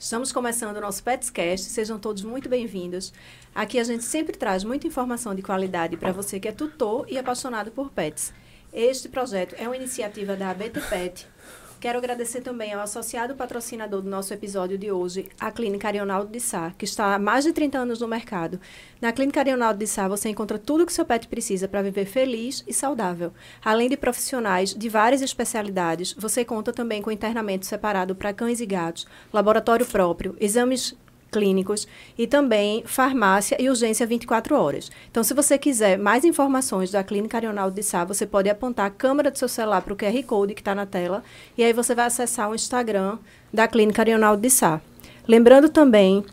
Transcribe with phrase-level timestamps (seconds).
[0.00, 3.12] Estamos começando o nosso Petscast, sejam todos muito bem-vindos.
[3.54, 7.18] Aqui a gente sempre traz muita informação de qualidade para você que é tutor e
[7.18, 8.32] apaixonado por pets.
[8.72, 11.28] Este projeto é uma iniciativa da ABT Pet.
[11.80, 16.38] Quero agradecer também ao associado patrocinador do nosso episódio de hoje, a Clínica Arionaldo de
[16.38, 18.60] Sá, que está há mais de 30 anos no mercado.
[19.00, 22.04] Na Clínica Arionaldo de Sá, você encontra tudo o que seu pet precisa para viver
[22.04, 23.32] feliz e saudável.
[23.64, 28.66] Além de profissionais de várias especialidades, você conta também com internamento separado para cães e
[28.66, 30.94] gatos, laboratório próprio, exames
[31.30, 31.86] clínicos
[32.18, 34.90] e também farmácia e urgência 24 horas.
[35.10, 38.90] Então, se você quiser mais informações da Clínica Arionaldo de Sá, você pode apontar a
[38.90, 41.22] câmera do seu celular para o QR Code que está na tela
[41.56, 43.18] e aí você vai acessar o Instagram
[43.52, 44.80] da Clínica Arionaldo de Sá.
[45.26, 46.24] Lembrando também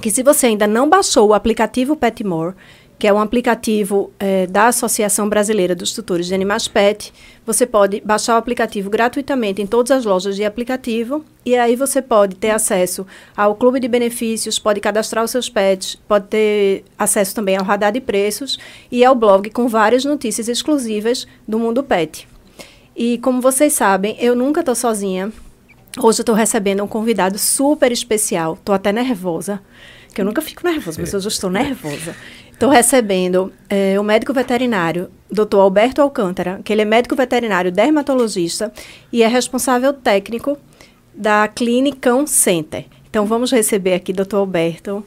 [0.00, 2.54] que se você ainda não baixou o aplicativo Petmore,
[3.00, 7.10] que é um aplicativo é, da Associação Brasileira dos Tutores de Animais Pet.
[7.46, 12.02] Você pode baixar o aplicativo gratuitamente em todas as lojas de aplicativo e aí você
[12.02, 17.34] pode ter acesso ao clube de benefícios, pode cadastrar os seus pets, pode ter acesso
[17.34, 18.58] também ao radar de preços
[18.92, 22.28] e ao blog com várias notícias exclusivas do mundo pet.
[22.94, 25.32] E como vocês sabem, eu nunca estou sozinha.
[25.98, 28.54] Hoje eu estou recebendo um convidado super especial.
[28.54, 29.58] Estou até nervosa,
[30.14, 32.14] que eu nunca fico nervosa, mas hoje eu estou nervosa.
[32.60, 35.56] Estou recebendo é, o médico veterinário, Dr.
[35.56, 38.70] Alberto Alcântara, que ele é médico veterinário dermatologista
[39.10, 40.58] e é responsável técnico
[41.14, 42.84] da Clinicão Center.
[43.08, 44.36] Então, vamos receber aqui Dr.
[44.36, 45.02] Alberto.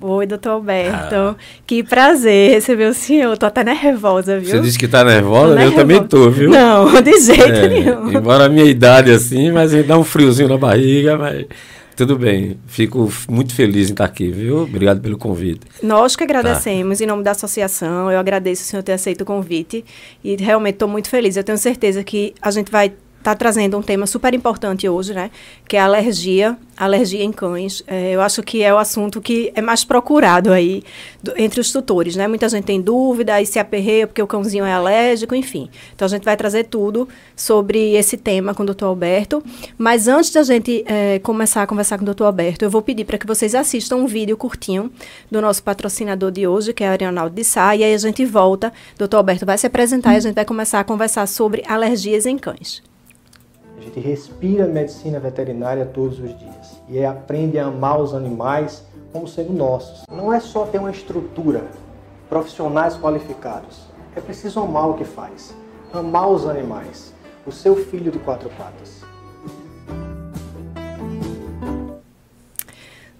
[0.00, 1.14] Oi, doutor Alberto.
[1.14, 1.36] Ah.
[1.66, 3.36] Que prazer receber o senhor.
[3.36, 4.52] Tô até nervosa, viu?
[4.52, 5.62] Você disse que tá nervosa?
[5.62, 6.48] Eu também tô, viu?
[6.48, 8.12] Não, de jeito é, nenhum.
[8.12, 11.44] Embora a minha idade assim, mas dá um friozinho na barriga, mas
[11.96, 14.62] tudo bem, fico muito feliz em estar aqui, viu?
[14.62, 15.60] Obrigado pelo convite.
[15.82, 17.04] Nós que agradecemos, tá.
[17.04, 19.84] em nome da associação, eu agradeço o senhor ter aceito o convite
[20.22, 21.36] e realmente estou muito feliz.
[21.36, 22.92] Eu tenho certeza que a gente vai
[23.24, 25.30] está trazendo um tema super importante hoje, né?
[25.66, 27.82] Que é a alergia, alergia em cães.
[27.86, 30.82] É, eu acho que é o assunto que é mais procurado aí
[31.22, 32.28] do, entre os tutores, né?
[32.28, 35.70] Muita gente tem dúvida e se aperreia porque o cãozinho é alérgico, enfim.
[35.94, 39.42] Então a gente vai trazer tudo sobre esse tema com o doutor Alberto.
[39.78, 43.06] Mas antes da gente é, começar a conversar com o doutor Alberto, eu vou pedir
[43.06, 44.92] para que vocês assistam um vídeo curtinho
[45.30, 48.22] do nosso patrocinador de hoje, que é a Arionaldo de Sá, e aí a gente
[48.26, 48.70] volta.
[48.98, 52.36] Doutor Alberto vai se apresentar e a gente vai começar a conversar sobre alergias em
[52.36, 52.82] cães.
[53.76, 59.26] A gente respira medicina veterinária todos os dias e aprende a amar os animais como
[59.26, 60.02] sendo nossos.
[60.10, 61.64] Não é só ter uma estrutura,
[62.28, 63.86] profissionais qualificados.
[64.16, 65.54] É preciso amar o que faz,
[65.92, 67.12] amar os animais,
[67.46, 69.02] o seu filho de quatro patas.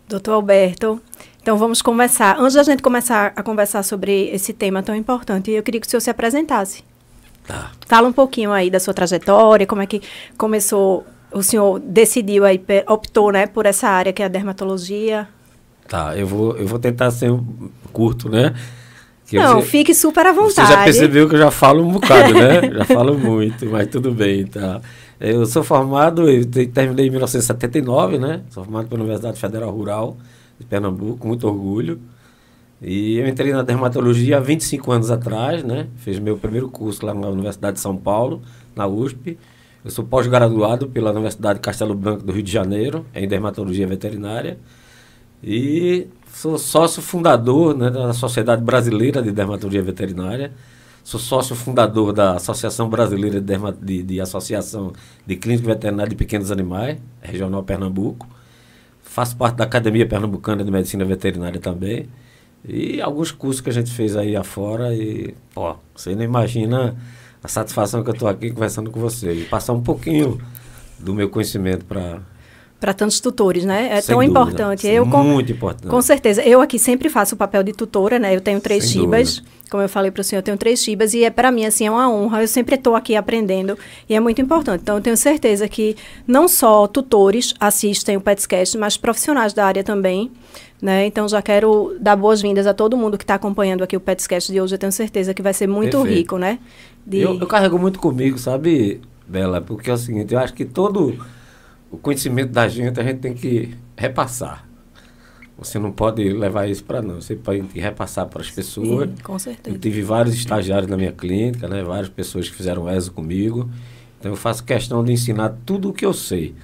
[0.08, 1.00] Doutor Alberto,
[1.42, 2.38] então vamos começar.
[2.38, 5.90] Antes da gente começar a conversar sobre esse tema tão importante, eu queria que o
[5.90, 6.84] senhor se apresentasse.
[7.46, 7.70] Tá.
[7.86, 10.00] Fala um pouquinho aí da sua trajetória, como é que
[10.36, 15.28] começou, o senhor decidiu aí, optou, né, por essa área que é a dermatologia.
[15.86, 17.30] Tá, eu vou, eu vou tentar ser
[17.92, 18.54] curto, né?
[19.26, 20.54] Que Não, você, fique super à vontade.
[20.54, 22.70] Você já percebeu que eu já falo um bocado, né?
[22.78, 24.80] já falo muito, mas tudo bem, tá?
[25.18, 28.42] Eu sou formado, eu terminei em 1979, né?
[28.50, 30.16] Sou formado pela Universidade Federal Rural
[30.58, 32.00] de Pernambuco, com muito orgulho.
[32.86, 35.86] E eu entrei na dermatologia há 25 anos atrás, né?
[35.96, 38.42] Fiz meu primeiro curso lá na Universidade de São Paulo,
[38.76, 39.38] na USP.
[39.82, 44.58] Eu sou pós-graduado pela Universidade Castelo Branco do Rio de Janeiro, em dermatologia veterinária.
[45.42, 50.52] E sou sócio fundador né, da Sociedade Brasileira de Dermatologia Veterinária.
[51.02, 54.92] Sou sócio fundador da Associação Brasileira de, de, de Associação
[55.26, 58.28] de Clínica Veterinária de Pequenos Animais, Regional Pernambuco.
[59.02, 62.08] Faço parte da Academia Pernambucana de Medicina Veterinária também.
[62.66, 66.96] E alguns cursos que a gente fez aí afora e, pô, você não imagina
[67.42, 69.32] a satisfação que eu estou aqui conversando com você.
[69.32, 70.40] E passar um pouquinho
[70.98, 72.20] do meu conhecimento para
[72.84, 73.88] para tantos tutores, né?
[73.90, 74.30] É Sem tão dúvida.
[74.30, 74.86] importante.
[74.86, 75.88] Eu, Muito importante.
[75.88, 76.42] Com certeza.
[76.42, 78.36] Eu aqui sempre faço o papel de tutora, né?
[78.36, 79.36] Eu tenho três Sem chibas.
[79.36, 79.54] Dúvida.
[79.70, 81.86] Como eu falei para o senhor, eu tenho três chibas e é para mim, assim,
[81.86, 82.42] é uma honra.
[82.42, 84.82] Eu sempre estou aqui aprendendo e é muito importante.
[84.82, 85.96] Então, eu tenho certeza que
[86.26, 90.30] não só tutores assistem o PetsCast, mas profissionais da área também.
[90.82, 91.06] Né?
[91.06, 94.60] Então, já quero dar boas-vindas a todo mundo que está acompanhando aqui o PetsCast de
[94.60, 94.74] hoje.
[94.74, 96.18] Eu tenho certeza que vai ser muito Perfeito.
[96.18, 96.58] rico, né?
[97.06, 97.20] De...
[97.20, 99.62] Eu, eu carrego muito comigo, sabe, Bela?
[99.62, 101.16] Porque é o seguinte, eu acho que todo
[101.94, 104.68] o conhecimento da gente a gente tem que repassar.
[105.56, 107.20] Você não pode levar isso para não.
[107.20, 109.08] Você pode repassar para as pessoas.
[109.08, 109.76] Sim, com certeza.
[109.76, 111.82] Eu tive vários estagiários na minha clínica, né?
[111.82, 113.70] Várias pessoas que fizeram ESO comigo.
[114.18, 116.54] Então eu faço questão de ensinar tudo o que eu sei.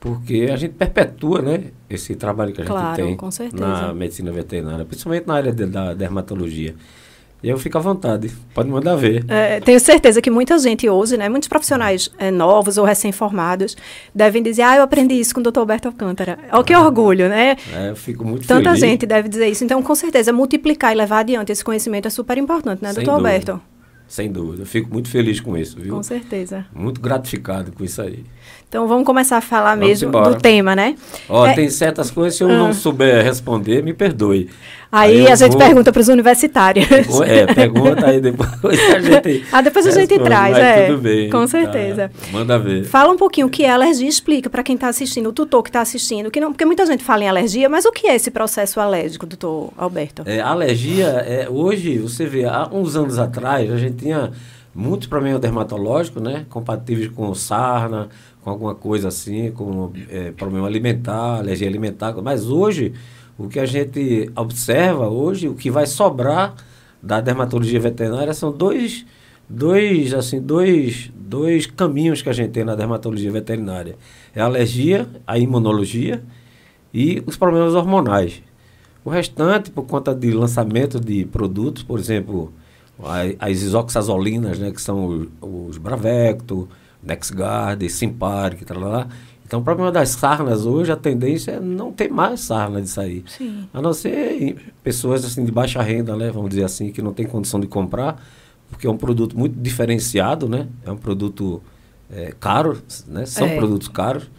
[0.00, 1.64] Porque a gente perpetua, né?
[1.88, 5.92] Esse trabalho que a claro, gente tem na medicina veterinária, principalmente na área de, da
[5.92, 6.74] dermatologia.
[7.42, 9.24] E eu fico à vontade, pode mandar ver.
[9.28, 13.76] É, tenho certeza que muita gente hoje, né, muitos profissionais é, novos ou recém-formados,
[14.14, 15.58] devem dizer, ah, eu aprendi isso com o Dr.
[15.58, 16.38] Alberto Alcântara.
[16.52, 17.56] Olha que orgulho, né?
[17.74, 18.80] É, eu fico muito Tanta feliz.
[18.80, 19.64] gente deve dizer isso.
[19.64, 23.10] Então, com certeza, multiplicar e levar adiante esse conhecimento é super importante, né, Sem Dr.
[23.10, 23.28] dúvida.
[23.28, 23.60] Alberto?
[24.06, 25.94] Sem dúvida, eu fico muito feliz com isso, viu?
[25.96, 26.66] Com certeza.
[26.74, 28.24] Muito gratificado com isso aí.
[28.72, 30.30] Então, vamos começar a falar Vamos mesmo embora.
[30.30, 30.94] do tema, né?
[31.28, 31.52] Ó, É.
[31.52, 32.56] tem certas coisas, se eu Ah.
[32.56, 34.48] não souber responder, me perdoe.
[34.90, 36.86] Aí, eu a gente vou- pergunta para os universitários.
[37.20, 38.50] É, pergunta aí depois
[38.90, 39.44] a gente.
[39.52, 40.86] Ah, depois a gente responde, traz, é.
[40.86, 41.28] Tudo bem.
[41.28, 41.48] Com tá.
[41.48, 42.10] certeza.
[42.32, 42.84] Manda ver.
[42.84, 45.68] Fala um pouquinho o que é alergia, explica para quem está assistindo, o tutor que
[45.68, 48.30] está assistindo, que não, porque muita gente fala em alergia, mas o que é esse
[48.30, 50.22] processo alérgico, doutor Alberto?
[50.24, 54.30] É, alergia, é, hoje, você vê, há uns anos atrás, a gente tinha
[54.74, 56.46] muitos problemas dermatológicos, né?
[56.48, 58.08] Compatíveis com sarna,
[58.42, 62.14] com alguma coisa assim, com é, problema alimentar, alergia alimentar.
[62.22, 62.92] Mas hoje,
[63.38, 66.54] o que a gente observa hoje, o que vai sobrar
[67.02, 69.06] da dermatologia veterinária são dois,
[69.48, 73.96] dois, assim, dois, dois caminhos que a gente tem na dermatologia veterinária.
[74.34, 76.22] É a alergia, a imunologia
[76.92, 78.42] e os problemas hormonais.
[79.04, 82.52] O restante, por conta de lançamento de produtos, por exemplo,
[83.38, 86.68] as isoxazolinas, né, que são os, os Bravecto,
[87.02, 89.08] Nexgard, Simparic, lá.
[89.44, 93.22] Então, o problema das sarnas hoje, a tendência é não ter mais sarna de sair.
[93.26, 93.68] Sim.
[93.72, 97.26] A não ser pessoas assim de baixa renda, né, vamos dizer assim, que não tem
[97.26, 98.22] condição de comprar,
[98.70, 100.68] porque é um produto muito diferenciado, né?
[100.86, 101.62] É um produto
[102.10, 103.26] é, caro, né?
[103.26, 103.56] São É.
[103.56, 104.30] produtos caros.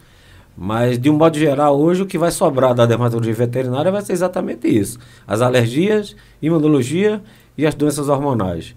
[0.56, 4.12] Mas, de um modo geral, hoje o que vai sobrar da dermatologia veterinária vai ser
[4.12, 4.98] exatamente isso.
[5.26, 7.22] As alergias, imunologia
[7.58, 8.74] e as doenças hormonais.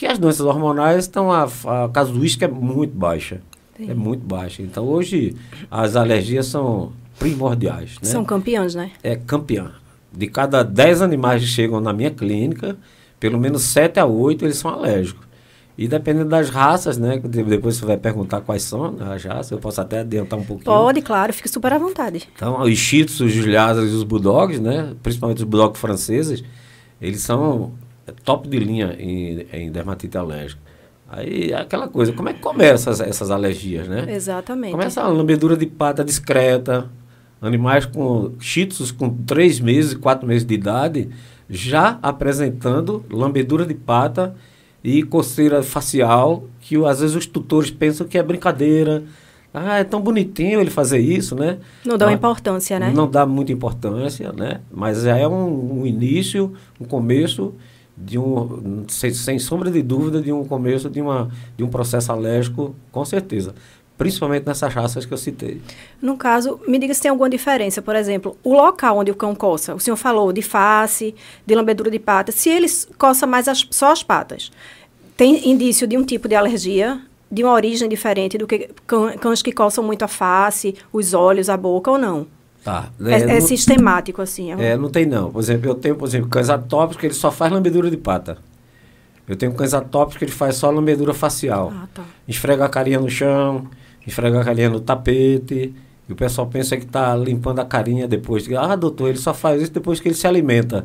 [0.00, 3.42] Que as doenças hormonais estão, a, a casuística é muito baixa.
[3.76, 3.90] Sim.
[3.90, 4.62] É muito baixa.
[4.62, 5.36] Então, hoje,
[5.70, 7.96] as alergias são primordiais.
[8.02, 8.08] Né?
[8.08, 8.92] São campeões, né?
[9.02, 9.72] é campeã.
[10.10, 12.78] De cada 10 animais que chegam na minha clínica,
[13.20, 15.26] pelo menos 7 a 8 eles são alérgicos.
[15.76, 17.20] E dependendo das raças, né?
[17.22, 20.64] Depois você vai perguntar quais são as raças, eu posso até adiantar um pouquinho.
[20.64, 22.26] Pode, claro, fique super à vontade.
[22.34, 24.94] Então, os Shih Tzus, os Lhasas e os Bulldogs, né?
[25.02, 26.42] Principalmente os Bulldogs franceses,
[27.02, 27.74] eles são
[28.24, 30.60] top de linha em, em dermatite alérgica.
[31.08, 34.06] Aí, aquela coisa, como é que começam essas, essas alergias, né?
[34.08, 34.70] Exatamente.
[34.70, 36.88] Começa a lambedura de pata discreta.
[37.42, 41.08] Animais com Shih com 3 meses, 4 meses de idade,
[41.48, 44.36] já apresentando lambedura de pata
[44.84, 49.02] e coceira facial, que às vezes os tutores pensam que é brincadeira.
[49.52, 51.58] Ah, é tão bonitinho ele fazer isso, né?
[51.84, 52.92] Não dão Mas importância, né?
[52.94, 54.60] Não dá muita importância, né?
[54.70, 57.54] Mas já é um, um início, um começo
[58.00, 62.10] de um, sem, sem sombra de dúvida, de um começo de, uma, de um processo
[62.10, 63.54] alérgico, com certeza.
[63.98, 65.60] Principalmente nessas raças que eu citei.
[66.00, 67.82] No caso, me diga se tem alguma diferença.
[67.82, 69.74] Por exemplo, o local onde o cão coça.
[69.74, 71.14] O senhor falou de face,
[71.44, 72.34] de lambedura de patas.
[72.36, 72.66] Se ele
[72.96, 74.50] coça mais as- só as patas,
[75.18, 76.98] tem indício de um tipo de alergia,
[77.30, 81.50] de uma origem diferente do que cã- cães que coçam muito a face, os olhos,
[81.50, 82.26] a boca ou não?
[82.64, 82.90] Tá.
[83.06, 84.52] É, é não- sistemático, assim.
[84.52, 85.30] É, É, não tem não.
[85.30, 88.38] Por exemplo, eu tenho, por exemplo, cães atópicos que ele só faz lambedura de pata.
[89.26, 91.72] Eu tenho cães atópicos que ele faz só lambedura facial.
[91.74, 92.02] Ah, tá.
[92.28, 93.66] Esfrega a carinha no chão,
[94.06, 95.72] esfrega a carinha no tapete.
[96.08, 98.44] E o pessoal pensa que está limpando a carinha depois.
[98.44, 100.84] de- Ah, doutor, ele só faz isso depois que ele se alimenta.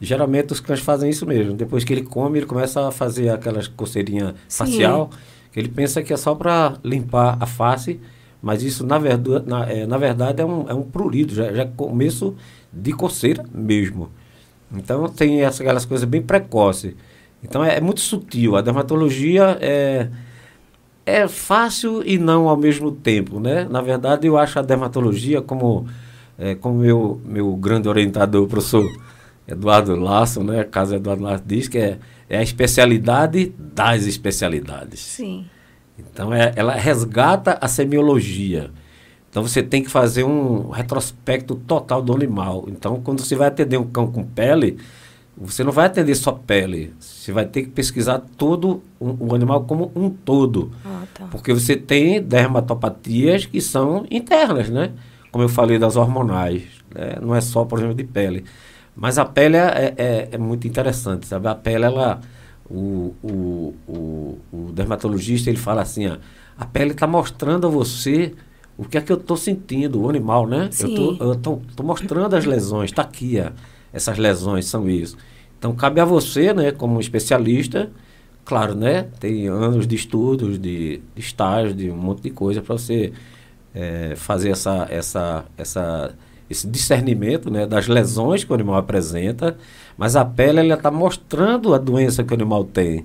[0.00, 1.54] Geralmente os cães fazem isso mesmo.
[1.54, 5.10] Depois que ele come, ele começa a fazer aquelas coceirinha facial.
[5.52, 8.00] Que ele pensa que é só para limpar a face.
[8.42, 11.34] Mas isso, na, verdade, na, é, na verdade, é um, é um prurido.
[11.34, 12.34] Já, já é começo
[12.72, 14.10] de coceira mesmo.
[14.72, 16.94] Então, tem essa, aquelas coisas bem precoces.
[17.42, 18.56] Então, é, é muito sutil.
[18.56, 20.08] A dermatologia é,
[21.04, 23.66] é fácil e não ao mesmo tempo, né?
[23.68, 25.86] Na verdade, eu acho a dermatologia, como,
[26.38, 28.90] é, como meu, meu grande orientador, o professor
[29.46, 30.64] Eduardo Lasso, né?
[30.64, 35.00] Caso Eduardo Lasso diz que é, é a especialidade das especialidades.
[35.00, 35.46] Sim.
[36.12, 38.70] Então, é, ela resgata a semiologia.
[39.28, 42.64] Então, você tem que fazer um retrospecto total do animal.
[42.68, 44.76] Então, quando você vai atender um cão com pele,
[45.36, 46.92] você não vai atender só pele.
[46.98, 50.72] Você vai ter que pesquisar todo o, o animal como um todo.
[50.84, 51.26] Ah, tá.
[51.30, 54.90] Porque você tem dermatopatias que são internas, né?
[55.30, 56.64] Como eu falei das hormonais.
[56.92, 57.16] né?
[57.22, 58.44] Não é só problema de pele.
[58.96, 61.46] Mas a pele é, é, é muito interessante, sabe?
[61.46, 62.20] A pele, ela...
[62.70, 66.18] O, o, o, o dermatologista, ele fala assim, ó,
[66.56, 68.32] a pele está mostrando a você
[68.78, 70.68] o que é que eu estou sentindo, o animal, né?
[70.70, 71.18] Sim.
[71.20, 73.50] Eu estou mostrando as lesões, está aqui, ó,
[73.92, 75.16] essas lesões são isso.
[75.58, 77.90] Então, cabe a você, né, como especialista,
[78.44, 82.78] claro, né, tem anos de estudos, de, de estágio, de um monte de coisa para
[82.78, 83.12] você
[83.74, 86.14] eh, fazer essa, essa, essa,
[86.48, 89.56] esse discernimento né, das lesões que o animal apresenta,
[90.00, 93.04] mas a pele ela está mostrando a doença que o animal tem.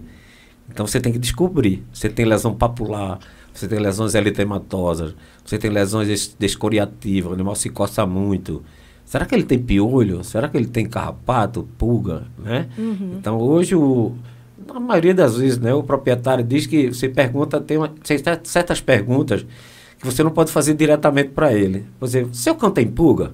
[0.70, 1.84] Então você tem que descobrir.
[1.92, 3.20] Você tem lesão papular,
[3.54, 8.64] você tem lesões eritematosas, você tem lesões descoriativas, o animal se coça muito.
[9.04, 10.24] Será que ele tem piolho?
[10.24, 12.24] Será que ele tem carrapato, pulga?
[12.40, 12.70] Né?
[12.78, 13.18] Uhum.
[13.20, 14.14] Então hoje, o,
[14.66, 18.80] na maioria das vezes, né, o proprietário diz que você pergunta, tem, uma, tem certas
[18.80, 19.46] perguntas
[20.00, 21.86] que você não pode fazer diretamente para ele.
[22.00, 23.34] Por exemplo, seu cão tem pulga?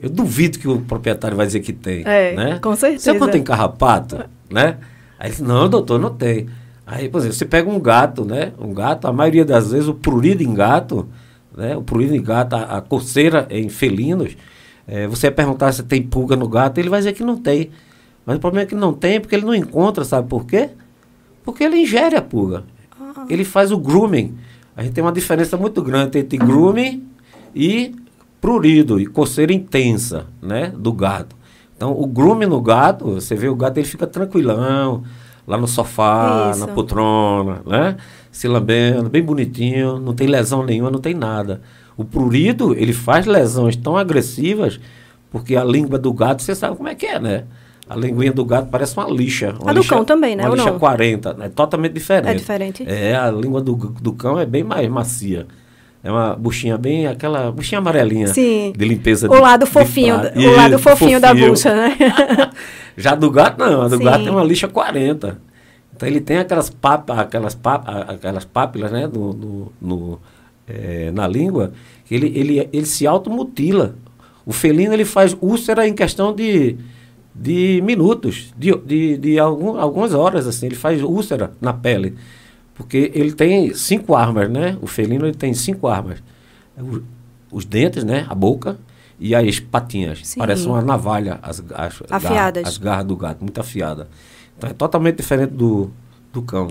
[0.00, 2.02] Eu duvido que o proprietário vai dizer que tem.
[2.04, 2.58] É, né?
[2.58, 3.04] com certeza.
[3.04, 4.24] Seu cão tem carrapato?
[4.50, 4.78] né?
[5.18, 6.48] Aí ele não, doutor, não tem.
[6.86, 8.52] Aí, por exemplo, você pega um gato, né?
[8.58, 11.08] Um gato, a maioria das vezes, o prurido em gato,
[11.56, 11.76] né?
[11.76, 14.36] O prurido em gato, a, a coceira em felinos,
[14.86, 17.70] é, você perguntar se tem pulga no gato, ele vai dizer que não tem.
[18.24, 20.70] Mas o problema é que não tem porque ele não encontra, sabe por quê?
[21.42, 22.64] Porque ele ingere a pulga.
[23.00, 23.24] Ah.
[23.28, 24.36] Ele faz o grooming.
[24.76, 27.04] A gente tem uma diferença muito grande entre grooming
[27.54, 27.94] e
[28.46, 30.72] prurido, e coceira intensa, né?
[30.78, 31.34] Do gato.
[31.76, 35.02] Então, o grooming no gato, você vê o gato, ele fica tranquilão,
[35.44, 36.60] lá no sofá, Isso.
[36.60, 37.96] na poltrona, né?
[38.30, 41.60] Se lambendo, bem bonitinho, não tem lesão nenhuma, não tem nada.
[41.96, 44.78] O prurido, ele faz lesões tão agressivas,
[45.28, 47.44] porque a língua do gato, você sabe como é que é, né?
[47.88, 49.56] A linguinha do gato parece uma lixa.
[49.60, 50.44] Uma a do lixa, cão também, né?
[50.44, 50.78] Uma lixa não?
[50.78, 52.28] 40, é totalmente diferente.
[52.28, 52.84] É diferente?
[52.86, 55.48] É, a língua do, do cão é bem mais macia.
[56.06, 58.72] É uma buchinha bem, aquela buchinha amarelinha Sim.
[58.76, 59.26] de limpeza.
[59.26, 60.18] O de, lado fofinho, o
[60.54, 61.96] lado fofinho, fofinho, da bucha, né?
[62.96, 64.04] Já do gato não, a do Sim.
[64.04, 65.36] gato tem uma lixa 40.
[65.96, 70.20] Então ele tem aquelas, pap, aquelas, pap, aquelas pápilas né, no, no, no
[70.68, 71.72] é, na língua,
[72.08, 73.96] ele, ele, ele se automutila.
[74.44, 76.76] O felino ele faz úlcera em questão de,
[77.34, 82.14] de minutos, de, de, de algum, algumas horas, assim, ele faz úlcera na pele.
[82.76, 84.76] Porque ele tem cinco armas, né?
[84.82, 86.22] O felino ele tem cinco armas.
[86.78, 87.02] O,
[87.50, 88.26] os dentes, né?
[88.28, 88.78] A boca
[89.18, 90.20] e as patinhas.
[90.22, 90.38] Sim.
[90.38, 92.62] Parece uma navalha, as, as, Afiadas.
[92.62, 94.08] Garras, as garras do gato, muito afiada.
[94.56, 95.90] Então é totalmente diferente do,
[96.32, 96.68] do cão.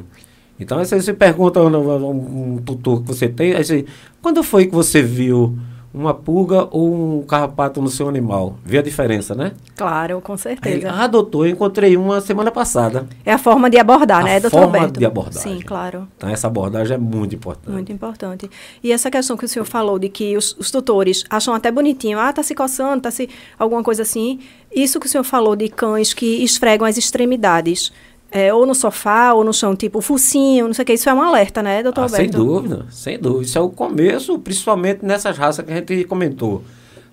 [0.60, 3.86] Então aí você pergunta um, um, um tutor que você tem, aí você,
[4.22, 5.58] quando foi que você viu
[5.96, 8.58] uma pulga ou um carrapato no seu animal.
[8.66, 9.54] Vê a diferença, né?
[9.78, 10.92] Claro, com certeza.
[10.92, 13.08] Aí, ah, doutor, eu encontrei uma semana passada.
[13.25, 15.00] É a forma de abordar, a né, doutor forma Alberto?
[15.00, 15.58] de abordagem.
[15.58, 16.08] Sim, claro.
[16.18, 17.72] Então, essa abordagem é muito importante.
[17.72, 18.50] Muito importante.
[18.84, 22.20] E essa questão que o senhor falou de que os, os tutores acham até bonitinho,
[22.20, 23.30] ah, tá se coçando, tá se...
[23.58, 24.40] alguma coisa assim.
[24.75, 27.94] Isso que o senhor falou de cães que esfregam as extremidades
[28.36, 30.92] é, ou no sofá, ou no chão, tipo focinho, não sei o que.
[30.92, 32.34] Isso é um alerta, né, doutor ah, Alberto?
[32.34, 33.44] Sem dúvida, sem dúvida.
[33.46, 36.62] Isso é o começo, principalmente nessas raças que a gente comentou.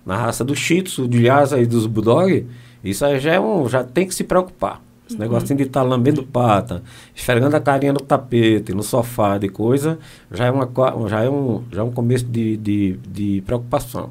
[0.05, 2.45] Na raça do Shih Tzu, do Lhasa e dos Bulldog,
[2.83, 4.81] isso aí já, é um, já tem que se preocupar.
[5.07, 5.21] Esse uhum.
[5.21, 6.83] negócio de estar tá lambendo pata,
[7.15, 9.97] esfregando a carinha no tapete, no sofá, de coisa,
[10.29, 10.69] já é, uma,
[11.07, 14.09] já é, um, já é um começo de, de, de preocupação.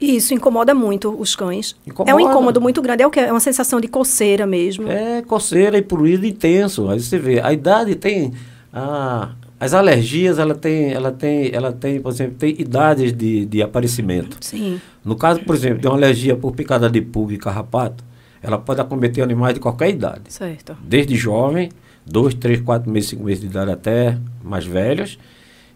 [0.00, 1.76] E isso incomoda muito os cães.
[1.86, 2.10] Incomoda.
[2.10, 3.02] É um incômodo muito grande.
[3.02, 3.20] É o que?
[3.20, 4.90] É uma sensação de coceira mesmo.
[4.90, 6.88] É, coceira e poluído intenso.
[6.88, 8.32] Aí você vê, a idade tem.
[8.72, 13.62] A, as alergias, ela tem, ela tem, ela tem, por exemplo, tem idades de, de
[13.62, 14.38] aparecimento.
[14.40, 14.80] Sim.
[15.04, 18.02] No caso, por exemplo, de uma alergia por picada de pulga e carrapato,
[18.42, 20.22] ela pode acometer animais de qualquer idade.
[20.28, 20.74] Certo.
[20.82, 21.68] Desde jovem,
[22.06, 25.18] dois, três, quatro meses, cinco meses de idade até mais velhos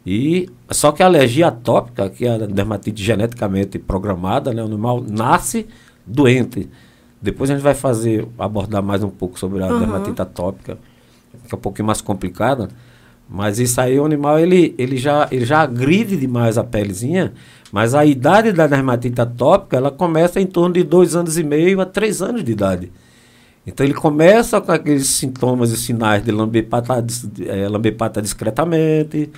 [0.07, 5.03] e só que a alergia atópica, que é a dermatite geneticamente programada, né, o animal
[5.03, 5.67] nasce
[6.07, 6.69] doente.
[7.23, 9.79] Depois a gente vai fazer abordar mais um pouco sobre a uhum.
[9.79, 10.77] dermatite atópica,
[11.47, 12.69] que é um pouquinho mais complicada.
[13.29, 17.33] Mas isso aí o animal ele, ele já ele já agride demais a pelezinha,
[17.73, 21.81] mas a idade da dermatite atópica ela começa em torno de dois anos e meio
[21.81, 22.93] a três anos de idade.
[23.67, 27.03] Então ele começa com aqueles sintomas e sinais de lamber pata,
[27.47, 29.31] é, lamber pata discretamente,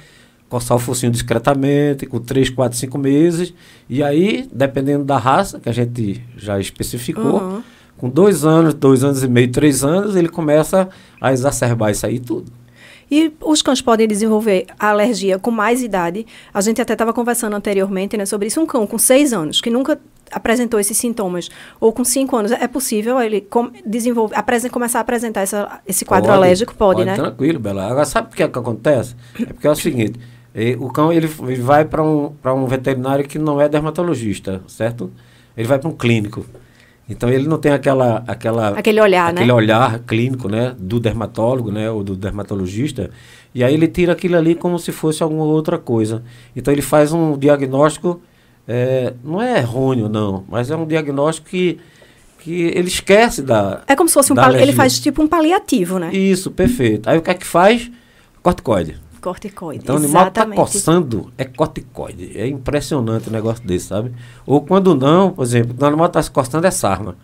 [0.49, 3.55] coçar o focinho discretamente, com 3, 4, 5 meses.
[3.89, 7.63] E aí, dependendo da raça, que a gente já especificou, uhum.
[7.97, 10.89] com dois anos, dois anos e meio, três anos, ele começa
[11.21, 12.53] a exacerbar isso aí tudo.
[13.09, 16.27] E os cães podem desenvolver a alergia com mais idade.
[16.53, 18.61] A gente até estava conversando anteriormente né, sobre isso.
[18.61, 20.01] Um cão com seis anos, que nunca
[20.33, 21.49] apresentou esses sintomas,
[21.79, 24.35] ou com cinco anos, é possível ele com, desenvolver,
[24.73, 26.75] começar a apresentar essa, esse quadro pode, alérgico?
[26.75, 27.15] Pode, pode, né?
[27.15, 27.87] Tranquilo, Bela.
[27.87, 29.15] Agora, sabe por que, é que acontece?
[29.41, 30.19] É porque é o seguinte
[30.57, 31.27] e, o cão ele,
[31.61, 35.13] vai para um, um veterinário que não é dermatologista, certo?
[35.55, 36.47] Ele vai para um clínico.
[37.07, 39.53] Então ele não tem aquela, aquela aquele olhar, aquele né?
[39.53, 43.11] olhar clínico, né, do dermatólogo, né, ou do dermatologista.
[43.55, 46.25] E aí ele tira aquilo ali como se fosse alguma outra coisa.
[46.57, 48.21] Então ele faz um diagnóstico,
[48.67, 51.79] é, não é errôneo não, mas é um diagnóstico que
[52.41, 55.99] que ele esquece da É como se fosse um pali- ele faz tipo um paliativo,
[55.99, 56.15] né?
[56.15, 57.09] Isso, perfeito.
[57.11, 57.91] Aí o que é que faz?
[58.41, 59.83] Corticoide corticoide.
[59.83, 62.39] Então, o animal está coçando, é corticoide.
[62.39, 64.13] É impressionante o negócio desse, sabe?
[64.47, 67.17] Ou quando não, por exemplo, o animal está se coçando, é sarna.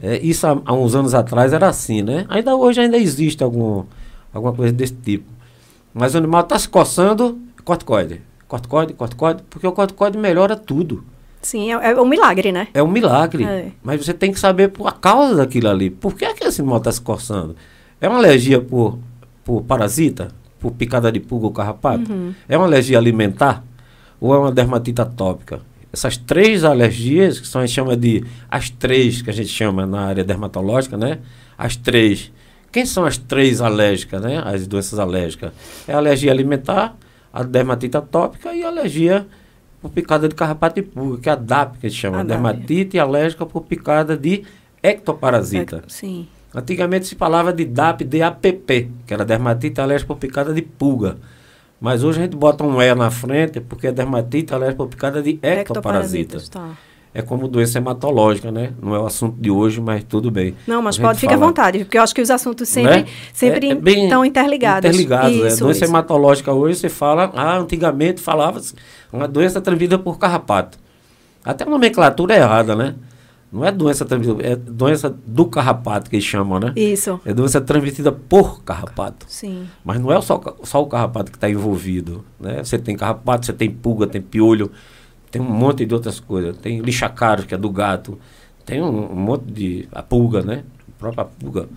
[0.00, 2.24] É, isso há, há, uns anos atrás era assim, né?
[2.30, 3.84] Ainda hoje ainda existe algum,
[4.32, 5.30] alguma coisa desse tipo.
[5.92, 8.22] Mas o animal está se coçando, corticoide.
[8.46, 11.04] Corticoide, corticoide, porque o corticoide melhora tudo.
[11.42, 12.68] Sim, é, é um milagre, né?
[12.72, 13.44] É um milagre.
[13.44, 13.72] É.
[13.82, 15.90] Mas você tem que saber a causa daquilo ali.
[15.90, 17.54] Por que, é que esse animal está se coçando?
[18.00, 18.98] É uma alergia por,
[19.44, 20.28] por parasita?
[20.58, 22.10] Por picada de pulga ou carrapato?
[22.10, 22.34] Uhum.
[22.48, 23.62] É uma alergia alimentar?
[24.20, 25.60] Ou é uma dermatite atópica?
[25.92, 29.86] Essas três alergias, que são, a gente chama de as três que a gente chama
[29.86, 31.18] na área dermatológica, né?
[31.56, 32.30] As três.
[32.70, 34.42] Quem são as três alérgicas, né?
[34.44, 35.52] As doenças alérgicas?
[35.86, 36.96] É a alergia alimentar,
[37.32, 39.26] a dermatite atópica e a alergia
[39.80, 42.20] por picada de carrapato e pulga, que é a DAP, que a gente chama.
[42.20, 44.44] A dermatite alérgica por picada de
[44.82, 45.84] ectoparasita.
[45.86, 46.28] É, sim.
[46.54, 51.16] Antigamente se falava de DAP, DAPP, que era dermatite alérgica por picada de pulga.
[51.80, 55.22] Mas hoje a gente bota um E na frente porque é dermatite alérgica por picada
[55.22, 56.38] de ectoparasita.
[56.50, 56.70] Tá.
[57.14, 58.72] É como doença hematológica, né?
[58.80, 60.54] Não é o assunto de hoje, mas tudo bem.
[60.66, 63.06] Não, mas pode ficar à vontade, porque eu acho que os assuntos sempre, né?
[63.32, 64.88] sempre é, é estão interligados.
[64.88, 65.46] Interligados, é.
[65.48, 65.60] isso, é.
[65.60, 65.92] Doença isso.
[65.92, 68.60] hematológica hoje você fala, ah, antigamente falava
[69.12, 70.78] uma doença transmitida por carrapato.
[71.44, 72.94] Até a nomenclatura é errada, né?
[73.50, 76.72] Não é doença transmitida, é doença do carrapato que eles chamam, né?
[76.76, 77.18] Isso.
[77.24, 79.24] É doença transmitida por carrapato.
[79.28, 79.66] Sim.
[79.82, 82.62] Mas não é só, só o carrapato que está envolvido, né?
[82.62, 84.70] Você tem carrapato, você tem pulga, tem piolho,
[85.30, 86.56] tem um monte de outras coisas.
[86.58, 88.18] Tem lixacaro, que é do gato.
[88.66, 89.88] Tem um, um monte de...
[89.92, 90.64] a pulga, né?
[90.86, 91.68] A própria pulga.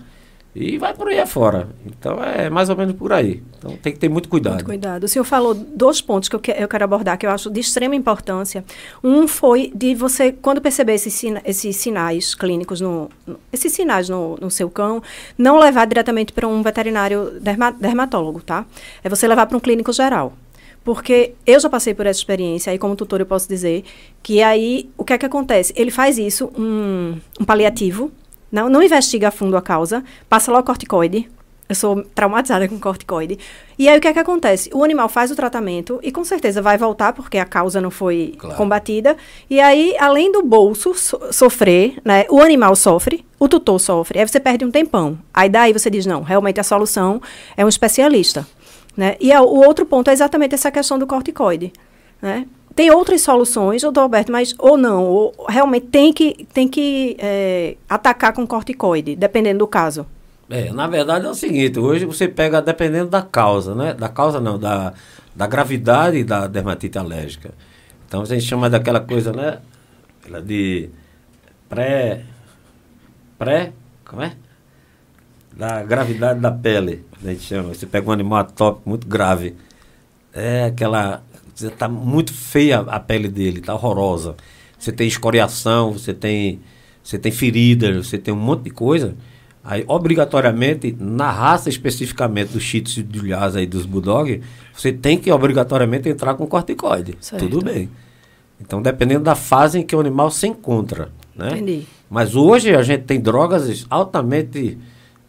[0.54, 1.68] E vai por aí afora.
[1.86, 3.42] Então é mais ou menos por aí.
[3.58, 4.54] Então tem que ter muito cuidado.
[4.54, 5.04] Muito cuidado.
[5.04, 7.58] O senhor falou dois pontos que eu, que, eu quero abordar, que eu acho de
[7.60, 8.62] extrema importância.
[9.02, 14.10] Um foi de você, quando perceber esses, sina, esses sinais clínicos, no, no, esses sinais
[14.10, 15.02] no, no, seu cão,
[15.38, 18.66] não levar diretamente para um veterinário derma, dermatólogo, tá?
[19.02, 20.34] É você levar para um clínico geral.
[20.84, 23.84] Porque eu já passei por essa experiência, aí como tutor eu posso dizer,
[24.22, 25.72] que aí o que é que acontece?
[25.76, 28.10] Ele faz isso, um, um paliativo,
[28.52, 31.28] não, não investiga a fundo a causa, passa logo corticoide.
[31.68, 33.38] Eu sou traumatizada com corticoide.
[33.78, 34.68] E aí o que é que acontece?
[34.74, 38.34] O animal faz o tratamento e com certeza vai voltar porque a causa não foi
[38.36, 38.54] claro.
[38.56, 39.16] combatida.
[39.48, 44.18] E aí, além do bolso so sofrer, né, o animal sofre, o tutor sofre.
[44.18, 45.18] Aí você perde um tempão.
[45.32, 47.22] Aí daí você diz, não, realmente a solução
[47.56, 48.46] é um especialista.
[48.94, 49.16] Né?
[49.18, 51.72] E a, o outro ponto é exatamente essa questão do corticoide.
[52.20, 52.46] Né?
[52.74, 57.76] Tem outras soluções, doutor Alberto, mas ou não, ou realmente tem que, tem que é,
[57.88, 60.06] atacar com corticoide, dependendo do caso.
[60.48, 63.94] É, na verdade é o seguinte, hoje você pega dependendo da causa, né?
[63.94, 64.92] Da causa não, da,
[65.34, 67.52] da gravidade da dermatite alérgica.
[68.06, 69.58] Então a gente chama daquela coisa, né?
[70.44, 70.90] De
[71.68, 72.24] pré.
[73.38, 73.72] Pré.
[74.04, 74.36] Como é?
[75.56, 77.74] Da gravidade da pele, a gente chama.
[77.74, 79.56] Você pega um animal atópico muito grave.
[80.34, 81.22] É aquela
[81.62, 84.36] Está muito feia a pele dele, está horrorosa.
[84.78, 86.60] Você tem escoriação, você tem,
[87.02, 89.14] você tem feridas, você tem um monte de coisa.
[89.64, 94.42] Aí, obrigatoriamente, na raça especificamente do Shih Tzu e do Lhasa e dos Bulldog,
[94.74, 97.16] você tem que obrigatoriamente entrar com corticoide.
[97.20, 97.48] Certo.
[97.48, 97.88] Tudo bem.
[98.60, 101.10] Então, dependendo da fase em que o animal se encontra.
[101.34, 101.50] Né?
[101.52, 101.86] Entendi.
[102.10, 104.78] Mas hoje a gente tem drogas altamente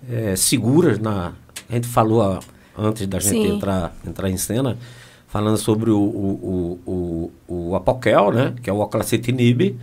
[0.09, 0.97] é, seguras.
[0.97, 1.33] Na,
[1.69, 2.39] a gente falou a,
[2.77, 4.77] antes da gente entrar, entrar em cena
[5.33, 8.53] falando sobre o, o, o, o, Apoquel, né?
[8.61, 9.75] Que é o oclacetinib.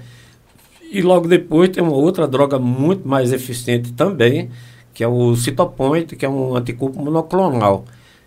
[0.93, 4.49] E logo depois tem uma outra droga muito mais eficiente também,
[4.95, 7.85] que é o Citopoint, que é um anticorpo monoclonal.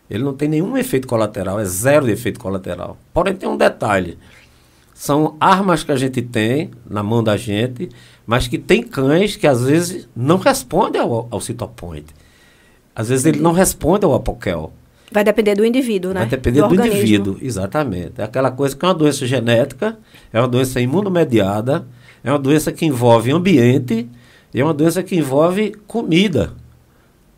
[0.10, 2.98] Ele não tem nenhum efeito colateral, é zero de efeito colateral.
[3.14, 4.18] Porém, tem um detalhe.
[4.94, 7.88] São armas que a gente tem na mão da gente,
[8.28, 12.08] mas que tem cães que às vezes não respondem ao, ao Citopoint.
[12.94, 14.74] Às vezes ele não responde ao Apoquel.
[15.14, 16.22] Vai depender do indivíduo, né?
[16.22, 18.14] Vai depender do, do indivíduo, exatamente.
[18.18, 19.98] É aquela coisa que é uma doença genética,
[20.32, 21.86] é uma doença imunomediada,
[22.24, 24.10] é uma doença que envolve ambiente
[24.54, 26.54] e é uma doença que envolve comida,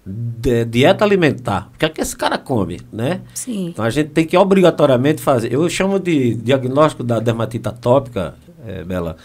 [0.06, 1.70] de, dieta alimentar.
[1.74, 3.22] O que é que esse cara come, né?
[3.34, 3.70] Sim.
[3.70, 5.52] Então a gente tem que obrigatoriamente fazer.
[5.52, 8.36] Eu chamo de diagnóstico da dermatite atópica,
[8.66, 9.18] é, Bela,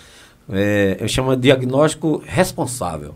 [0.48, 3.14] é, eu chamo de diagnóstico responsável.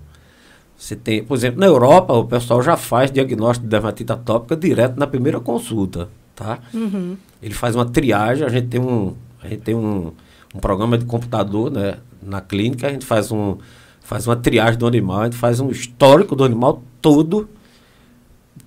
[0.84, 4.98] Você tem, por exemplo, na Europa, o pessoal já faz diagnóstico de dermatite atópica direto
[4.98, 6.58] na primeira consulta, tá?
[6.74, 7.16] Uhum.
[7.42, 10.12] Ele faz uma triagem, a gente tem um, a gente tem um,
[10.54, 13.56] um programa de computador, né, na clínica, a gente faz um
[14.02, 17.48] faz uma triagem do animal, a gente faz um histórico do animal todo,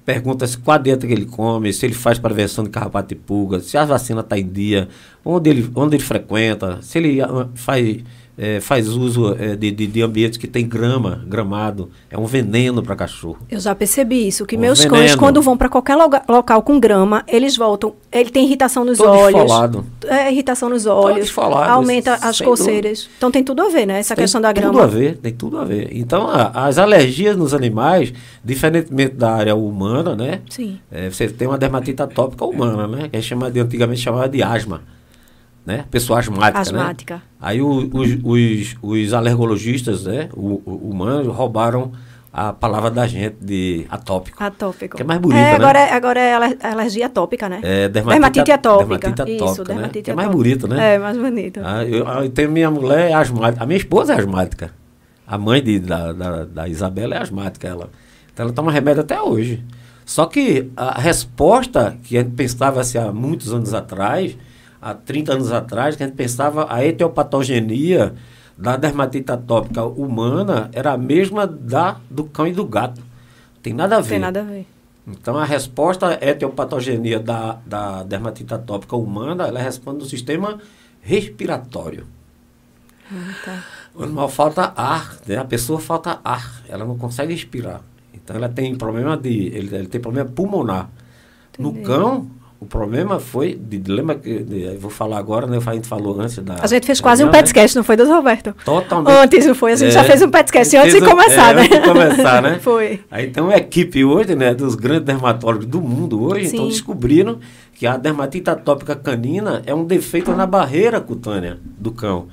[0.04, 3.60] pergunta se qual dieta que ele come, se ele faz prevenção de carrapato e pulga,
[3.60, 4.90] se a vacina está em dia,
[5.24, 8.04] onde ele, onde ele frequenta, se ele uh, faz
[8.38, 11.90] é, faz uso é, de, de, de, ambientes que tem grama, gramado.
[12.10, 13.40] É um veneno para cachorro.
[13.50, 14.96] Eu já percebi isso, que um meus veneno.
[14.96, 17.96] cães, quando vão para qualquer loga, local com grama, eles voltam.
[18.12, 19.42] Ele tem irritação nos Todo olhos.
[19.42, 19.86] Esfolado.
[20.06, 21.34] É, irritação nos olhos.
[21.68, 23.10] Aumenta as coceiras.
[23.18, 24.00] Então tem tudo a ver, né?
[24.00, 24.72] Essa tem questão da grama.
[24.72, 25.90] Tem tudo a ver, tem tudo a ver.
[25.92, 30.42] Então, a, as alergias nos animais, diferentemente da área humana, né?
[30.50, 30.80] Sim.
[30.92, 33.10] É, você tem uma dermatite atópica humana, né?
[33.10, 34.82] Que é chamada antigamente chamada de asma
[35.68, 35.84] né?
[35.92, 36.80] Pessoa asmática, né?
[36.80, 37.16] asmática.
[37.16, 37.22] Né?
[37.42, 40.30] Aí o, os, os, os, alergologistas, né?
[40.34, 41.92] O, o, humanos roubaram
[42.32, 44.42] a palavra da gente de atópico.
[44.42, 44.96] Atópico.
[44.96, 45.90] Que é mais bonita, é, agora, né?
[45.90, 46.34] É, agora é
[46.72, 47.60] alergia atópica, né?
[47.62, 48.98] É, dermatite, dermatite atópica.
[48.98, 49.68] Dermatite atópica, Isso, né?
[49.68, 50.96] dermatite que é mais bonito, né?
[50.96, 51.60] É, mais bonito.
[51.62, 53.62] Ah, eu, eu tenho minha mulher é asmática.
[53.62, 54.72] A minha esposa é asmática.
[55.28, 57.90] A mãe de, da, da, da Isabela é asmática, ela.
[58.34, 59.62] Então ela toma remédio até hoje.
[60.06, 64.38] Só que a resposta que a gente pensava assim, há muitos anos atrás
[64.82, 68.14] há 30 anos atrás, que a gente pensava a etiopatogenia
[68.58, 73.02] da dermatite atópica humana era a mesma da do cão e do gato.
[73.62, 74.10] Tem nada a ver.
[74.10, 74.66] Tem nada a ver.
[75.08, 80.60] Então, a resposta à etiopatogenia da, da dermatite atópica humana, ela responde no sistema
[81.02, 82.06] respiratório.
[83.10, 83.64] Ah, tá.
[83.96, 85.38] O animal falta ar, né?
[85.38, 87.82] a pessoa falta ar, ela não consegue respirar.
[88.14, 90.90] Então, ela tem problema de, ele, ele tem problema pulmonar.
[91.58, 91.80] Entendi.
[91.80, 95.60] No cão, o problema foi, de dilema que de, vou falar agora, né?
[95.64, 96.56] A gente falou antes da.
[96.60, 97.80] A gente fez quase um petcast, né?
[97.80, 98.56] não foi, doutor Roberto?
[98.66, 99.16] Totalmente.
[99.16, 99.74] Antes, não foi?
[99.74, 101.62] A gente é, já fez um petcast antes de começar, é, né?
[101.62, 102.58] Antes de começar, né?
[102.62, 103.00] foi.
[103.12, 107.40] Aí tem uma equipe hoje, né, dos grandes dermatólogos do mundo hoje, então descobriram
[107.76, 112.28] que a dermatite atópica canina é um defeito na barreira cutânea do cão.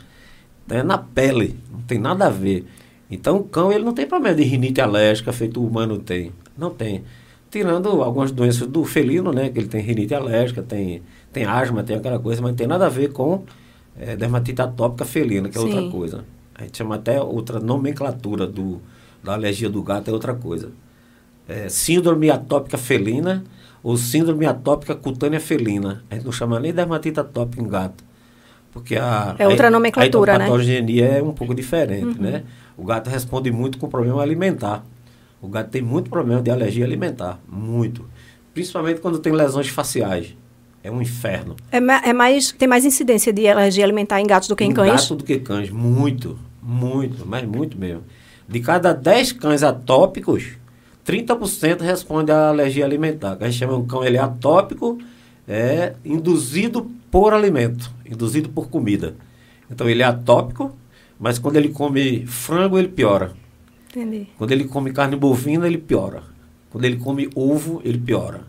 [0.70, 2.64] É na pele, não tem nada a ver.
[3.10, 6.32] Então o cão ele não tem problema de rinite alérgica feito o humano tem.
[6.56, 7.04] Não tem
[7.55, 9.49] tirando algumas doenças do felino, né?
[9.49, 12.87] Que ele tem rinite alérgica, tem, tem asma, tem aquela coisa, mas não tem nada
[12.87, 13.45] a ver com
[13.97, 15.67] é, dermatite atópica felina, que é Sim.
[15.69, 16.25] outra coisa.
[16.53, 18.81] A gente chama até outra nomenclatura do,
[19.23, 20.73] da alergia do gato, é outra coisa.
[21.49, 23.45] É, síndrome atópica felina
[23.85, 26.03] ou síndrome atópica cutânea felina.
[26.11, 28.03] A gente não chama nem dermatite atópica em gato.
[28.73, 30.45] Porque a, é outra nomenclatura, a, a né?
[30.47, 32.25] patogenia é um pouco diferente, uhum.
[32.25, 32.43] né?
[32.77, 34.85] O gato responde muito com problema alimentar.
[35.44, 38.07] O gato tem muito problema de alergia alimentar, muito.
[38.54, 40.35] Principalmente quando tem lesões faciais.
[40.83, 41.54] É um inferno.
[41.70, 44.74] É, é mais, tem mais incidência de alergia alimentar em gatos do que em, em
[44.74, 45.02] cães?
[45.02, 48.04] gato do que cães, muito, muito, mas muito mesmo.
[48.48, 50.52] De cada 10 cães atópicos,
[51.07, 53.37] 30% responde à alergia alimentar.
[53.38, 54.98] A gente chama um cão ele é atópico,
[55.46, 59.14] é induzido por alimento, induzido por comida.
[59.70, 60.74] Então ele é atópico,
[61.18, 63.43] mas quando ele come frango, ele piora.
[63.94, 64.26] Entendi.
[64.37, 66.24] Quando ele come carne bovina, ele piora.
[66.68, 68.42] Quando ele come ovo, ele piora.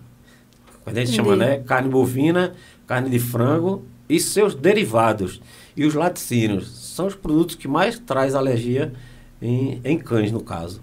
[0.84, 1.30] Quando a gente Entendi.
[1.30, 1.60] chama, né?
[1.60, 2.54] Carne bovina,
[2.88, 5.40] carne de frango e seus derivados.
[5.78, 8.94] E os laticínios são os produtos que mais traz alergia
[9.40, 10.82] em, em cães, no caso.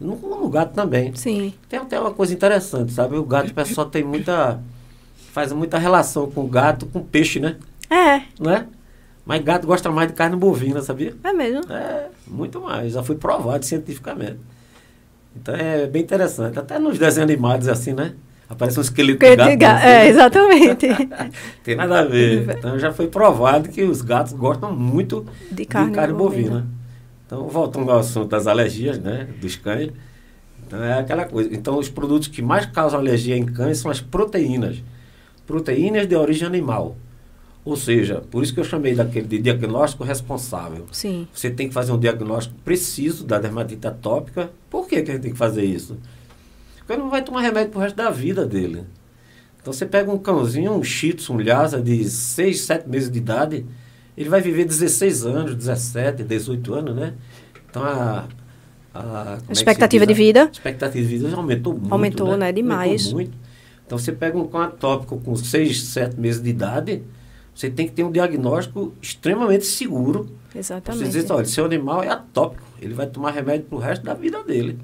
[0.00, 1.14] No, no, gato também.
[1.14, 1.52] Sim.
[1.68, 3.16] Tem até uma coisa interessante, sabe?
[3.16, 4.60] O gato, o pessoal tem muita.
[5.32, 7.56] faz muita relação com o gato com peixe, né?
[7.88, 8.22] É.
[8.40, 8.66] Não é?
[9.30, 11.14] Mas gato gosta mais de carne bovina, sabia?
[11.22, 11.72] É mesmo?
[11.72, 12.94] É, muito mais.
[12.94, 14.38] Já foi provado cientificamente.
[15.36, 16.58] Então é bem interessante.
[16.58, 18.14] Até nos desenhos animados, assim, né?
[18.48, 19.56] Aparece um esqueleto de gato.
[19.56, 20.88] gato é, exatamente.
[21.62, 22.50] Tem nada a ver.
[22.58, 26.50] Então já foi provado que os gatos gostam muito de carne, de carne bovina.
[26.50, 26.66] bovina.
[27.24, 29.28] Então, voltando ao assunto das alergias, né?
[29.40, 29.92] Dos cães.
[30.66, 31.54] Então é aquela coisa.
[31.54, 34.82] Então, os produtos que mais causam alergia em cães são as proteínas.
[35.46, 36.96] Proteínas de origem animal.
[37.64, 40.86] Ou seja, por isso que eu chamei daquele de diagnóstico responsável.
[40.92, 41.28] Sim.
[41.32, 44.50] Você tem que fazer um diagnóstico preciso da dermatite atópica.
[44.70, 45.98] Por que, que a gente tem que fazer isso?
[46.78, 48.84] Porque ele não vai tomar remédio pro resto da vida dele.
[49.60, 53.18] Então você pega um cãozinho, um shih tzu, um lhasa de 6, 7 meses de
[53.18, 53.66] idade,
[54.16, 57.14] ele vai viver 16 anos, 17, 18 anos, né?
[57.68, 58.26] Então a...
[58.92, 60.46] A, a é expectativa de vida?
[60.46, 62.46] A expectativa de vida aumentou muito, Aumentou, né?
[62.46, 62.52] né?
[62.52, 63.12] Demais.
[63.12, 63.38] Aumentou muito.
[63.86, 67.02] Então você pega um cão atópico com 6, 7 meses de idade
[67.60, 70.30] você tem que ter um diagnóstico extremamente seguro.
[70.54, 71.04] Exatamente.
[71.04, 74.14] Você dizer, olha, seu animal é atópico, ele vai tomar remédio para o resto da
[74.14, 74.78] vida dele.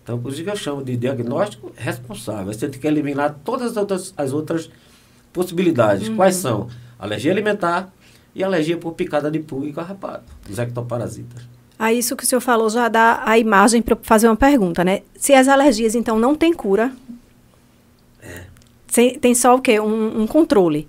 [0.00, 2.52] Então, por isso que eu chamo de diagnóstico responsável.
[2.52, 4.70] Você tem que eliminar todas as outras, as outras
[5.32, 6.08] possibilidades.
[6.08, 6.14] Uhum.
[6.14, 6.68] Quais são?
[6.96, 7.92] Alergia alimentar
[8.32, 11.42] e alergia por picada de pulga e carrapato, dos ectoparasitas.
[11.76, 15.02] Ah, isso que o senhor falou já dá a imagem para fazer uma pergunta, né?
[15.16, 16.92] Se as alergias, então, não têm cura,
[18.22, 19.10] é.
[19.18, 19.80] tem só o quê?
[19.80, 20.86] Um, um controle.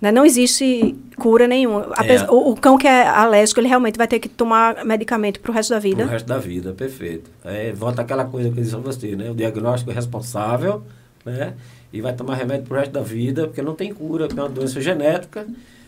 [0.00, 0.10] Né?
[0.10, 1.92] Não existe cura nenhuma.
[2.02, 2.30] É.
[2.30, 5.54] O, o, cão que é alérgico, ele realmente vai ter que tomar medicamento para o
[5.54, 5.98] resto da vida?
[5.98, 7.30] Para o resto da vida, perfeito.
[7.44, 9.30] É, volta aquela coisa que eu disse a você, né?
[9.30, 10.82] O diagnóstico é responsável,
[11.24, 11.54] né?
[11.92, 14.42] E vai tomar remédio para o resto da vida, porque não tem cura, porque é
[14.42, 15.46] uma doença genética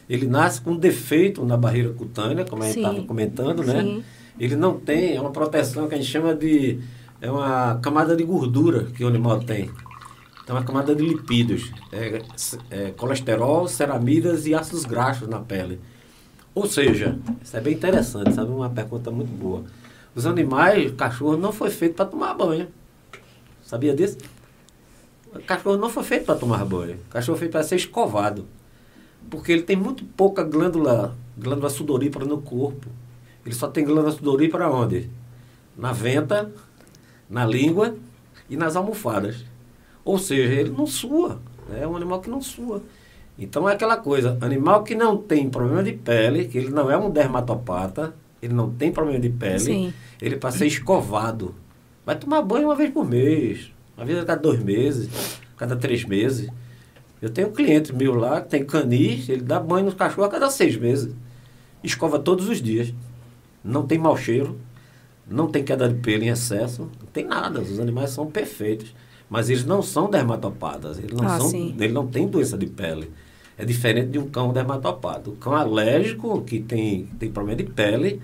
[0.09, 3.81] ele nasce com defeito na barreira cutânea, como a gente estava comentando, né?
[3.81, 4.05] Sim.
[4.39, 6.79] Ele não tem, é uma proteção que a gente chama de,
[7.21, 9.71] é uma camada de gordura que o animal tem.
[10.43, 12.23] Então, uma camada de lipídios, é,
[12.71, 15.81] é, colesterol, ceramidas e ácidos graxos na pele.
[16.55, 18.51] Ou seja, isso é bem interessante, sabe?
[18.51, 19.65] Uma pergunta muito boa.
[20.15, 22.69] Os animais, cachorro não foi feito para tomar banho.
[23.63, 24.19] Sabia disso?
[25.35, 26.97] O cachorro não foi feito para tomar banho.
[26.97, 28.47] O cachorro foi para ser escovado.
[29.31, 32.89] Porque ele tem muito pouca glândula, glândula sudorípara no corpo.
[33.47, 35.09] Ele só tem glândula sudorípara onde?
[35.77, 36.53] Na venta,
[37.31, 37.95] na língua
[38.51, 39.52] e nas almofadas.
[40.05, 41.41] Ou seja, ele não sua.
[41.75, 42.83] É um animal que não sua.
[43.39, 46.97] Então é aquela coisa, animal que não tem problema de pele, que ele não é
[46.97, 49.95] um dermatopata, ele não tem problema de pele, Sim.
[50.21, 51.55] ele para ser escovado.
[52.05, 55.77] Vai tomar banho uma vez por mês, uma vez a cada dois meses, a cada
[55.77, 56.51] três meses.
[57.23, 60.33] Eu tenho um cliente meu lá que tem canis, ele dá banho nos cachorros a
[60.33, 61.15] cada seis meses.
[61.83, 62.93] Escova todos os dias.
[63.65, 64.59] Não tem mau cheiro,
[65.27, 67.61] não tem queda de pelo em excesso, não tem nada.
[67.61, 68.93] Os animais são perfeitos.
[69.33, 73.11] Mas eles não são dermatopatas, eles não, ah, são, ele não tem doença de pele.
[73.57, 75.31] É diferente de um cão dermatopata.
[75.31, 78.21] O cão alérgico, que tem, tem problema de pele,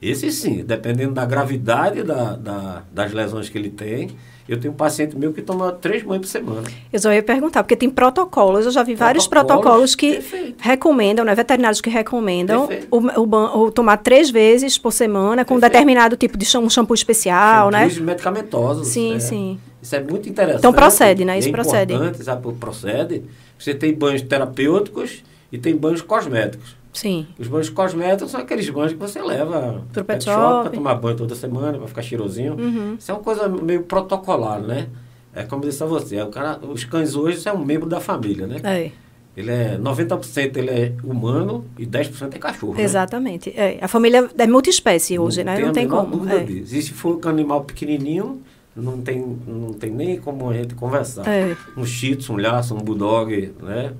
[0.00, 4.10] esse sim, dependendo da gravidade da, da, das lesões que ele tem,
[4.48, 6.62] eu tenho um paciente meu que toma três banhos por semana.
[6.92, 10.56] Eu só ia perguntar, porque tem protocolos, eu já vi vários protocolos que perfeito.
[10.60, 15.56] recomendam, né, veterinários que recomendam o, o, o, tomar três vezes por semana com perfeito.
[15.56, 17.88] um determinado tipo de um shampoo especial, né?
[18.00, 18.88] medicamentosos.
[18.88, 19.20] Sim, é.
[19.20, 19.60] sim.
[19.80, 20.60] Isso é muito interessante.
[20.60, 21.38] Então procede, né?
[21.38, 21.94] Isso é procede.
[21.94, 22.52] Importante, sabe?
[22.52, 23.24] Procede.
[23.58, 26.76] Você tem banhos terapêuticos e tem banhos cosméticos.
[26.92, 27.26] Sim.
[27.38, 31.16] Os banhos cosméticos são aqueles banhos que você leva para pet shop, para tomar banho
[31.16, 32.54] toda semana, para ficar cheirosinho.
[32.54, 32.96] Uhum.
[32.98, 34.88] Isso é uma coisa meio protocolar, né?
[35.34, 38.46] É como disse a você, o cara, os cães hoje é um membro da família,
[38.46, 38.60] né?
[38.62, 38.90] É.
[39.34, 42.74] Ele é 90% ele é humano e 10% é cachorro.
[42.74, 42.82] Né?
[42.82, 43.48] Exatamente.
[43.50, 43.76] Né?
[43.76, 43.78] É.
[43.80, 45.56] A família é multiespécie hoje, não né?
[45.56, 46.28] Tem não tem como.
[46.28, 46.40] É.
[46.40, 46.76] Disso.
[46.76, 48.42] E se for um animal pequenininho,
[48.76, 51.26] não tem, não tem nem como a gente conversar.
[51.26, 51.56] É.
[51.76, 53.92] Um shih tzu, um laço, um bulldog, né?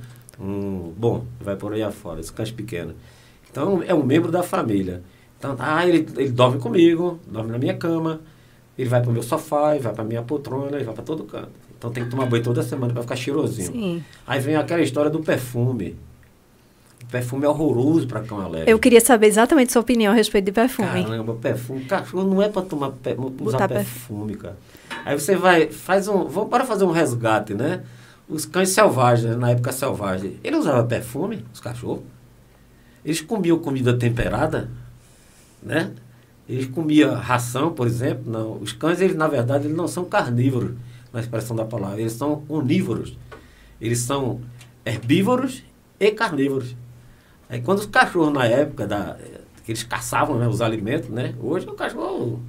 [0.42, 2.94] Um, bom, vai por aí afora, esse cães pequeno.
[3.50, 5.02] Então, é um membro da família.
[5.38, 8.20] Então, ah, ele, ele dorme comigo, dorme na minha cama,
[8.76, 11.22] ele vai para o meu sofá, ele vai para minha poltrona, ele vai para todo
[11.24, 11.50] canto.
[11.78, 13.72] Então, tem que tomar banho toda semana para ficar cheirosinho.
[13.72, 14.04] Sim.
[14.26, 15.96] Aí vem aquela história do perfume.
[17.02, 18.70] O perfume é horroroso para cão alérgico.
[18.70, 21.04] Eu queria saber exatamente sua opinião a respeito de perfume.
[21.04, 21.84] Caramba, perfume.
[21.84, 22.92] Cachorro não é para tomar
[23.40, 24.56] usar perfume, cara.
[25.04, 26.24] Aí você vai, faz um.
[26.24, 27.82] Vamos para fazer um resgate, né?
[28.32, 32.02] Os cães selvagens, na época selvagem, eles usavam perfume, os cachorros.
[33.04, 34.70] Eles comiam comida temperada,
[35.62, 35.92] né?
[36.48, 38.32] Eles comiam ração, por exemplo.
[38.32, 38.56] Não.
[38.56, 40.74] Os cães, eles, na verdade, eles não são carnívoros,
[41.12, 42.00] na expressão da palavra.
[42.00, 43.18] Eles são onívoros.
[43.78, 44.40] Eles são
[44.82, 45.62] herbívoros
[46.00, 46.74] e carnívoros.
[47.50, 49.18] Aí quando os cachorros, na época da,
[49.62, 51.34] que eles caçavam né, os alimentos, né?
[51.38, 52.40] Hoje o cachorro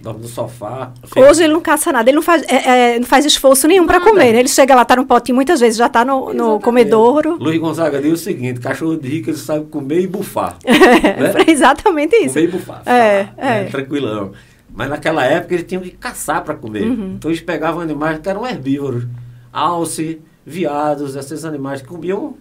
[0.00, 0.92] dorme no sofá.
[1.16, 4.00] Hoje ele não caça nada, ele não faz, é, é, não faz esforço nenhum para
[4.00, 4.32] comer.
[4.32, 4.40] Né?
[4.40, 7.36] Ele chega lá, tá no potinho, muitas vezes já está no, no comedouro.
[7.38, 10.56] Luiz Gonzaga diz o seguinte: cachorro de rico ele sabe comer e bufar.
[10.64, 11.44] né?
[11.46, 12.34] exatamente isso.
[12.34, 12.82] Comer e bufar.
[12.86, 13.64] É, tá, é.
[13.64, 13.70] Né?
[13.70, 14.32] Tranquilão.
[14.72, 16.84] Mas naquela época eles tinham que caçar para comer.
[16.84, 17.14] Uhum.
[17.16, 19.06] Então eles pegavam animais que eram herbívoros.
[19.52, 22.34] Alce, viados, esses animais que comiam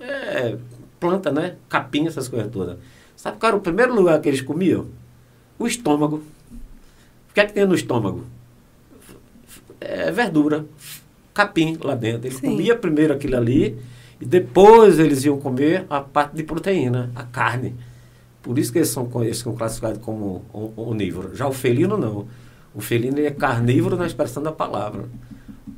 [0.00, 0.56] é,
[1.00, 1.54] planta, né?
[1.68, 2.76] Capim, essas coisas todas.
[3.16, 4.86] Sabe qual era o primeiro lugar que eles comiam?
[5.58, 6.22] O estômago.
[7.32, 8.26] O que é que tem no estômago?
[9.80, 10.66] É verdura,
[11.32, 12.28] capim lá dentro.
[12.28, 12.50] Ele Sim.
[12.50, 13.78] comia primeiro aquilo ali
[14.20, 17.74] e depois eles iam comer a parte de proteína, a carne.
[18.42, 20.44] Por isso que eles são, eles são classificados como
[20.76, 21.38] onívoros.
[21.38, 22.26] Já o felino não.
[22.74, 25.06] O felino é carnívoro na expressão da palavra.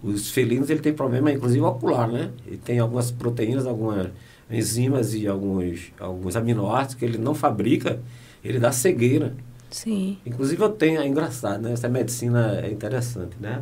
[0.02, 2.30] Os felinos ele tem problema, inclusive ocular, né?
[2.44, 4.08] Ele tem algumas proteínas, algumas
[4.50, 8.00] enzimas e alguns, alguns aminoácidos que ele não fabrica,
[8.42, 9.36] ele dá cegueira.
[9.74, 10.18] Sim.
[10.24, 11.72] Inclusive eu tenho, é engraçado, né?
[11.72, 13.60] Essa medicina é interessante, né?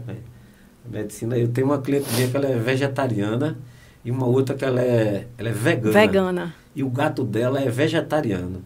[0.86, 3.56] A medicina, eu tenho uma cliente minha que ela é vegetariana
[4.04, 5.92] e uma outra que ela é, ela é vegana.
[5.92, 6.54] Vegana.
[6.76, 8.62] E o gato dela é vegetariano.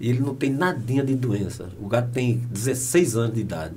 [0.00, 1.68] E ele não tem nadinha de doença.
[1.78, 3.74] O gato tem 16 anos de idade.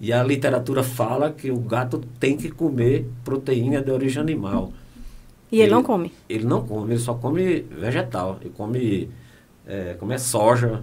[0.00, 4.72] E a literatura fala que o gato tem que comer proteína de origem animal.
[5.50, 6.12] E ele, ele não come?
[6.26, 8.38] Ele não come, ele só come vegetal.
[8.40, 9.10] Ele come,
[9.66, 10.82] é, come soja,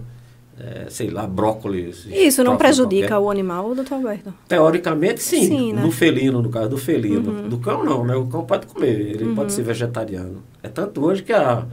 [0.60, 2.06] é, sei lá, brócolis.
[2.06, 3.26] Isso não prejudica qualquer.
[3.26, 4.34] o animal, doutor Alberto?
[4.46, 5.46] Teoricamente, sim.
[5.46, 5.80] sim né?
[5.82, 7.30] No felino, no caso do felino.
[7.30, 7.48] Uhum.
[7.48, 8.14] Do cão, não, né?
[8.14, 9.34] O cão pode comer, ele uhum.
[9.34, 10.42] pode ser vegetariano.
[10.62, 11.64] É tanto hoje que a,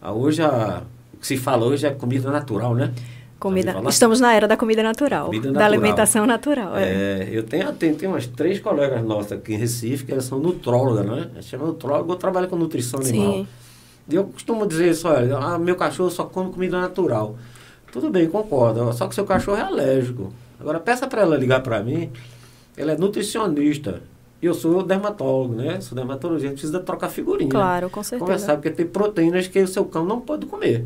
[0.00, 0.82] a hoje a,
[1.12, 2.92] o que se fala hoje é comida natural, né?
[3.38, 5.60] Comida, estamos na era da comida natural, comida natural.
[5.60, 6.76] da alimentação natural.
[6.76, 6.84] É.
[6.84, 10.38] é eu tenho, tenho, tenho umas três colegas nossas aqui em Recife que elas são
[10.38, 11.28] nutrólogas, né?
[11.42, 13.32] Chama nutróloga, eu trabalho com nutrição animal.
[13.32, 13.46] Sim.
[14.08, 17.36] Eu costumo dizer isso, olha, ah, meu cachorro só come comida natural.
[17.96, 18.92] Tudo bem, concordo.
[18.92, 20.30] Só que seu cachorro é alérgico.
[20.60, 22.10] Agora peça para ela ligar para mim.
[22.76, 24.02] Ela é nutricionista.
[24.42, 25.80] E eu sou dermatólogo, né?
[25.80, 27.48] Sou dermatologista, precisa trocar figurinha.
[27.48, 28.20] Claro, com certeza.
[28.20, 30.84] Conversar, porque tem proteínas que o seu cão não pode comer.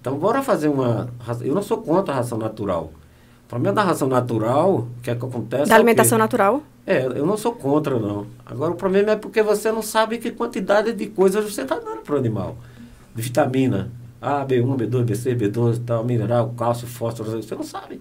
[0.00, 1.10] Então, bora fazer uma.
[1.42, 2.90] Eu não sou contra a ração natural.
[3.44, 5.68] O problema da ração natural, o que é que acontece?
[5.68, 6.62] Da é alimentação natural?
[6.86, 8.26] É, eu não sou contra, não.
[8.46, 12.00] Agora, o problema é porque você não sabe que quantidade de coisas você está dando
[12.00, 12.56] para o animal.
[13.14, 13.90] De vitamina,
[14.22, 18.00] A, B1, B2, B6, B12, tal, mineral, cálcio, fósforo, você não sabe.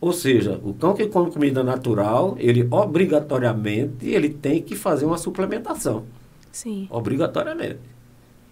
[0.00, 5.16] Ou seja, o cão que come comida natural, ele obrigatoriamente ele tem que fazer uma
[5.16, 6.04] suplementação.
[6.52, 6.86] Sim.
[6.90, 7.78] Obrigatoriamente.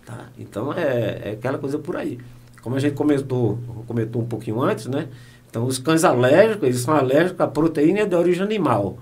[0.07, 0.29] Tá?
[0.39, 2.19] Então é, é aquela coisa por aí.
[2.63, 5.09] Como a gente comentou, comentou um pouquinho antes, né?
[5.51, 8.99] Então os cães alérgicos, eles são alérgicos à proteína de origem animal.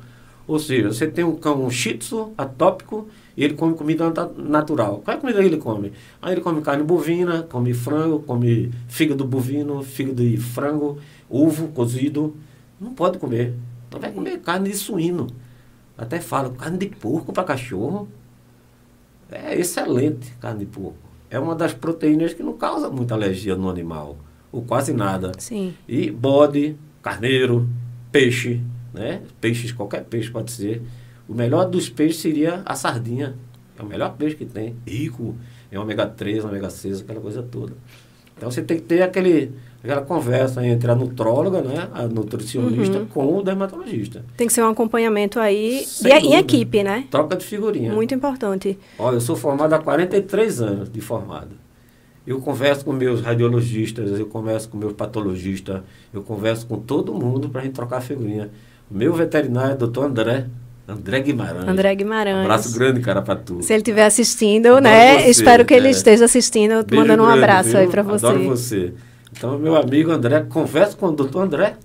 [0.46, 5.00] Ou seja, você tem um cão um shih tzu atópico ele come comida natural.
[5.04, 5.92] Qual é a comida que ele come?
[6.20, 12.36] Aí ele come carne bovina, come frango, come fígado bovino, fígado de frango, ovo cozido.
[12.80, 13.54] Não pode comer.
[13.90, 15.28] Não vai comer carne de suíno.
[15.96, 18.08] Até fala, carne de porco para cachorro.
[19.30, 20.98] É excelente carne de porco.
[21.30, 24.18] É uma das proteínas que não causa muita alergia no animal.
[24.50, 25.32] Ou quase nada.
[25.38, 25.74] Sim.
[25.88, 27.66] E bode, carneiro,
[28.10, 28.60] peixe,
[28.92, 29.22] né?
[29.40, 30.82] Peixes, qualquer peixe pode ser.
[31.32, 33.34] O melhor dos peixes seria a sardinha.
[33.78, 34.76] É o melhor peixe que tem.
[34.86, 35.34] Rico
[35.72, 37.72] em ômega 3, ômega 6, aquela coisa toda.
[38.36, 39.50] Então você tem que ter aquele,
[39.82, 43.06] aquela conversa entre a nutróloga, né, a nutricionista, uhum.
[43.06, 44.22] com o dermatologista.
[44.36, 47.06] Tem que ser um acompanhamento aí e em equipe, né?
[47.10, 47.94] Troca de figurinha.
[47.94, 48.78] Muito importante.
[48.98, 51.56] Olha, eu sou formado há 43 anos de formado.
[52.26, 55.80] Eu converso com meus radiologistas, eu converso com meus patologistas,
[56.12, 58.50] eu converso com todo mundo para a gente trocar figurinha.
[58.90, 60.46] Meu veterinário é doutor André,
[60.86, 61.68] André Guimarães.
[61.68, 62.36] André Guimarães.
[62.36, 63.62] Um abraço grande, cara, para tu.
[63.62, 65.20] Se ele estiver assistindo, adoro né?
[65.20, 65.90] Você, Espero que ele é.
[65.90, 67.78] esteja assistindo, Beijo mandando um grande, abraço viu?
[67.78, 68.26] aí para você.
[68.26, 68.92] Adoro você.
[69.30, 71.76] Então, meu amigo André, conversa com o doutor André,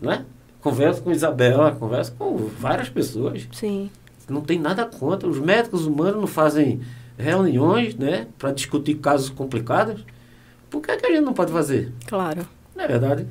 [0.00, 0.24] né?
[0.60, 3.48] Conversa com Isabela, conversa com várias pessoas.
[3.52, 3.90] Sim.
[4.28, 5.28] Não tem nada contra.
[5.28, 6.80] Os médicos humanos não fazem
[7.18, 8.26] reuniões, né?
[8.38, 10.04] Para discutir casos complicados.
[10.70, 11.92] Por que, é que a gente não pode fazer?
[12.06, 12.46] Claro.
[12.74, 13.26] Não é verdade?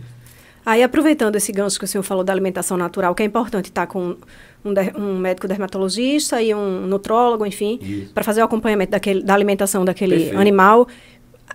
[0.65, 3.87] Aí, aproveitando esse gancho que o senhor falou da alimentação natural, que é importante estar
[3.87, 4.15] com
[4.63, 9.83] um, um médico dermatologista e um nutrólogo, enfim, para fazer o acompanhamento daquele, da alimentação
[9.83, 10.39] daquele Perfeito.
[10.39, 10.87] animal.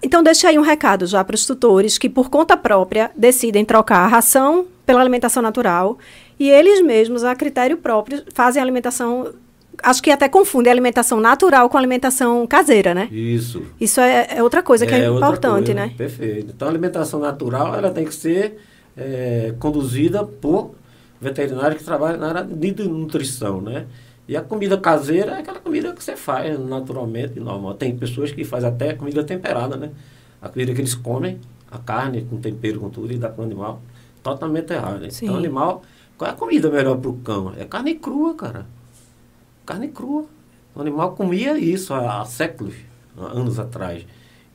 [0.02, 3.98] Então, deixe aí um recado já para os tutores que, por conta própria, decidem trocar
[3.98, 5.98] a ração pela alimentação natural
[6.38, 9.32] e eles mesmos, a critério próprio, fazem a alimentação.
[9.82, 13.08] Acho que até confundem a alimentação natural com a alimentação caseira, né?
[13.10, 13.62] Isso.
[13.80, 15.94] Isso é, é outra coisa que é, é importante, coisa, né?
[15.96, 16.52] Perfeito.
[16.54, 18.58] Então, a alimentação natural, ela tem que ser
[18.96, 20.74] é, conduzida por
[21.20, 23.86] veterinário que trabalha na área de nutrição, né?
[24.28, 27.74] E a comida caseira é aquela comida que você faz naturalmente, normal.
[27.74, 29.92] Tem pessoas que fazem até comida temperada, né?
[30.42, 31.38] A comida que eles comem,
[31.70, 33.80] a carne com tempero, com tudo, e dá para o animal.
[34.22, 35.00] Totalmente errado.
[35.00, 35.08] Né?
[35.22, 35.82] Então, animal,
[36.18, 37.52] qual é a comida melhor para o cão?
[37.56, 38.66] É carne crua, cara.
[39.64, 40.24] Carne crua.
[40.74, 42.74] O animal comia isso há, há séculos,
[43.16, 44.04] há anos atrás.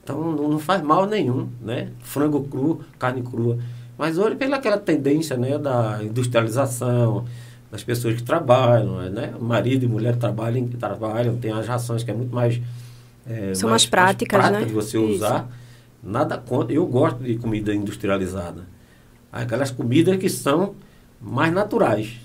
[0.03, 1.91] Então, não, não faz mal nenhum, né?
[1.99, 3.57] Frango cru, carne crua.
[4.01, 7.23] Mas hoje, pela aquela tendência né, da industrialização,
[7.71, 9.31] das pessoas que trabalham, né?
[9.39, 12.59] Marido e mulher trabalham, trabalham tem as rações que é muito mais...
[13.29, 14.65] É, São mais, mais práticas, mais prática né?
[14.65, 15.17] de você Isso.
[15.17, 15.47] usar.
[16.03, 16.73] Nada contra.
[16.73, 18.63] Eu gosto de comida industrializada.
[19.31, 20.73] Aquelas comidas que são
[21.21, 22.15] mais naturais.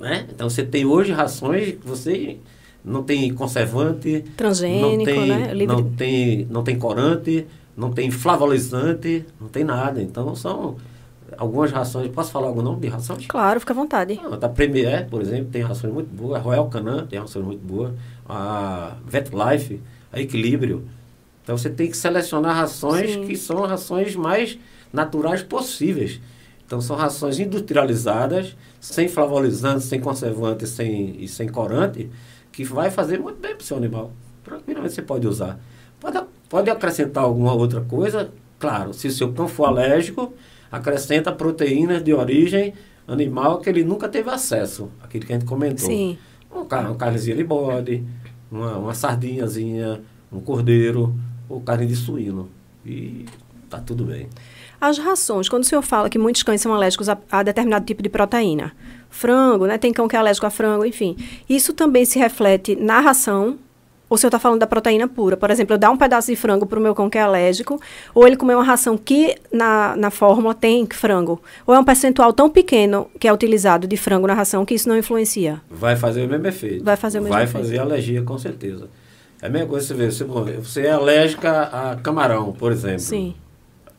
[0.00, 0.26] Né?
[0.34, 2.38] Então, você tem hoje rações que você
[2.84, 5.54] não tem conservante, transgênico, não tem, né?
[5.54, 5.66] Livre...
[5.76, 10.02] Não tem, não tem corante, não tem flavolizante, não tem nada.
[10.02, 10.76] Então são
[11.36, 12.10] algumas rações.
[12.10, 13.26] Posso falar algum nome de rações?
[13.26, 14.20] Claro, fica à vontade.
[14.24, 16.40] Ah, a Premier, por exemplo, tem rações muito boas.
[16.40, 17.92] A Royal Canin tem rações muito boas.
[18.28, 19.80] A VetLife,
[20.12, 20.84] a Equilíbrio.
[21.42, 23.26] Então você tem que selecionar rações Sim.
[23.26, 24.58] que são rações mais
[24.92, 26.20] naturais possíveis.
[26.64, 32.08] Então são rações industrializadas, sem flavolizante, sem conservante sem, e sem corante,
[32.50, 34.12] que vai fazer muito bem para o seu animal.
[34.44, 35.58] Tranquilamente você pode usar.
[36.00, 36.16] Pode
[36.52, 38.30] Pode acrescentar alguma outra coisa?
[38.58, 40.34] Claro, se o seu cão for alérgico,
[40.70, 42.74] acrescenta proteínas de origem
[43.08, 45.86] animal que ele nunca teve acesso, aquilo que a gente comentou.
[45.86, 46.18] Sim.
[46.54, 48.04] Um, uma carnezinha de bode,
[48.50, 52.50] uma, uma sardinhazinha, um cordeiro ou carne de suíno.
[52.84, 53.24] E
[53.70, 54.28] tá tudo bem.
[54.78, 58.02] As rações, quando o senhor fala que muitos cães são alérgicos a, a, determinado tipo
[58.02, 58.76] de proteína,
[59.08, 59.78] frango, né?
[59.78, 61.16] Tem cão que é alérgico a frango, enfim.
[61.48, 63.58] Isso também se reflete na ração
[64.12, 65.38] ou se eu está falando da proteína pura.
[65.38, 67.80] Por exemplo, eu dar um pedaço de frango para o meu cão que é alérgico,
[68.14, 71.40] ou ele comer uma ração que na, na fórmula tem frango.
[71.66, 74.86] Ou é um percentual tão pequeno que é utilizado de frango na ração que isso
[74.86, 75.62] não influencia.
[75.70, 76.84] Vai fazer o mesmo efeito.
[76.84, 77.64] Vai fazer o mesmo Vai efeito.
[77.64, 78.86] fazer alergia, com certeza.
[79.40, 80.24] É a mesma coisa você vê, você,
[80.58, 83.00] você é alérgica a camarão, por exemplo.
[83.00, 83.34] Sim.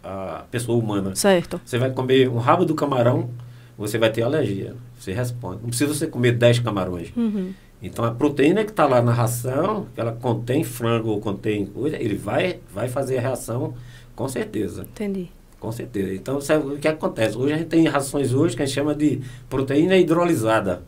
[0.03, 1.15] A pessoa humana.
[1.15, 1.59] Certo.
[1.65, 3.31] Você vai comer um rabo do camarão,
[3.75, 4.75] você vai ter alergia.
[4.99, 5.63] Você responde.
[5.63, 7.11] Não precisa você comer 10 camarões.
[7.17, 7.51] Uhum.
[7.83, 11.97] Então a proteína que está lá na ração, que ela contém frango ou contém coisa,
[11.97, 13.73] ele vai, vai fazer a reação
[14.15, 14.83] com certeza.
[14.83, 15.29] Entendi.
[15.59, 16.13] Com certeza.
[16.13, 17.37] Então, sabe o que acontece?
[17.37, 20.83] Hoje a gente tem rações hoje que a gente chama de proteína hidrolisada.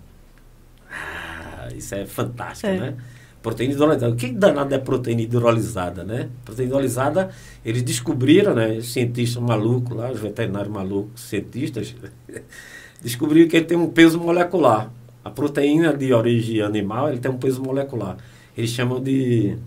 [0.91, 2.77] Ah, isso é fantástico, É.
[2.79, 2.95] né?
[3.41, 4.11] Proteína hidrolisada.
[4.11, 6.29] O que danado é proteína hidrolisada, né?
[6.43, 7.29] Proteína hidrolisada,
[7.63, 8.77] eles descobriram, né?
[8.77, 11.95] Os cientistas malucos lá, os veterinários malucos, cientistas,
[13.01, 14.91] descobriram que ele tem um peso molecular.
[15.25, 18.15] A proteína de origem animal, ele tem um peso molecular.
[18.55, 19.57] Eles chamam de...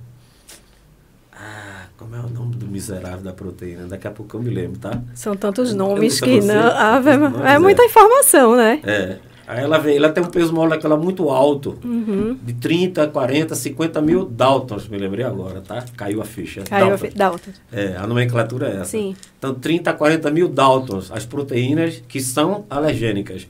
[1.33, 3.87] Ah, como é o nome do miserável da proteína?
[3.89, 5.03] Daqui a pouco eu me lembro, tá?
[5.15, 6.71] São tantos nomes eu- que você- não.
[6.71, 7.87] Ave- esses nomes, é muita é.
[7.87, 8.81] informação, né?
[8.85, 9.19] É.
[9.49, 12.37] Aí ela vem, ela tem um peso molecular muito alto, Uhum.
[12.43, 15.85] de 30, 40, 50 mil Daltons, me lembrei agora, tá?
[15.97, 16.63] Caiu a ficha.
[16.65, 17.09] Caiu a Daltons.
[17.11, 17.51] fi- Dalton.
[17.73, 18.85] É, a nomenclatura é essa.
[18.85, 19.17] Sim.
[19.39, 23.49] Então, 30 a 40 mil Daltons, as proteínas que são alergênicas.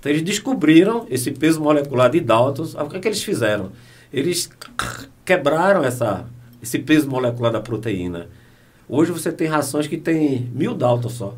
[0.00, 2.74] Então, eles descobriram esse peso molecular de Daltons.
[2.74, 3.70] Aí, O que, é que eles fizeram?
[4.12, 4.50] Eles
[5.24, 6.26] quebraram essa,
[6.62, 8.26] esse peso molecular da proteína.
[8.88, 11.36] Hoje você tem rações que tem mil Daltons só.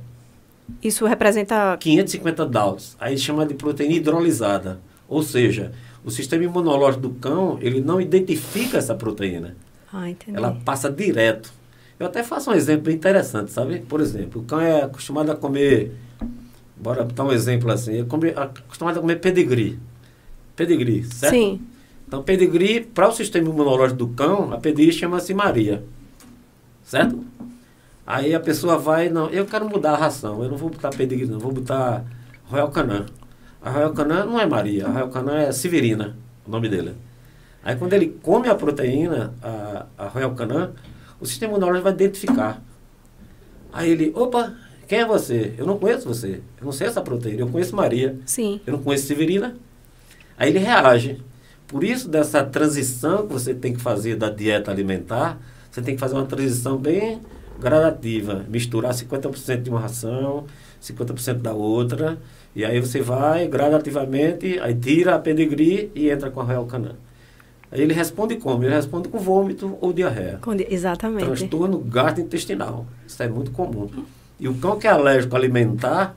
[0.82, 1.76] Isso representa.
[1.78, 2.96] 550 Daltons.
[2.98, 4.80] Aí chama de proteína hidrolisada.
[5.08, 5.72] Ou seja,
[6.04, 9.56] o sistema imunológico do cão, ele não identifica essa proteína.
[9.92, 10.36] Ah, entendi.
[10.36, 11.52] Ela passa direto.
[11.98, 13.80] Eu até faço um exemplo interessante, sabe?
[13.80, 15.92] Por exemplo, o cão é acostumado a comer,
[16.82, 19.78] bora dar um exemplo assim, é come- acostumado a comer pedigree.
[20.56, 21.32] Pedigree, certo?
[21.32, 21.60] Sim.
[22.06, 25.82] Então, pedigree, para o sistema imunológico do cão, a pedigree chama-se Maria.
[26.84, 27.24] Certo?
[28.04, 31.26] Aí a pessoa vai, não, eu quero mudar a ração, eu não vou botar pedigree,
[31.26, 32.04] não, vou botar
[32.44, 33.06] Royal Canin.
[33.62, 36.94] A Royal Canin não é Maria, a Royal Canin é Severina, o nome dele.
[37.64, 40.70] Aí quando ele come a proteína, a, a Royal Canin,
[41.20, 42.60] o sistema imunológico vai identificar.
[43.72, 44.52] Aí ele, opa,
[44.86, 45.54] quem é você?
[45.56, 48.60] Eu não conheço você, eu não sei essa proteína, eu conheço Maria Sim.
[48.66, 49.56] eu não conheço Severina.
[50.36, 51.20] Aí ele reage.
[51.66, 56.00] Por isso, dessa transição que você tem que fazer da dieta alimentar, você tem que
[56.00, 57.20] fazer uma transição bem
[57.58, 58.44] gradativa.
[58.48, 60.44] Misturar 50% de uma ração,
[60.82, 62.18] 50% da outra.
[62.54, 66.96] E aí você vai gradativamente, aí tira a pedigree e entra com a Royal Canin.
[67.70, 68.62] Aí ele responde como?
[68.64, 70.38] Ele responde com vômito ou diarreia.
[70.68, 71.24] Exatamente.
[71.24, 72.84] Transtorno gastrointestinal.
[73.06, 73.88] Isso é muito comum.
[74.40, 76.16] E o cão que é alérgico alimentar,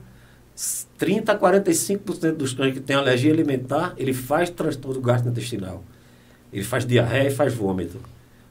[0.98, 5.82] 30 a 45% dos cães que têm alergia alimentar, ele faz transtorno gastrointestinal.
[6.52, 7.98] Ele faz diarreia e faz vômito.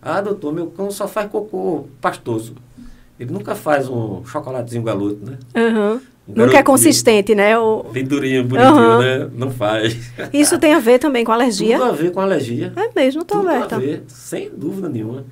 [0.02, 2.56] Ah, doutor, meu cão só faz cocô pastoso.
[3.20, 5.38] Ele nunca faz um chocolatezinho galoto, né?
[5.56, 6.02] Aham.
[6.28, 6.66] Um Nunca é garotinho.
[6.66, 7.56] consistente, né?
[7.58, 7.84] O...
[7.92, 9.00] Bem durinho, bonitinho, Aham.
[9.00, 9.30] né?
[9.36, 10.12] Não faz.
[10.34, 11.78] Isso tem a ver também com alergia?
[11.78, 12.74] Tudo a ver com alergia.
[12.76, 13.76] É mesmo, tô Tudo aberta.
[13.76, 15.24] a ver, sem dúvida nenhuma.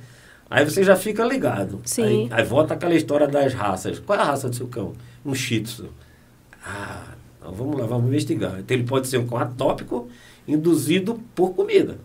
[0.54, 1.82] Aí você já fica ligado.
[1.84, 2.04] Sim.
[2.04, 3.98] Aí, aí volta aquela história das raças.
[3.98, 4.94] Qual é a raça do seu cão?
[5.26, 5.90] Um shih tzu.
[6.64, 7.08] Ah,
[7.40, 8.60] então vamos lá, vamos investigar.
[8.60, 10.08] Então ele pode ser um cão atópico
[10.48, 11.98] induzido por comida.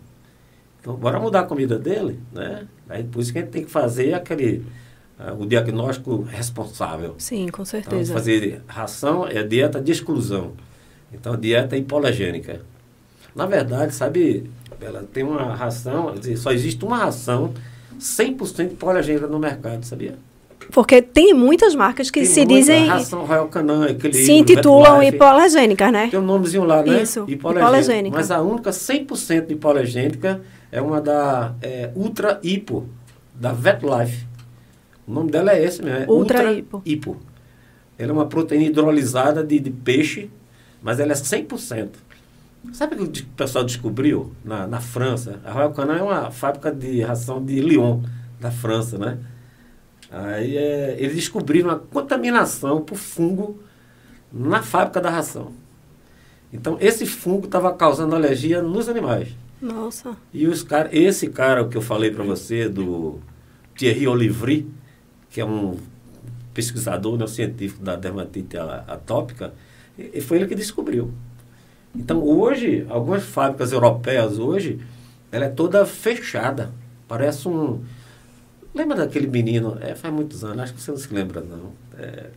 [0.81, 2.65] Então bora mudar a comida dele, né?
[2.89, 4.65] Aí por isso que a gente tem que fazer aquele
[5.19, 7.13] ah, o diagnóstico responsável.
[7.19, 8.13] Sim, com Então, certeza.
[8.15, 10.53] fazer ração é dieta de exclusão.
[11.13, 12.61] Então, dieta hipoalergênica.
[13.35, 14.49] Na verdade, sabe,
[14.81, 17.53] ela tem uma ração, só existe uma ração
[17.99, 20.17] 100% hipoalergênica no mercado, sabia?
[20.71, 22.87] Porque tem muitas marcas que Tem se muita dizem.
[22.87, 26.07] ração Royal Canin, Equilíbrio, se intitulam hipoalergênicas, né?
[26.09, 27.01] Tem um nomezinho lá, né?
[27.01, 28.15] Isso, hipoalergênica.
[28.15, 30.41] Mas a única 100% hipoalergênica
[30.71, 32.87] é uma da é, Ultra Hipo,
[33.33, 34.27] da VetLife.
[35.07, 36.81] O nome dela é esse mesmo, é Ultra Hipo.
[36.85, 37.17] Hipo.
[37.97, 40.29] Ela é uma proteína hidrolisada de, de peixe,
[40.81, 41.89] mas ela é 100%.
[42.73, 45.39] Sabe o que o pessoal descobriu na, na França?
[45.45, 48.01] A Royal Canin é uma fábrica de ração de Lyon,
[48.39, 49.17] da França, né?
[50.11, 53.59] Aí é, eles descobriram uma contaminação por fungo
[54.31, 55.53] na fábrica da ração.
[56.51, 59.29] Então, esse fungo estava causando alergia nos animais.
[59.61, 60.15] Nossa.
[60.33, 63.19] E os cara, esse cara que eu falei para você, do
[63.75, 64.67] Thierry Olivry,
[65.29, 65.77] que é um
[66.53, 69.53] pesquisador né, científico da dermatite a- atópica,
[70.23, 71.13] foi ele que descobriu.
[71.95, 74.79] Então, hoje, algumas fábricas europeias hoje,
[75.31, 76.71] ela é toda fechada.
[77.07, 77.81] Parece um...
[78.73, 79.77] Lembra daquele menino?
[79.81, 81.71] É, faz muitos anos, acho que você não se lembra, não.
[81.97, 82.27] É,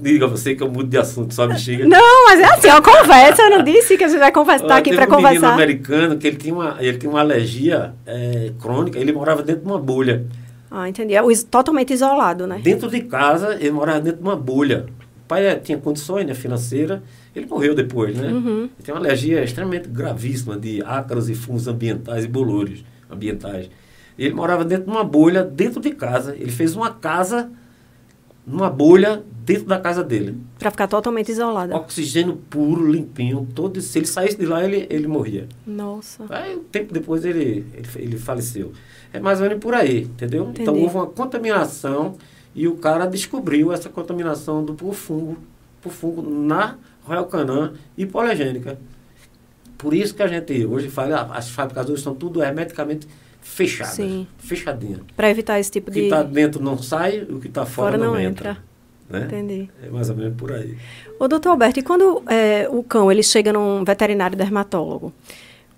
[0.00, 1.86] diga você que eu mudo de assunto, só me xinga.
[1.86, 3.42] Não, mas é assim, é uma conversa.
[3.42, 5.54] Eu não disse que a gente vai conversar, tá aqui para um menino conversar.
[5.54, 9.66] americano que ele tinha uma, ele tinha uma alergia é, crônica, ele morava dentro de
[9.66, 10.24] uma bolha.
[10.70, 11.14] Ah, entendi.
[11.14, 12.60] É totalmente isolado, né?
[12.62, 14.86] Dentro de casa, ele morava dentro de uma bolha.
[15.28, 17.02] O pai eh, tinha condições né, financeiras,
[17.36, 18.32] ele morreu depois, né?
[18.32, 18.70] Uhum.
[18.82, 23.68] Tem uma alergia extremamente gravíssima de ácaros e fungos ambientais e bolores ambientais.
[24.18, 26.34] Ele morava dentro de uma bolha, dentro de casa.
[26.34, 27.50] Ele fez uma casa
[28.46, 30.40] numa bolha dentro da casa dele.
[30.58, 31.76] Para ficar totalmente isolada.
[31.76, 33.46] Oxigênio puro, limpinho.
[33.54, 35.46] Todo, se ele saísse de lá, ele, ele morria.
[35.66, 36.24] Nossa.
[36.30, 38.72] Aí, um tempo depois, ele, ele, ele faleceu.
[39.12, 40.44] É mais ou menos por aí, entendeu?
[40.44, 40.62] Entendi.
[40.62, 42.16] Então, houve uma contaminação
[42.58, 45.38] e o cara descobriu essa contaminação do por fungo,
[45.80, 48.76] por fungo na Royal Canin hipoalergênica.
[49.78, 53.06] Por isso que a gente hoje fala, as fábricas hoje estão tudo hermeticamente
[53.40, 53.94] fechadas.
[53.94, 54.26] Sim.
[54.38, 55.02] Fechadinhas.
[55.16, 56.06] Para evitar esse tipo O que de.
[56.06, 58.50] está dentro não sai, o que está fora, Fora não, não entra.
[58.50, 58.68] entra.
[59.08, 59.24] Né?
[59.26, 59.70] Entendi.
[59.80, 60.76] É mais ou menos por aí.
[61.18, 65.12] Ô, doutor Alberto, e quando é, o cão ele chega num veterinário dermatólogo,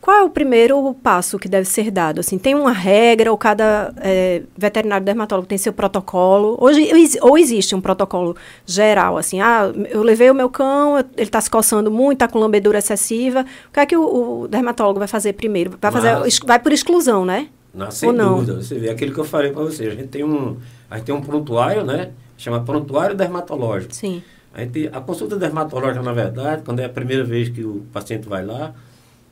[0.00, 2.20] qual é o primeiro passo que deve ser dado?
[2.20, 6.56] Assim, tem uma regra ou cada é, veterinário dermatólogo tem seu protocolo?
[6.58, 6.88] Hoje,
[7.20, 8.34] ou existe um protocolo
[8.64, 12.38] geral, assim, ah, eu levei o meu cão, ele está se coçando muito, está com
[12.38, 15.72] lambedura excessiva, o que é que o, o dermatólogo vai fazer primeiro?
[15.80, 17.48] Vai, fazer, Mas- vai por exclusão, né?
[17.74, 18.36] Não, sem Ou não?
[18.36, 18.62] dúvida.
[18.62, 19.86] Você vê aquilo que eu falei para você.
[19.86, 20.56] A gente tem um,
[20.90, 22.10] a gente tem um prontuário, né?
[22.36, 23.94] Chama prontuário dermatológico.
[23.94, 24.22] Sim.
[24.52, 28.28] A, gente, a consulta dermatológica, na verdade, quando é a primeira vez que o paciente
[28.28, 28.74] vai lá,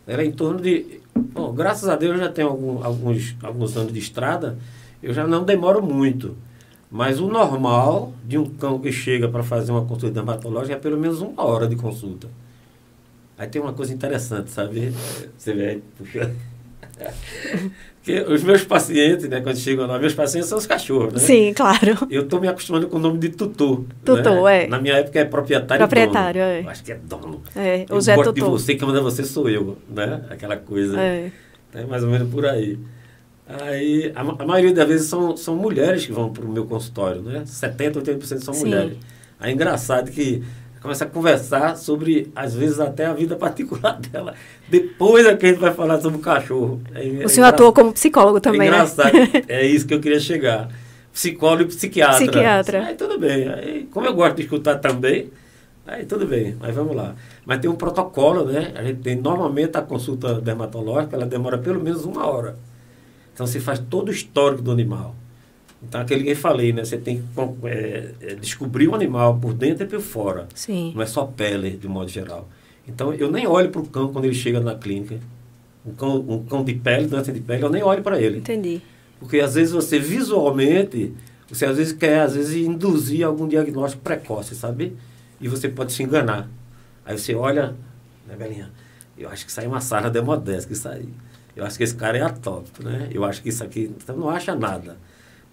[0.09, 1.01] ela é em torno de.
[1.15, 4.59] Bom, graças a Deus eu já tenho algum, alguns, alguns anos de estrada,
[5.03, 6.35] eu já não demoro muito.
[6.91, 10.99] Mas o normal de um cão que chega para fazer uma consulta dermatológica é pelo
[10.99, 12.29] menos uma hora de consulta.
[13.37, 14.93] Aí tem uma coisa interessante, sabe?
[15.37, 16.35] Você vê aí, puxa.
[18.03, 21.18] Que os meus pacientes, né, quando chegam lá, meus pacientes são os cachorros, né?
[21.18, 22.07] Sim, claro.
[22.11, 23.85] Eu estou me acostumando com o nome de tutor.
[24.05, 24.64] Tutor, né?
[24.64, 24.66] é.
[24.66, 26.53] Na minha época é proprietário Proprietário, dono.
[26.53, 26.62] é.
[26.62, 27.43] Eu acho que é dono.
[27.55, 30.22] É, eu hoje é gosto de você, que manda você sou eu, né?
[30.31, 30.99] Aquela coisa.
[30.99, 31.31] É.
[31.74, 32.79] É mais ou menos por aí.
[33.47, 37.22] Aí, a, a maioria das vezes são, são mulheres que vão para o meu consultório,
[37.22, 37.45] né?
[37.47, 38.66] 70%, 80% são Sim.
[38.66, 38.97] mulheres.
[39.41, 40.43] Aí é engraçado que
[40.81, 44.35] começa a conversar sobre, às vezes, até a vida particular dela.
[44.68, 46.81] Depois é que a gente vai falar sobre o cachorro.
[46.95, 48.76] É, é O senhor engra- atua como psicólogo também, é né?
[48.76, 49.12] engraçado.
[49.49, 50.68] é isso que eu queria chegar.
[51.12, 52.16] Psicólogo e psiquiatra.
[52.18, 52.87] Psiquiatra.
[52.87, 53.49] Aí tudo bem.
[53.49, 55.31] Aí, como eu gosto de escutar também,
[55.87, 57.14] aí tudo bem, mas vamos lá.
[57.45, 58.72] Mas tem um protocolo, né?
[58.76, 62.57] A gente tem normalmente a consulta dermatológica, ela demora pelo menos uma hora.
[63.35, 65.14] Então você faz todo o histórico do animal.
[65.83, 66.85] Então aquele que eu falei, né?
[66.85, 70.49] Você tem que é, é, descobrir o animal por dentro e por fora.
[70.55, 70.93] Sim.
[70.95, 72.49] Não é só pele, de modo geral.
[72.87, 75.20] Então, eu nem olho para o cão quando ele chega na clínica.
[75.85, 78.39] Um cão, um cão de pele, doença de pele, eu nem olho para ele.
[78.39, 78.81] Entendi.
[79.20, 81.12] Porque, às vezes, você visualmente,
[81.49, 84.97] você às vezes quer, às vezes, induzir algum diagnóstico precoce, sabe?
[85.41, 86.49] E você pode se enganar.
[87.05, 87.74] Aí você olha,
[88.26, 88.70] né, Belinha?
[89.16, 91.09] Eu acho que isso aí é uma sarna demodesca, isso aí.
[91.55, 93.09] Eu acho que esse cara é atópico, né?
[93.12, 94.97] Eu acho que isso aqui, então não acha nada.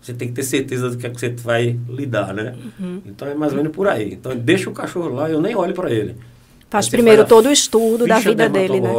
[0.06, 2.54] Você tem que ter certeza do que, é que você vai lidar, né?
[2.80, 3.02] Uhum.
[3.08, 4.14] Então é mais ou menos por aí.
[4.14, 6.16] Então deixa o cachorro lá, eu nem olho para ele.
[6.70, 8.90] Faz primeiro a todo o estudo da vida dele, né?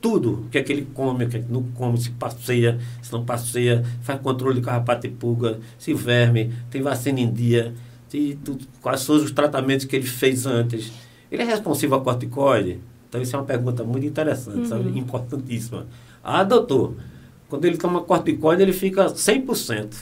[0.00, 0.46] Tudo.
[0.46, 3.12] O que é que ele come, o que é que não come, se passeia, se
[3.12, 7.72] não passeia, faz controle de carrapato e pulga, se verme, tem vacina em dia,
[8.08, 10.90] se, tudo, quais são os tratamentos que ele fez antes.
[11.30, 12.80] Ele é responsivo a corticoide?
[13.08, 14.88] Então, isso é uma pergunta muito interessante, sabe?
[14.88, 14.98] Uhum.
[14.98, 15.86] Importantíssima.
[16.24, 16.96] Ah, doutor,
[17.50, 19.94] quando ele toma corticoide, ele fica 100%.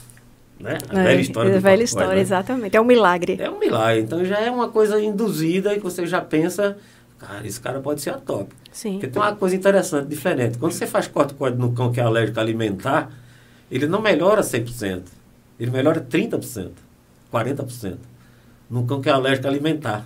[0.61, 0.77] Né?
[0.91, 2.21] A É, velha história é a velha história, né?
[2.21, 2.77] exatamente.
[2.77, 3.37] É um milagre.
[3.41, 4.03] É um milagre.
[4.03, 6.77] Então já é uma coisa induzida e que você já pensa,
[7.19, 8.55] cara, esse cara pode ser atópico.
[8.73, 8.93] Sim.
[8.95, 10.59] Porque tem uma coisa interessante, diferente.
[10.59, 13.11] Quando você faz corticoide no cão que é alérgico alimentar,
[13.71, 15.03] ele não melhora 100%.
[15.59, 16.71] Ele melhora 30%,
[17.33, 17.97] 40%.
[18.71, 20.05] No cão que é alérgico alimentar.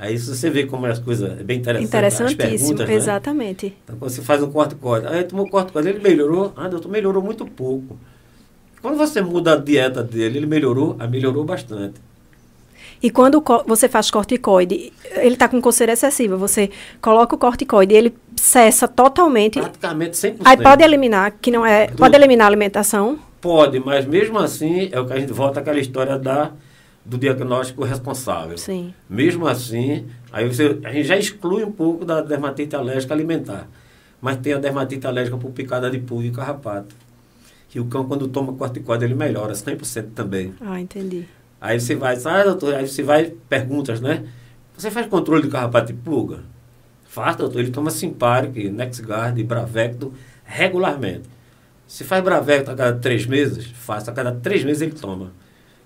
[0.00, 1.86] Aí você vê como as coisas é bem interessante.
[1.88, 2.94] Interessantíssimo, né?
[2.94, 3.76] exatamente.
[3.84, 6.54] Então, quando você faz um corticoide, aí tomou corticoide, ele melhorou?
[6.56, 7.98] Ah, doutor, melhorou muito pouco.
[8.80, 10.96] Quando você muda a dieta dele, ele melhorou?
[10.98, 12.00] Ah, melhorou bastante.
[13.02, 16.70] E quando você faz corticoide, ele está com coceira excessiva, você
[17.00, 19.58] coloca o corticoide e ele cessa totalmente.
[19.60, 20.36] Praticamente 100%.
[20.44, 21.88] Aí pode eliminar, que não é.
[21.88, 23.18] Do- Pode eliminar a alimentação?
[23.40, 26.52] Pode, mas mesmo assim, é o que a gente volta àquela história da,
[27.04, 28.58] do diagnóstico responsável.
[28.58, 28.94] Sim.
[29.08, 33.68] Mesmo assim, aí você, a gente já exclui um pouco da dermatite alérgica alimentar.
[34.20, 36.94] Mas tem a dermatite alérgica por picada de pulga e carrapato.
[37.68, 40.52] Que o cão, quando toma corticoide, ele melhora 100% também.
[40.60, 41.26] Ah, entendi.
[41.60, 44.26] Aí você vai, ah, doutor, aí você vai, perguntas, né?
[44.76, 46.40] Você faz controle de carrapato e pulga?
[47.04, 47.60] Faz, doutor.
[47.60, 50.12] Ele toma Simparic, Nexgard, Bravecto
[50.44, 51.28] regularmente.
[51.86, 55.32] Se faz Bravecto a cada três meses, faça a cada três meses ele toma.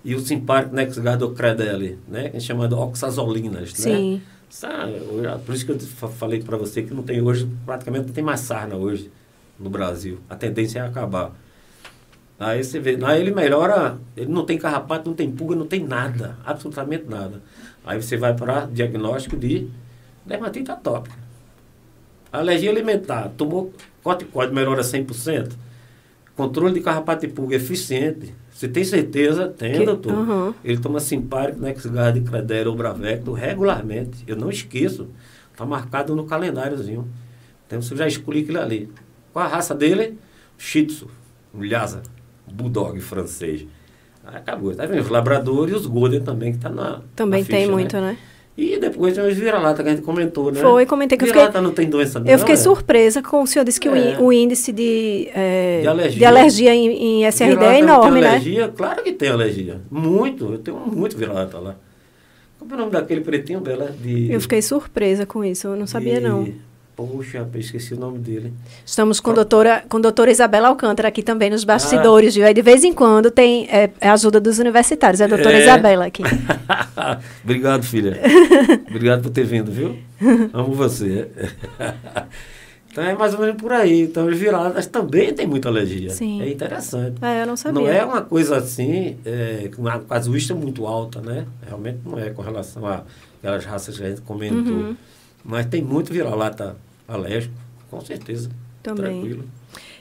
[0.05, 2.29] E o Simparic, Nexgard ou Credelli, né?
[2.29, 3.75] Que é chamado oxazolinas, né?
[3.75, 4.21] Sim.
[4.49, 8.05] Sabe, eu- Por isso que eu fa- falei para você que não tem hoje, praticamente
[8.07, 9.11] não tem mais sarna hoje
[9.59, 10.19] no Brasil.
[10.29, 11.31] A tendência é acabar.
[12.39, 15.83] Aí você vê, aí ele melhora, ele não tem carrapato, não tem pulga, não tem
[15.83, 17.41] nada, absolutamente nada.
[17.83, 19.67] Aí você vai para diagnóstico de
[20.25, 21.15] dermatite atópica.
[22.31, 25.55] Alergia alimentar, tomou corticoide, melhora 100%.
[26.35, 28.33] controle de carrapato e pulga eficiente.
[28.55, 29.49] Você tem certeza?
[29.49, 30.13] Tem, Que- doutor.
[30.13, 30.53] Uhum.
[30.63, 34.23] Ele toma simpárico, Nexgard de Credera ou Bravecto regularmente.
[34.25, 35.09] Eu não esqueço.
[35.51, 37.05] Está marcado no calendáriozinho.
[37.67, 38.89] Então você já escolhi aquilo ali.
[39.33, 40.17] Qual a raça dele?
[40.57, 41.09] Shih Tzu,
[41.53, 42.01] Lhasa,
[42.49, 43.67] Bulldog francês.
[44.23, 44.73] Aí acabou.
[44.73, 45.01] Tá vendo?
[45.01, 47.01] Os labradores e os Golden também, que tá na.
[47.13, 48.17] Também na tem ficha, muito, né?
[48.57, 50.61] E depois tem os vira-lata que a gente comentou, né?
[50.61, 52.57] Foi, comentei que Vira-lata não tem doença não, Eu fiquei é?
[52.57, 54.17] surpresa com o senhor disse que o É.
[54.17, 56.17] o índice de, é, De alergia.
[56.19, 56.87] de alergia em,
[57.21, 58.27] em SRD é enorme, tem né?
[58.29, 58.67] alergia?
[58.69, 59.81] Claro que tem alergia.
[59.91, 60.53] Muito.
[60.53, 61.75] Eu tenho muito vira-lata lá.
[62.57, 63.93] Como é o nome daquele pretinho dela?
[64.01, 66.47] De, Eu fiquei surpresa com isso, eu não sabia de- não.
[66.95, 68.53] Poxa, eu esqueci o nome dele.
[68.85, 72.45] Estamos com a doutora, com doutora Isabela Alcântara aqui também nos bastidores, viu?
[72.45, 75.57] Aí de vez em quando tem é, é a ajuda dos universitários, é a doutora
[75.57, 75.61] É.
[75.61, 76.23] Isabela aqui.
[77.43, 78.17] Obrigado, filha.
[78.87, 79.97] Obrigado por ter vindo, viu?
[80.53, 81.27] Amo você.
[82.89, 84.03] então é mais ou menos por aí.
[84.03, 86.11] Então os viradas também tem muita alergia.
[86.11, 86.41] Sim.
[86.41, 87.17] É interessante.
[87.21, 87.81] É, eu não sabia.
[87.81, 91.45] Não é uma coisa assim, é, uma casuística muito alta, né?
[91.67, 93.03] Realmente não é com relação a
[93.39, 94.73] aquelas raças que a gente comentou.
[94.73, 94.95] Uhum.
[95.43, 96.75] Mas tem muito vira-lata
[97.07, 97.53] alérgico,
[97.89, 98.49] com certeza.
[98.83, 99.19] Também.
[99.21, 99.45] Tranquilo.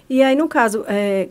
[0.08, 1.28] E aí, no caso, é,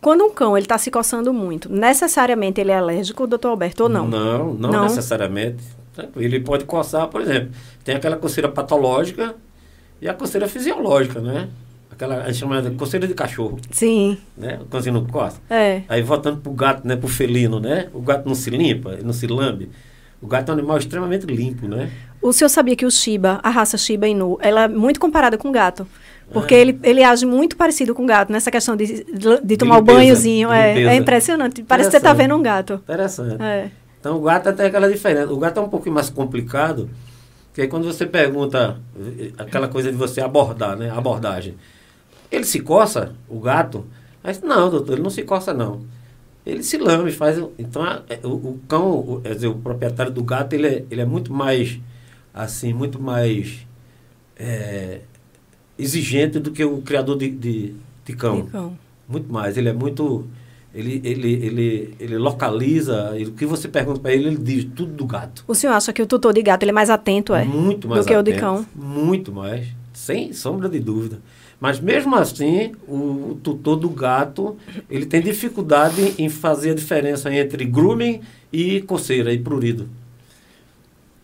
[0.00, 3.88] quando um cão ele está se coçando muito, necessariamente ele é alérgico, doutor Alberto, ou
[3.88, 4.06] não?
[4.06, 4.82] Não, não, Não?
[4.84, 5.62] necessariamente.
[5.94, 6.24] Tranquilo.
[6.24, 7.50] Ele pode coçar, por exemplo,
[7.84, 9.34] tem aquela coceira patológica
[10.00, 11.48] e a coceira fisiológica, né?
[11.90, 14.58] Aquela, a gente chama de coceira de cachorro, Sim, né?
[14.62, 15.38] O cãozinho não coça.
[15.50, 15.82] é.
[15.88, 16.96] Aí voltando pro gato, né?
[16.96, 17.88] Pro felino, né?
[17.92, 19.68] O gato não se limpa, não se lambe.
[20.22, 21.90] O gato é um animal extremamente limpo, né?
[22.22, 25.48] O senhor sabia que o Shiba, a raça Shiba Inu, ela é muito comparada com
[25.48, 25.84] o gato?
[26.32, 26.60] Porque É.
[26.60, 29.04] ele, ele age muito parecido com o gato, nessa questão de,
[29.42, 30.48] de tomar o limpeza, banhozinho.
[30.48, 31.62] de É, é impressionante.
[31.64, 32.74] Parece que você está vendo um gato.
[32.74, 33.42] Interessante.
[33.42, 33.70] É.
[34.00, 35.32] Então o gato tem aquela diferença.
[35.32, 36.88] O gato é um pouquinho mais complicado,
[37.48, 38.78] porque aí quando você pergunta
[39.36, 40.90] aquela coisa de você abordar, né?
[40.90, 41.54] Abordagem.
[42.30, 43.84] Ele se coça, o gato?
[44.22, 45.82] Mas não, doutor, ele não se coça não.
[46.44, 47.38] Ele se lambe, faz.
[47.58, 50.84] Então a- é, o, o cão, o, quer dizer, o proprietário do gato, ele é,
[50.90, 51.78] ele é muito mais
[52.34, 53.66] assim, muito mais
[54.36, 55.00] é,
[55.78, 57.74] exigente do que o criador de, de,
[58.04, 58.42] de cão.
[58.42, 58.76] de cão.
[59.08, 59.56] Muito mais.
[59.56, 60.26] Ele é muito.
[60.74, 63.12] Ele, ele, ele, ele localiza.
[63.14, 65.44] ele- o que você pergunta para ele, ele diz tudo do gato.
[65.46, 67.44] O senhor acha que o tutor de gato ele é mais atento, é?
[67.44, 68.66] Muito mais do que o de atento, cão.
[68.74, 69.66] Muito mais.
[69.92, 71.20] Sem sombra de dúvida.
[71.62, 74.56] Mas mesmo assim, o, tutor do gato,
[74.90, 78.20] ele tem dificuldade em fazer a diferença entre grooming
[78.52, 79.88] e coceira e prurido.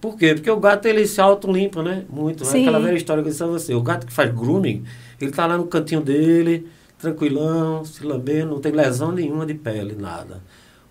[0.00, 0.34] Por quê?
[0.34, 2.04] Porque o gato ele se auto-limpa, né?
[2.08, 2.44] Muito.
[2.44, 2.60] É Sim.
[2.60, 3.74] aquela velha história que eu disse a você.
[3.74, 4.84] O gato que faz grooming,
[5.20, 6.68] ele tá lá no cantinho dele,
[7.00, 10.40] tranquilão, se lambendo, não tem lesão nenhuma de pele, nada.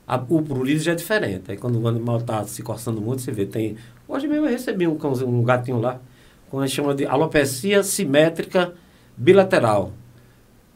[0.06, 1.50] A- o prurido já é diferente.
[1.50, 3.78] Aí quando o animal está se coçando muito, você vê, tem...
[4.10, 6.02] Hoje mesmo eu recebi um, cãozinho, um gatinho lá,
[6.50, 8.74] com a gente chama de alopecia simétrica
[9.18, 9.92] bilateral.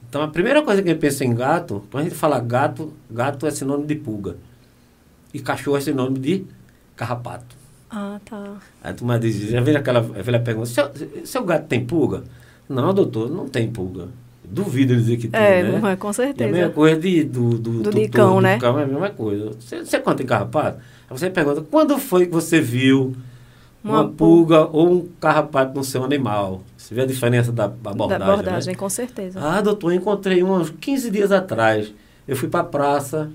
[0.09, 2.91] Então a primeira coisa que a gente pensa em gato, quando a gente fala gato,
[3.09, 4.35] gato é sinônimo de pulga.
[5.33, 6.43] E cachorro é sinônimo de
[6.95, 7.55] carrapato.
[7.89, 8.57] Ah, tá.
[8.83, 10.89] Aí tu diz, já vem aquela velha pergunta, seu,
[11.23, 12.23] seu gato tem pulga?
[12.67, 14.07] Não, doutor, não tem pulga.
[14.43, 15.79] Duvido ele dizer que tem, É, né?
[15.79, 16.51] não é, com E a certeza.
[16.51, 18.59] mesma coisa de, do, do, Do tutor, de cão, do né?
[18.59, 19.51] cão é a mesma coisa.
[19.59, 20.79] Você, você conta em carrapato?
[21.09, 23.15] Aí você pergunta, quando foi que você viu
[23.83, 26.61] uma, Uma pulga ou um carrapato no seu animal?
[26.77, 28.79] Você vê a diferença da Da abordagem, abordagem, né?
[28.79, 29.39] com certeza.
[29.41, 31.93] Ah, doutor, eu encontrei um uns 15 dias atrás.
[32.27, 33.29] Eu fui para a praça,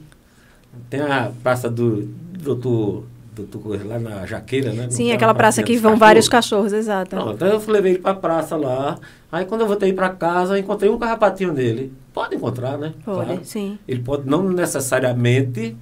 [0.88, 2.02] tem a praça do
[2.38, 4.86] doutor, doutor Coisa lá na Jaqueira, né?
[4.90, 6.66] Sim, aquela praça que vão vários cachorros?
[6.70, 7.10] cachorros, exato.
[7.16, 8.98] Pronto, então eu levei ele para a praça lá.
[9.32, 11.92] Aí quando eu voltei para casa, eu encontrei um carrapatinho dele.
[12.14, 12.92] Pode encontrar, né?
[13.04, 13.40] Pode, Claro.
[13.44, 13.78] sim.
[13.86, 15.76] Ele pode não necessariamente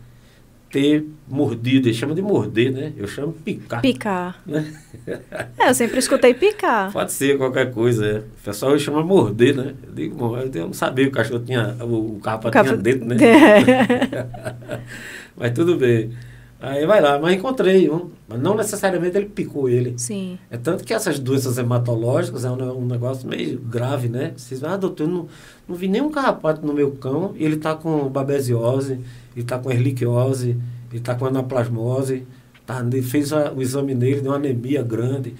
[0.75, 2.93] ter mordido, ele chama de morder, né?
[2.97, 3.81] Eu chamo picar.
[3.81, 4.43] Picar.
[4.45, 4.75] Né?
[5.59, 6.91] É, eu sempre escutei picar.
[6.91, 8.19] Pode ser qualquer coisa, é.
[8.19, 9.75] O pessoal chama morder, né?
[9.87, 13.05] Eu digo, bom, eu não sabia que o cachorro tinha, o, o Capa- tinha dentro,
[13.05, 13.17] né?
[13.21, 14.81] É.
[15.37, 16.11] mas tudo bem.
[16.59, 18.11] Aí vai lá, mas encontrei um.
[18.27, 19.93] Mas não necessariamente ele picou ele.
[19.99, 20.39] Sim.
[20.51, 24.33] É tanto que essas doenças hematológicas é um, um negócio meio grave, né?
[24.35, 25.29] Vocês ah, doutor, eu não,
[25.69, 28.99] não vi nenhum carrapato no meu cão e ele está com babesiose,
[29.35, 30.51] ele está com erliquiose,
[30.91, 32.25] ele está com anaplasmose,
[32.67, 35.35] tá, ele fez a- o exame nele, deu uma anemia grande,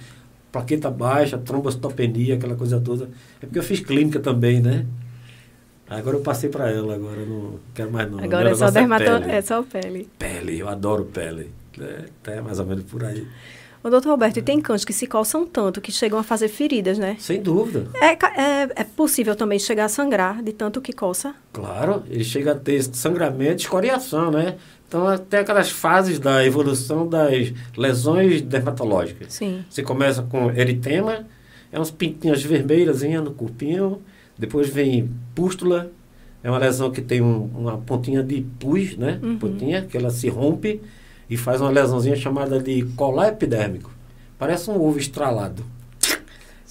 [0.51, 3.09] plaqueta baixa, trombocitopenia, aquela coisa toda.
[3.41, 4.85] É porque eu fiz clínica também, né?
[5.87, 8.19] Agora eu passei para ela, agora eu não quero mais não.
[8.19, 9.03] Agora Meu é só negócio dermato...
[9.21, 9.31] pele.
[9.31, 10.09] é só pele.
[10.17, 11.51] Pele, eu adoro pele.
[11.79, 13.27] É, até mais ou menos por aí.
[13.85, 16.97] Ô, doutor Roberto, e tem cães que se coçam tanto que chegam a fazer feridas,
[16.97, 17.17] né?
[17.19, 17.87] Sem dúvida.
[18.01, 21.35] É, é, é possível também chegar a sangrar de tanto que coça?
[21.53, 24.55] Claro, ele chega a ter sangramento, escoriação, né?
[24.87, 29.31] Então tem aquelas fases da evolução das lesões dermatológicas.
[29.31, 29.63] Sim.
[29.69, 31.27] Você começa com eritema,
[31.71, 34.01] é uns pintinhos vermelhas no corpinho,
[34.35, 35.91] depois vem pústula,
[36.43, 39.19] É uma lesão que tem um, uma pontinha de pus, né?
[39.21, 39.37] Uhum.
[39.37, 40.81] Pontinha, que ela se rompe
[41.29, 43.89] e faz uma lesãozinha chamada de colar epidérmico.
[44.37, 45.63] Parece um ovo estralado.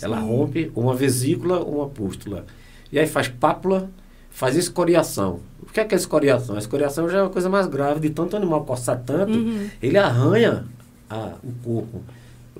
[0.00, 0.26] Ela Sim.
[0.28, 2.44] rompe uma vesícula, uma pústula.
[2.92, 3.88] E aí faz pápula,
[4.30, 5.40] faz escoriação.
[5.62, 6.56] O que é que é escoriação?
[6.56, 9.68] A escoriação já é uma coisa mais grave, de tanto animal coçar tanto, Uhum.
[9.82, 10.64] ele arranha
[11.08, 12.02] a- o corpo.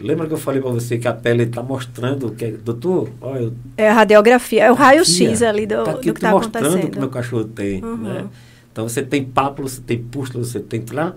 [0.00, 3.52] Lembra que eu falei para você que a pele está mostrando que é, doutor, olha,
[3.76, 6.64] É a radiografia, é o raio-x ali do, tá do aqui que te está mostrando
[6.66, 7.00] o que acontecendo.
[7.00, 7.96] meu cachorro tem, Uhum.
[7.98, 8.24] né?
[8.72, 11.14] Então você tem pápula, você tem pústula, você tem lá.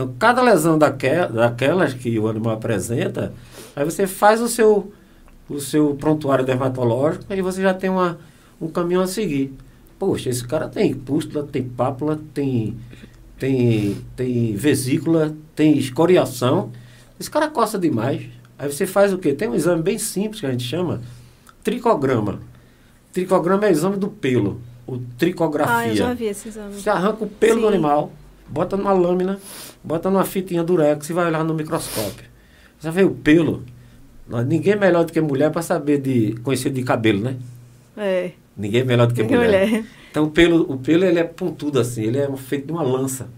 [0.00, 3.34] Então cada lesão daquela, daquelas que o animal apresenta,
[3.76, 4.90] aí você faz o seu
[5.48, 8.18] o seu prontuário dermatológico e você já tem uma,
[8.60, 9.52] um caminho a seguir.
[9.98, 12.76] Poxa, esse cara tem pústula, tem pápula, tem
[13.38, 16.70] tem tem vesícula, tem escoriação.
[17.18, 18.22] Esse cara coça demais.
[18.58, 19.34] Aí você faz o quê?
[19.34, 21.02] Tem um exame bem simples que a gente chama
[21.62, 22.40] tricograma.
[23.12, 25.74] Tricograma é o exame do pelo, o tricografia.
[25.74, 26.74] Ah, eu já vi esse exame.
[26.74, 27.60] Você arranca o pelo Sim.
[27.62, 28.12] do animal,
[28.50, 29.38] bota numa lâmina,
[29.82, 32.26] bota numa fitinha durex e vai olhar no microscópio.
[32.78, 33.62] Você vê o pelo.
[34.46, 37.36] Ninguém é melhor do que mulher para saber de conhecer de cabelo, né?
[37.96, 38.30] É.
[38.56, 39.66] Ninguém é melhor do que Que mulher.
[39.68, 39.84] mulher.
[40.10, 43.28] Então o pelo, o pelo ele é pontudo assim, ele é feito de uma lança,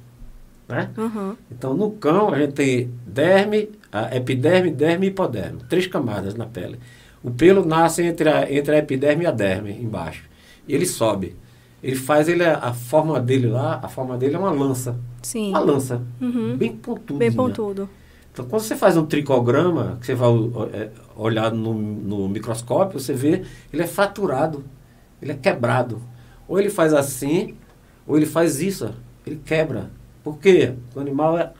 [0.68, 0.90] né?
[0.96, 1.36] Uhum.
[1.50, 6.46] Então no cão a gente tem derme, a epiderme, derme e hipoderme, três camadas na
[6.46, 6.78] pele.
[7.22, 10.24] O pelo nasce entre a, entre a epiderme e a derme embaixo.
[10.66, 11.36] E ele sobe.
[11.82, 15.50] Ele faz ele a forma dele lá, a forma dele é uma lança, Sim.
[15.50, 16.56] uma lança, Uhum.
[16.56, 17.18] bem pontuda.
[17.18, 17.88] Bem pontudo.
[18.32, 20.30] Então, quando você faz um tricograma, que você vai
[20.72, 24.64] é, olhar no, no microscópio, você vê, ele é fraturado,
[25.20, 26.00] ele é quebrado.
[26.48, 27.54] Ou ele faz assim,
[28.06, 28.90] ou ele faz isso,
[29.26, 29.90] ele quebra.
[30.22, 30.72] Por quê?
[30.94, 31.52] O animal é-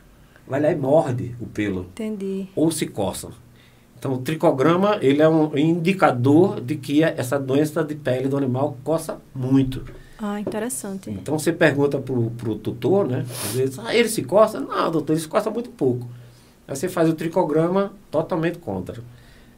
[0.47, 2.47] vai lá e morde o pelo, Entendi.
[2.55, 3.29] ou se coça.
[3.99, 8.77] Então, o tricograma, ele é um indicador de que essa doença de pele do animal
[8.83, 9.85] coça muito.
[10.25, 11.11] Ah, interessante.
[11.11, 13.27] Então você pergunta pro, pro tutor, né?
[13.29, 14.61] Às vezes, ah, ele se coça?
[14.61, 16.09] Não, doutor, ele se coça muito pouco.
[16.69, 19.03] Aí você faz o tricograma totalmente contra.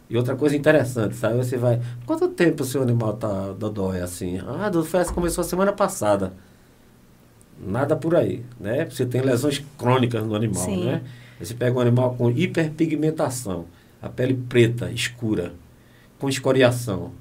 [0.09, 1.37] E outra coisa interessante, sabe?
[1.37, 1.83] Você vai.
[2.07, 4.39] Quanto tempo o seu animal tá dodói assim?
[4.39, 6.33] Ah, doutor, foi essa que começou a semana passada.
[7.61, 8.87] Nada por aí, né?
[8.87, 10.87] Você tem lesões crônicas no animal, Sim.
[10.87, 11.03] né?
[11.39, 13.67] Você pega um animal com hiperpigmentação,
[14.01, 15.53] a pele preta, escura,
[16.19, 17.13] com escoriação,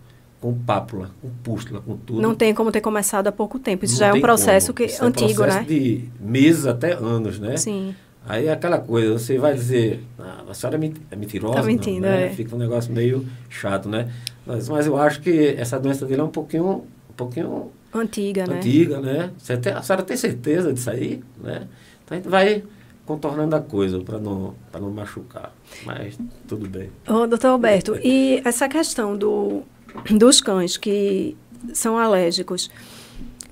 [0.44, 2.22] com pápula, com pústula, com tudo.
[2.22, 3.86] Não tem como ter começado há pouco tempo.
[3.86, 4.76] Isso Não já é um processo como.
[4.76, 5.64] que, Isso é um antigo, processo né?
[5.66, 7.56] de meses até anos, né?
[7.56, 7.96] Sim.
[8.28, 11.68] Aí é aquela coisa, você vai dizer, ah, a senhora é é mentirosa, Tá não,
[11.68, 12.26] mentindo, né?
[12.26, 12.30] é.
[12.32, 14.12] Fica um negócio meio chato, né?
[14.46, 18.58] Mas, mas eu acho que essa doença dele é um pouquinho, um pouquinho Antiga, né?
[18.58, 19.32] antiga, né?
[19.38, 21.70] Você tem, a senhora tem certeza disso aí, né?
[22.04, 22.64] Então a gente vai
[23.06, 25.54] contornando a coisa para não, pra não machucar.
[25.86, 26.18] Mas
[26.48, 26.90] tudo bem.
[27.08, 29.64] Ô, doutor Alberto, e essa questão do,
[30.12, 31.36] dos cães que
[31.74, 32.70] são alérgicos,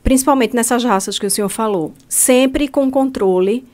[0.03, 3.65] principalmente nessas raças que o senhor falou, sempre com controle.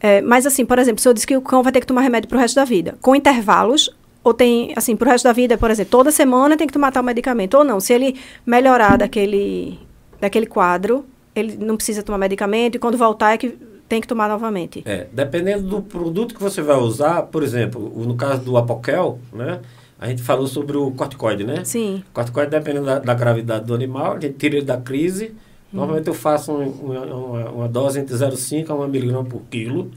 [0.00, 2.00] é, mas assim, por exemplo, o senhor disse que o cão vai ter que tomar
[2.02, 3.90] remédio pro resto da vida, com intervalos,
[4.24, 7.02] ou tem, assim, pro resto da vida, por exemplo, toda semana tem que tomar tal
[7.02, 9.78] medicamento, ou não, se ele melhorar daquele,
[10.20, 11.04] daquele quadro,
[11.34, 13.56] ele não precisa tomar medicamento, e quando voltar é que
[13.88, 14.82] tem que tomar novamente.
[14.86, 19.18] É, dependendo do produto que você vai usar, por exemplo, o- no caso do Apoquel,
[19.32, 19.60] né?
[20.02, 21.62] A gente falou sobre o corticoide, né?
[21.64, 25.32] Sim, O corticoide, dependendo da, da gravidade do animal, a gente tira ele da crise.
[25.72, 29.92] Normalmente eu faço um- uma, uma, uma dose entre 0,5 a 1 miligrama por quilo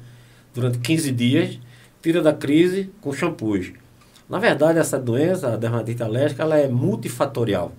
[0.53, 1.59] durante 15 dias,
[2.03, 3.71] tira da crise com shampoos.
[4.29, 7.71] Na verdade, essa doença, a dermatite alérgica, ela é multifatorial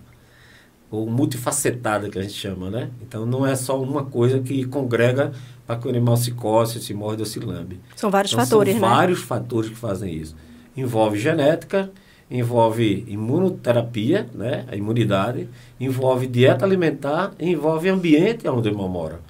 [0.91, 2.91] ou multifacetada que a gente chama, né?
[3.03, 5.33] Então não é só uma coisa que congrega
[5.67, 7.81] para que o animal se coce, se morde ou se lambe.
[7.95, 8.89] são vários Então, fatores, são né?
[8.89, 10.35] vários fatores que fazem isso.
[10.77, 11.91] Envolve genética,
[12.31, 15.49] envolve imunoterapia, né, a imunidade,
[15.79, 19.21] envolve dieta alimentar, e envolve ambiente onde o animal mora.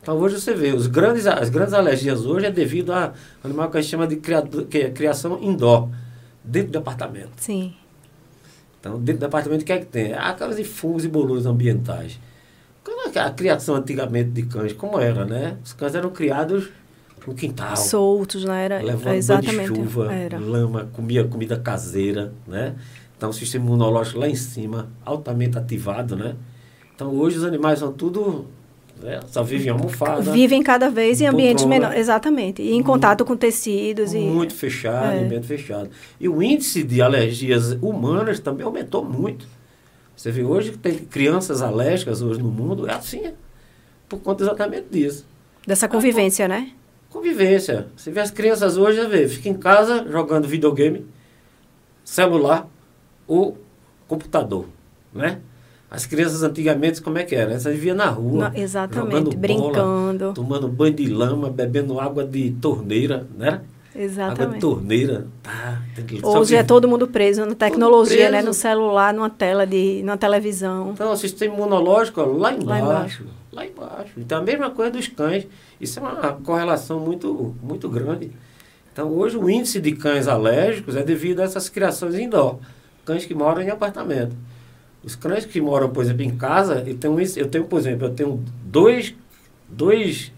[0.00, 3.12] Então hoje você vê, os grandes, as grandes alergias hoje é devido a
[3.42, 5.88] animal que a gente chama de criado, que é criação indoor,
[6.42, 7.30] dentro do apartamento.
[7.36, 7.74] Sim.
[8.80, 10.12] Então, dentro do apartamento, o que é que tem?
[10.12, 12.18] Aquelas de fungos e bolores ambientais.
[12.82, 15.56] Como é A criação antigamente de cães, como era, né?
[15.64, 16.68] Os cães eram criados
[17.26, 17.76] no quintal.
[17.76, 18.64] soltos, né?
[18.64, 19.66] Era, levando é exatamente.
[19.68, 20.38] chuva, Era.
[20.38, 22.74] lama, comia comida caseira, né?
[23.16, 26.34] Então o sistema imunológico lá em cima, altamente ativado, né?
[26.94, 28.46] Então hoje os animais são tudo,
[29.00, 29.20] né?
[29.28, 31.98] só vivem em almofada, Vivem cada vez em ambientes menores.
[31.98, 32.62] Exatamente.
[32.62, 34.12] E em contato com tecidos.
[34.12, 35.24] e muito fechado, É.
[35.24, 35.90] ambiente fechado.
[36.20, 39.46] E o índice de alergias humanas também aumentou muito.
[40.16, 43.32] Você vê hoje que tem crianças alérgicas hoje no mundo, é assim,
[44.08, 45.24] por conta exatamente disso.
[45.66, 46.70] Dessa convivência, né?
[47.12, 47.88] Convivência.
[47.94, 51.06] Você vê as crianças hoje, vê, fica em casa jogando videogame,
[52.02, 52.66] celular
[53.28, 53.58] ou
[54.08, 54.64] computador,
[55.12, 55.40] né?
[55.90, 57.50] As crianças antigamente, como é que era?
[57.50, 58.48] Elas viviam na rua.
[58.48, 60.18] Não, exatamente, jogando brincando.
[60.24, 63.60] Bola, tomando banho de lama, bebendo água de torneira, né?
[63.94, 64.42] Exatamente.
[64.42, 65.26] Água de torneira.
[65.42, 65.82] Tá,
[66.22, 68.32] Hoje é todo mundo preso na tecnologia, preso.
[68.32, 68.40] né?
[68.40, 70.00] No celular, numa tela de.
[70.02, 70.92] numa televisão.
[70.92, 72.66] Então, o sistema imunológico ó, lá embaixo.
[72.66, 73.24] Lá embaixo.
[73.52, 74.12] Lá embaixo.
[74.16, 75.46] Então a mesma coisa dos cães.
[75.82, 78.30] Isso é uma correlação muito, muito grande.
[78.92, 82.60] Então hoje o índice de cães alérgicos é devido a essas criações indoor.
[83.04, 84.36] Cães que moram em apartamento.
[85.02, 88.14] Os cães que moram, por exemplo, em casa, eu tenho, eu tenho por exemplo, eu
[88.14, 89.12] tenho dois,
[89.68, 90.32] dois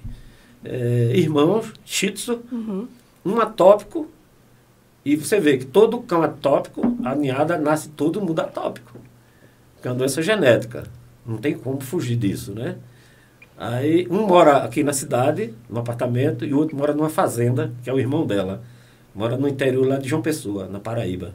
[0.65, 2.89] é, irmãos, shih tzu, uhum.
[3.23, 4.09] um atópico,
[5.05, 8.99] e você vê que todo cão atópico, a ninhada nasce todo mundo atópico.
[9.83, 10.85] Que é uma doença genética.
[11.27, 12.77] Não tem como fugir disso, né?
[13.57, 17.89] Aí um mora aqui na cidade, no apartamento, e o outro mora numa fazenda, que
[17.89, 18.63] é o irmão dela.
[19.15, 21.35] Mora no interior lá de João Pessoa, na Paraíba.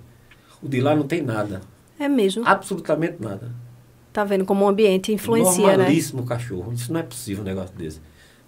[0.61, 1.61] O de lá não tem nada.
[1.97, 2.43] É mesmo?
[2.45, 3.51] Absolutamente nada.
[4.11, 5.77] Tá vendo como o ambiente influencia, né?
[5.77, 6.27] Normalíssimo né?
[6.27, 6.73] cachorro.
[6.73, 8.01] Isso não é possível um negócio desse.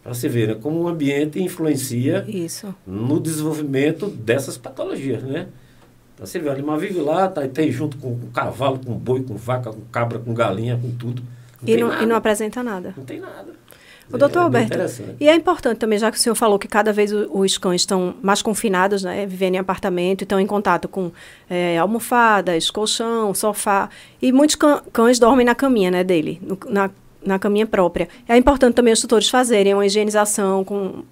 [0.03, 0.55] Para você ver, né?
[0.55, 2.74] como o ambiente influencia Isso.
[2.86, 5.47] no desenvolvimento dessas patologias, né?
[6.15, 9.24] Então você vê, o animal vive lá, tá, tem junto com, com cavalo, com boi,
[9.24, 11.22] com vaca, com cabra, com galinha, com tudo.
[11.61, 12.93] Não e, não, e não apresenta nada.
[12.97, 13.61] Não tem nada.
[14.12, 14.78] O doutor é Alberto,
[15.20, 18.16] e é importante também, já que o senhor falou que cada vez os cães estão
[18.22, 21.12] mais confinados, né, vivendo em apartamento, estão em contato com
[21.49, 23.89] é, almofadas, colchão, sofá,
[24.22, 24.57] e muitos
[24.91, 26.89] cães dormem na caminha né, dele, no, na,
[27.26, 28.09] na caminha própria.
[28.28, 31.03] É importante também os tutores fazerem uma higienização com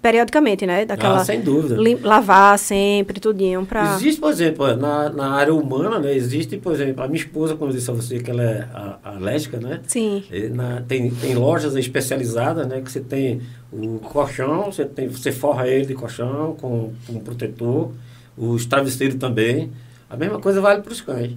[0.00, 0.84] periodicamente, né?
[0.84, 1.76] Daquela, ah, sem dúvida.
[2.02, 3.96] lavar sempre, tudinho para...
[3.96, 6.14] Existe, por exemplo, na, na área humana, né?
[6.14, 8.68] Existe, por exemplo, a minha esposa, como eu disse a você, que ela é
[9.04, 9.80] alérgica, né?
[9.86, 10.24] Sim.
[10.52, 12.80] Na, tem, tem lojas especializadas, né?
[12.80, 13.42] Que você tem
[13.72, 17.92] o colchão, você, tem, você forra ele de colchão com, com um protetor,
[18.36, 19.70] os travesseiros também.
[20.08, 21.32] A mesma coisa vale para os cães.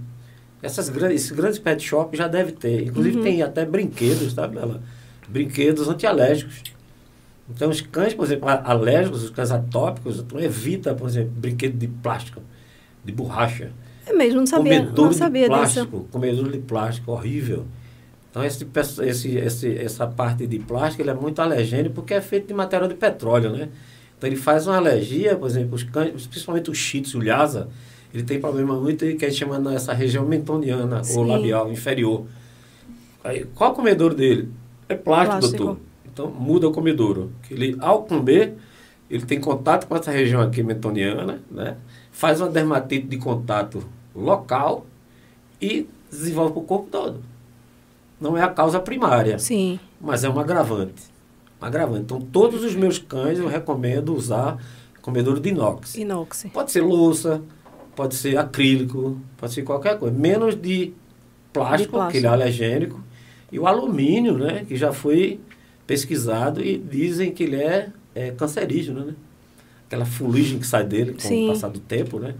[0.61, 2.87] Essas grandes, esses grandes pet shops já deve ter.
[2.87, 3.23] Inclusive uhum.
[3.23, 4.57] tem até brinquedos, sabe?
[4.57, 4.81] Ela,
[5.27, 6.72] brinquedos antialérgicos
[7.55, 11.87] então, os cães, por exemplo, alérgicos, os cães atópicos, então evita, por exemplo, brinquedo de
[11.87, 12.41] plástico,
[13.03, 13.71] de borracha.
[14.05, 16.09] É mesmo, não sabia, comedor não sabia de plástico, disso.
[16.11, 17.65] Comedor de plástico, horrível.
[18.29, 18.67] Então, esse,
[19.03, 22.89] esse, esse, essa parte de plástico ele é muito alergênico porque é feito de material
[22.89, 23.69] de petróleo, né?
[24.17, 27.69] Então, ele faz uma alergia, por exemplo, os cães, principalmente o shih tzu, o lhasa,
[28.13, 31.19] ele tem problema muito que a gente chama nessa região mentoniana, Sim.
[31.19, 32.25] ou labial inferior.
[33.23, 34.49] Aí, qual o comedor dele?
[34.89, 35.63] É plástico, plástico.
[35.63, 35.92] doutor.
[36.13, 37.31] Então, muda o comedouro.
[37.43, 38.55] Que ele, ao comer,
[39.09, 41.77] ele tem contato com essa região aqui mentoniana, né?
[42.13, 43.83] faz uma dermatite de contato
[44.15, 44.85] local
[45.59, 47.19] e desenvolve para o corpo todo.
[48.21, 49.79] Não é a causa primária, Sim.
[49.99, 51.03] mas é um agravante.
[51.61, 52.03] Um agravante.
[52.03, 54.57] Então, todos os meus cães eu recomendo usar
[55.01, 55.95] comedouro de inox.
[55.95, 56.45] Inox.
[56.53, 57.41] Pode ser louça,
[57.95, 60.15] pode ser acrílico, pode ser qualquer coisa.
[60.17, 60.93] Menos de
[61.51, 62.11] plástico, de plástico.
[62.11, 63.03] que ele é alergênico,
[63.51, 65.39] e o alumínio, né, que já foi
[65.93, 69.13] pesquisado e dizem que ele é, é cancerígeno, né?
[69.85, 71.45] Aquela fuligem que sai dele com Sim.
[71.45, 72.33] o passar do tempo, né?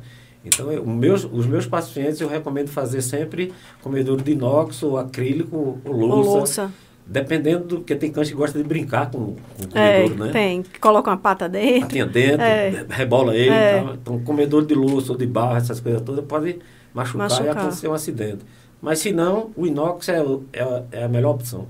[0.44, 5.80] Então, eu, meus, os meus pacientes eu recomendo fazer sempre comedor de inox ou acrílico
[5.86, 6.30] ou louça.
[6.30, 6.72] Ou louça.
[7.06, 10.32] Dependendo do que tem cães que gosta de brincar com, com o comedor, é, né?
[10.32, 11.82] Tem, coloca uma pata dentro.
[11.82, 12.86] Patinha dentro, é.
[12.90, 13.50] rebola ele.
[13.50, 13.86] É.
[13.94, 16.60] Então, comedor de louça ou de barro, essas coisas todas, pode
[16.94, 17.46] machucar, machucar.
[17.46, 18.44] e acontecer um acidente.
[18.82, 20.20] Mas se não, o inox é,
[20.54, 21.68] é, é a melhor opção.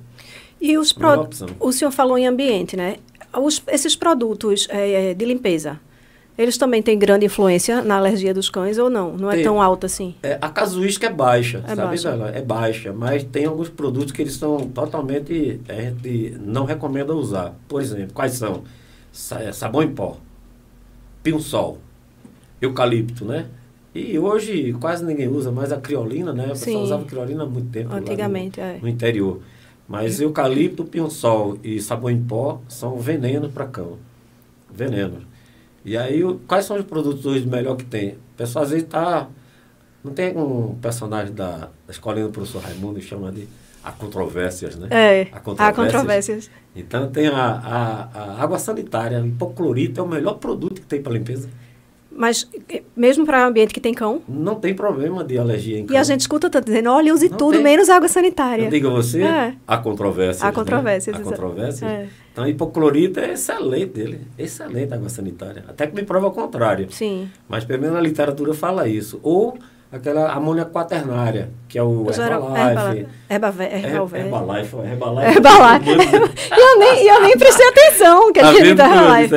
[0.64, 1.28] E os pro...
[1.60, 2.96] o senhor falou em ambiente, né?
[3.38, 5.78] Os, esses produtos é, é, de limpeza,
[6.38, 9.12] eles também têm grande influência na alergia dos cães ou não?
[9.18, 10.16] Não é tem, tão alta assim?
[10.24, 11.82] É, a casuística é baixa, é sabe?
[11.82, 12.10] Baixa.
[12.34, 15.60] É baixa, mas tem alguns produtos que eles são totalmente...
[15.68, 17.54] A gente não recomenda usar.
[17.68, 18.64] Por exemplo, quais são?
[19.42, 20.18] É, sabão em pó,
[21.22, 21.78] pinho-sol,
[22.62, 23.48] eucalipto, né?
[23.94, 26.46] E hoje quase ninguém usa mais a criolina, né?
[26.46, 27.94] O pessoal usava criolina há muito tempo.
[27.94, 28.80] Antigamente, no, é.
[28.82, 29.42] No interior.
[29.88, 33.98] Mas eucalipto, pinho-sol e sabão em pó são veneno para cão.
[34.74, 35.22] Veneno.
[35.86, 38.12] E aí, o, quais são os produtos hoje melhor que tem?
[38.12, 39.28] O pessoal às vezes está...
[40.04, 43.48] Não tem um personagem da, da escolinha do professor Raimundo que chama de
[43.84, 44.88] a controvérsias, né?
[44.90, 45.60] É, a controvérsias.
[45.60, 46.52] Há controvérsias.
[46.74, 51.02] Então tem a, a, a água sanitária, o hipoclorito é o melhor produto que tem
[51.02, 51.50] para limpeza.
[52.16, 52.48] Mas
[52.96, 54.22] mesmo para ambiente que tem cão?
[54.28, 55.96] Não tem problema de alergia em cão.
[55.96, 57.64] E a gente escuta tá dizendo, olha, use não tudo, tem.
[57.64, 58.66] menos água sanitária.
[58.66, 59.56] Eu digo a você, é.
[59.68, 60.44] há controvérsias.
[60.44, 61.16] Há controvérsias.
[61.16, 61.22] Né?
[61.22, 61.92] Há controvérsias.
[61.92, 62.08] É.
[62.32, 64.22] Então, hipoclorito é excelente dele.
[64.38, 65.66] Excelente água sanitária.
[65.68, 66.88] Até que me prova o contrário.
[66.92, 67.30] Sim.
[67.48, 69.20] Mas pelo menos a literatura fala isso.
[69.22, 69.58] Ou
[69.94, 73.06] aquela amônia quaternária, que é o Herbalife.
[73.30, 73.64] Herbalife.
[73.64, 74.76] Herbalife.
[74.78, 75.36] Herbalife.
[75.36, 76.34] Herbalife.
[76.54, 79.36] E eu nem, eu nem prestei atenção que tá tinha dito Herbalife.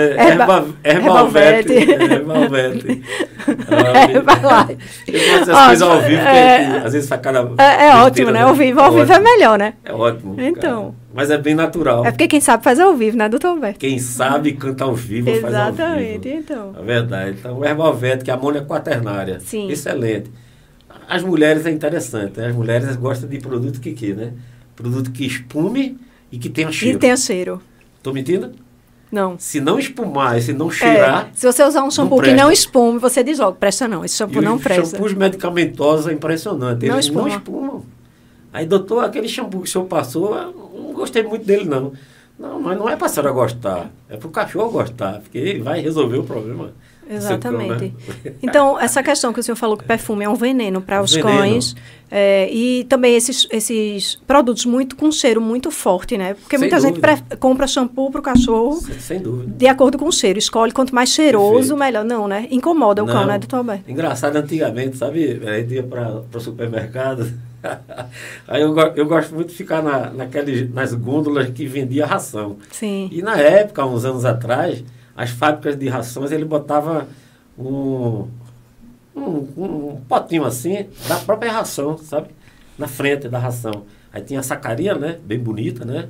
[0.82, 1.72] Herbalvete.
[2.12, 3.02] Herbalvete.
[4.12, 4.78] Herbalife.
[5.66, 7.50] Coisas ao vivo, é, às vezes faz cada...
[7.58, 8.42] É, é ótimo, né?
[8.42, 9.74] Ao vivo, ao vivo é melhor, né?
[9.84, 10.36] É ótimo.
[10.40, 10.94] Então...
[11.12, 12.04] Mas é bem natural.
[12.04, 13.78] É porque quem sabe faz ao vivo, né, doutor Alberto?
[13.78, 15.82] Quem sabe canta ao vivo faz ao vivo.
[15.82, 16.74] Exatamente, então.
[16.78, 17.36] É verdade.
[17.38, 19.40] Então, o Herbalvete, que é a amônia quaternária.
[19.40, 19.70] Sim.
[19.70, 20.30] Excelente.
[21.08, 22.48] As mulheres é interessante, né?
[22.48, 24.32] As mulheres gostam de produto que que, né?
[24.74, 25.98] Produto que espume
[26.30, 26.96] e que tenha cheiro.
[26.96, 27.62] E tenha cheiro.
[27.98, 28.52] Estou mentindo?
[29.10, 29.38] Não.
[29.38, 31.28] Se não espumar se não cheirar.
[31.28, 34.04] É, se você usar um shampoo não que não espume, você diz logo, presta não,
[34.04, 34.96] esse shampoo e não presta.
[34.96, 36.84] Shampoos medicamentosos é impressionante.
[36.84, 37.22] Eles não espuma.
[37.22, 37.84] não espumam.
[38.52, 41.92] Aí, doutor, aquele shampoo que o senhor passou, não gostei muito dele, não.
[42.38, 45.62] Não, mas não é para a senhora gostar, é para o cachorro gostar, porque ele
[45.62, 46.72] vai resolver o problema.
[47.08, 47.94] Exatamente.
[48.42, 51.38] Então, essa questão que o senhor falou que perfume é um veneno para os veneno.
[51.38, 51.74] cães.
[52.08, 56.34] É, e também esses, esses produtos muito com cheiro muito forte, né?
[56.34, 57.16] Porque sem muita dúvida.
[57.16, 58.76] gente compra shampoo para o cachorro.
[58.80, 59.52] Sem, sem, dúvida.
[59.56, 60.38] De acordo com o cheiro.
[60.38, 61.76] Escolhe quanto mais cheiroso, Perfeito.
[61.76, 62.04] melhor.
[62.04, 62.46] Não, né?
[62.50, 63.12] Incomoda o Não.
[63.12, 63.90] cão, né, doutor Alberto?
[63.90, 65.40] Engraçado, antigamente, sabe?
[65.44, 67.28] A gente ia para o supermercado.
[68.46, 72.56] Aí eu, eu gosto muito de ficar na, naqueles, nas gôndolas que vendia ração.
[72.70, 73.08] Sim.
[73.10, 74.84] E na época, uns anos atrás,
[75.16, 77.08] as fábricas de rações, ele botava
[77.58, 78.28] um,
[79.16, 82.28] um, um, potinho assim da própria ração, sabe?
[82.78, 83.84] Na frente da ração.
[84.12, 85.18] Aí tinha a sacaria, né?
[85.24, 86.08] Bem bonita, né?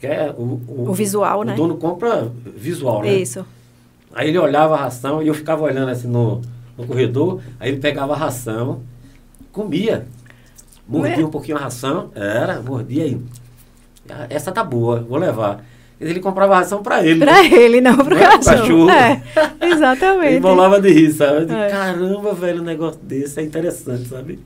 [0.00, 1.52] Que é o, o, o visual, o né?
[1.52, 3.14] O dono compra visual, né?
[3.14, 3.44] Isso.
[4.14, 6.40] Aí ele olhava a ração e eu ficava olhando assim no,
[6.76, 8.82] no corredor, aí ele pegava a ração,
[9.52, 10.06] comia.
[10.88, 13.20] Mordia um pouquinho a ração, era, mordia aí.
[14.08, 15.64] Ah, essa tá boa, vou levar.
[16.00, 17.20] Ele comprava ração para ele.
[17.20, 17.48] Para né?
[17.52, 18.90] ele, não para o cachorro.
[18.90, 19.22] É,
[19.62, 20.32] exatamente.
[20.32, 21.52] ele bolava de rir, sabe?
[21.52, 21.68] É.
[21.70, 24.38] Caramba, velho, um negócio desse é interessante, sabe?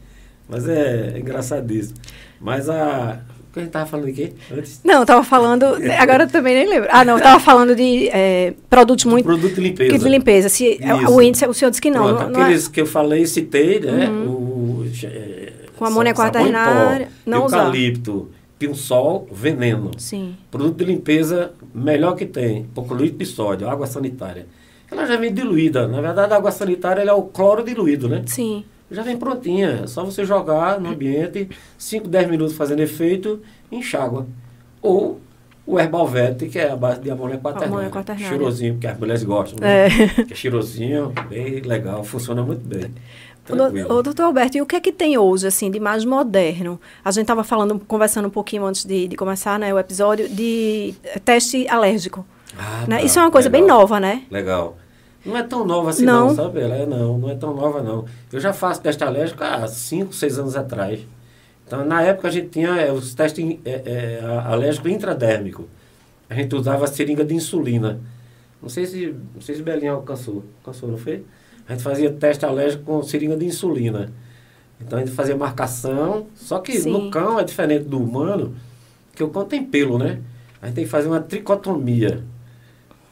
[0.48, 1.96] Mas é, é engraçadíssimo.
[2.40, 3.18] Mas a.
[3.52, 4.80] Que a gente estava falando aqui antes?
[4.84, 5.64] Não, estava falando.
[5.98, 6.88] Agora eu também nem lembro.
[6.92, 9.24] Ah, não, estava falando de é, produtos muito.
[9.24, 9.98] Produto de limpeza.
[9.98, 10.48] De limpeza.
[10.48, 10.78] Se,
[11.08, 12.14] o índice, o senhor disse que não.
[12.14, 12.74] Pronto, não, aqueles não é...
[12.74, 14.08] que eu falei, citei, né?
[14.08, 14.28] Uhum.
[14.28, 17.08] O, é, Com amônia quaternária.
[17.26, 18.12] Não eucalipto.
[18.12, 19.90] Usar Pinsol, veneno.
[19.96, 20.36] Sim.
[20.50, 24.46] Produto de limpeza melhor que tem, hipoclorito de sódio, água sanitária.
[24.90, 25.88] Ela já vem diluída.
[25.88, 28.22] Na verdade, a água sanitária é o cloro diluído, né?
[28.26, 28.62] Sim.
[28.90, 29.80] Já vem prontinha.
[29.84, 31.48] É só você jogar no ambiente,
[31.78, 33.40] 5, 10 minutos fazendo efeito,
[33.72, 34.26] enxágua.
[34.82, 35.18] Ou
[35.64, 37.88] o Herbalvete, que é a base de amônia quaternária.
[37.88, 38.28] Quaternária.
[38.28, 39.86] Cheirosinho, porque as mulheres gostam, né?
[39.86, 40.24] É.
[40.24, 42.92] Que é cheirosinho, bem legal, funciona muito bem.
[43.54, 46.80] O, doutor Alberto, e o que é que tem hoje, assim, de mais moderno?
[47.04, 50.94] A gente estava falando, conversando um pouquinho antes de, de começar né, o episódio, de
[51.24, 52.24] teste alérgico.
[52.58, 52.98] Ah, né?
[52.98, 53.02] tá.
[53.04, 53.68] Isso é uma coisa Legal.
[53.68, 54.22] bem nova, né?
[54.30, 54.76] Legal.
[55.24, 56.60] Não é tão nova assim não, não sabe?
[56.60, 58.06] Ela é não, não é tão nova não.
[58.32, 61.00] Eu já faço teste alérgico há 5, 6 anos atrás.
[61.66, 63.82] Então, na época a gente tinha é, os testes é,
[64.20, 65.68] é, alérgico intradérmico.
[66.28, 68.00] A gente usava seringa de insulina.
[68.62, 70.44] Não sei se, não sei se Belinha alcançou.
[70.58, 71.24] Alcançou, não foi?
[71.70, 74.10] A gente fazia teste alérgico com seringa de insulina.
[74.80, 76.90] Então a gente fazia marcação, só que Sim.
[76.90, 78.56] no cão é diferente do humano,
[79.14, 80.18] que o cão tem pelo, né?
[80.60, 82.24] A gente tem que fazer uma tricotomia.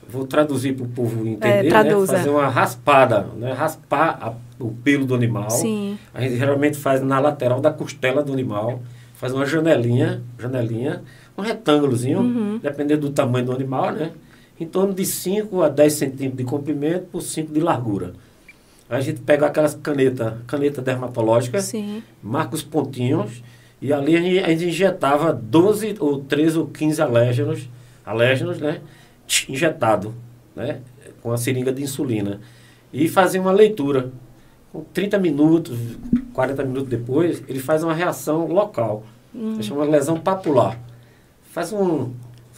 [0.09, 2.07] Vou traduzir para o povo entender, é, né?
[2.07, 3.53] Fazer uma raspada, né?
[3.53, 5.51] Raspar a, o pelo do animal.
[5.51, 5.97] Sim.
[6.13, 8.83] A gente geralmente faz na lateral da costela do animal,
[9.15, 11.05] faz uma janelinha, janelinha,
[11.37, 12.59] um retângulozinho, uhum.
[12.61, 14.11] dependendo do tamanho do animal, né?
[14.59, 18.15] Em torno de 5 a 10 centímetros de comprimento por 5 de largura.
[18.89, 22.03] A gente pega aquelas caneta, caneta dermatológica, Sim.
[22.23, 23.43] marca os pontinhos
[23.81, 27.69] e ali a gente, a gente injetava 12 ou 13 ou 15 alérgenos,
[28.05, 28.81] alérgenos, né?
[29.49, 30.15] Injetado,
[30.57, 30.81] né?
[31.23, 32.41] Com a seringa de insulina.
[32.93, 34.11] E fazia uma leitura.
[34.73, 35.79] Com 30 minutos,
[36.33, 39.05] 40 minutos depois, ele faz uma reação local.
[39.35, 39.63] Hum.
[39.63, 40.79] Chama lesão papular.
[41.53, 42.11] Faz um,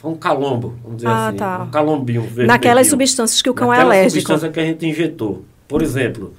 [0.03, 1.37] um calombo, vamos dizer ah, assim.
[1.37, 1.63] Tá.
[1.65, 2.47] Um calombinho verde.
[2.47, 4.21] Naquelas substâncias que o cão Naquela é alérgico.
[4.23, 5.45] substância que a gente injetou.
[5.71, 6.35] Por exemplo,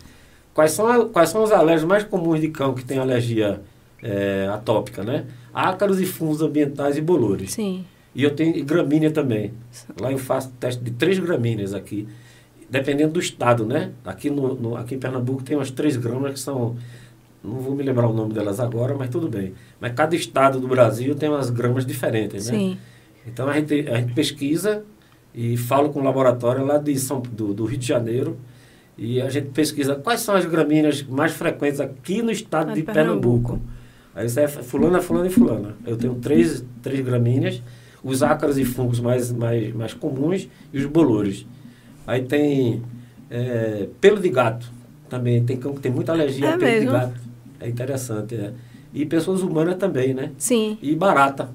[0.53, 3.61] quais são, quais são os alérgicos mais comuns de cão que tem alergia
[4.03, 5.25] é, atópica, né?
[5.53, 7.53] Ácaros e fungos ambientais e bolores.
[7.53, 7.86] Sim.
[8.13, 9.53] E eu tenho gramínea também.
[9.97, 12.09] Lá eu faço teste de três gramíneas aqui,
[12.69, 13.91] dependendo do estado, né?
[14.03, 16.75] Aqui, no, no, aqui em Pernambuco tem umas três gramas que são.
[17.41, 19.53] Não vou me lembrar o nome delas agora, mas tudo bem.
[19.79, 22.57] Mas cada estado do Brasil tem umas gramas diferentes, né?
[22.57, 22.77] Sim.
[23.25, 24.84] Então a gente, a gente pesquisa
[25.34, 28.38] e falo com o laboratório lá de São, do, do Rio de Janeiro
[29.04, 33.54] e a gente pesquisa quais são as gramíneas mais frequentes aqui no estado de Pernambuco.
[33.54, 33.62] Pernambuco.
[34.14, 35.76] Aí você é fulana, fulana e fulana.
[35.88, 37.64] Eu tenho três, três gramíneas,
[38.04, 41.47] os ácaros e fungos mais, mais, mais comuns e os bolores.
[42.06, 42.84] Aí tem
[43.28, 44.72] é, pelo de gato
[45.10, 45.43] também.
[45.43, 46.91] Tem cão que tem muita alergia é a pelo mesmo?
[46.91, 47.20] de gato.
[47.60, 48.54] É interessante, é.
[48.93, 50.32] E pessoas humanas também, né?
[50.38, 50.78] Sim.
[50.80, 51.49] E barata.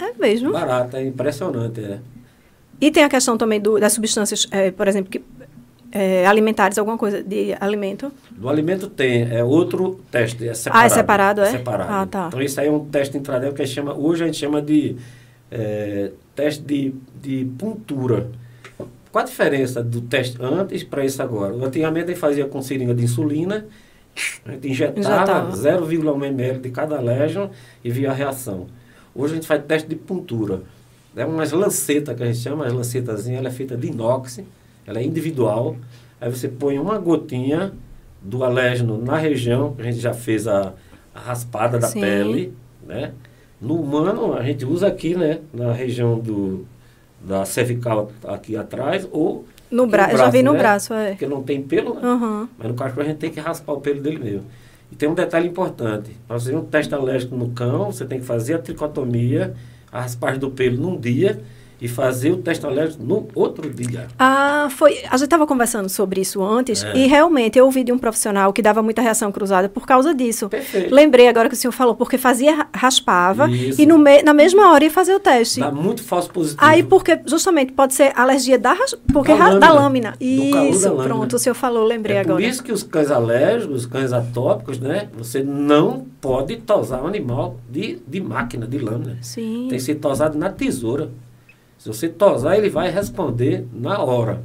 [0.00, 0.50] É mesmo.
[0.50, 2.00] Barata, é impressionante, é.
[2.80, 5.22] E tem a questão também do, das substâncias, é, por exemplo, que,
[5.90, 8.12] é, alimentares, alguma coisa de alimento?
[8.30, 10.82] Do alimento tem, é outro teste, é separado.
[10.82, 11.50] Ah, é separado, é?
[11.50, 11.92] separado.
[11.92, 12.26] Ah, tá.
[12.28, 14.96] Então isso aí é um teste intradérmico que a chama, hoje a gente chama de
[15.50, 18.28] é, teste de, de puntura.
[19.10, 21.54] Qual a diferença do teste antes para esse agora?
[21.54, 23.66] Antigamente a gente fazia com seringa de insulina,
[24.44, 25.52] a gente injetava Injetava.
[25.52, 27.48] 0,1 ml de cada légion
[27.82, 28.66] e via a reação.
[29.14, 30.62] Hoje a gente faz teste de puntura.
[31.16, 34.40] É umas lancetas que a gente chama, as lancetazinhas, ela é feita de inox,
[34.88, 35.76] ela é individual.
[36.18, 37.72] Aí você põe uma gotinha
[38.22, 40.72] do alérgeno na região, que a gente já fez a,
[41.14, 42.00] a raspada da Sim.
[42.00, 42.54] pele,
[42.86, 43.12] né?
[43.60, 45.40] No humano, a gente usa aqui, né?
[45.52, 46.66] Na região do,
[47.20, 50.58] da cervical aqui atrás, ou No braço, eu já vi no né?
[50.58, 51.10] braço, é.
[51.10, 52.00] Porque não tem pelo, né?
[52.02, 52.48] Aham.
[52.56, 54.46] Mas no cachorro a gente tem que raspar o pelo dele mesmo.
[54.90, 56.16] E tem um detalhe importante.
[56.26, 59.54] Para fazer um teste alérgico no cão, você tem que fazer a tricotomia,
[59.92, 61.42] a raspagem do pelo num dia
[61.80, 64.08] e fazer o teste alérgico no outro dia.
[64.18, 64.98] Ah, foi.
[65.10, 66.96] A gente estava conversando sobre isso antes É.
[66.96, 70.48] e realmente eu ouvi de um profissional que dava muita reação cruzada por causa disso.
[70.48, 70.92] Perfeito.
[70.94, 73.80] Lembrei agora que o senhor falou, porque fazia, ra- raspava Isso.
[73.80, 75.60] e no me, na mesma hora ia fazer o teste.
[75.60, 76.64] Dá muito falso positivo.
[76.64, 78.76] Aí, porque justamente pode ser alergia da,
[79.12, 80.14] porque Da ra- da lâmina.
[80.18, 80.50] lâmina.
[80.50, 81.04] Calor da Isso, lâmina.
[81.04, 82.34] pronto, o senhor falou, lembrei é agora.
[82.36, 85.08] por isso que os cães alérgicos, os cães atópicos, né?
[85.16, 89.16] Você não pode tosar um animal de, de máquina, de lâmina.
[89.22, 89.66] Sim.
[89.68, 91.10] Tem que ser tosado na tesoura.
[91.78, 94.42] Se você tosar, ele vai responder na hora.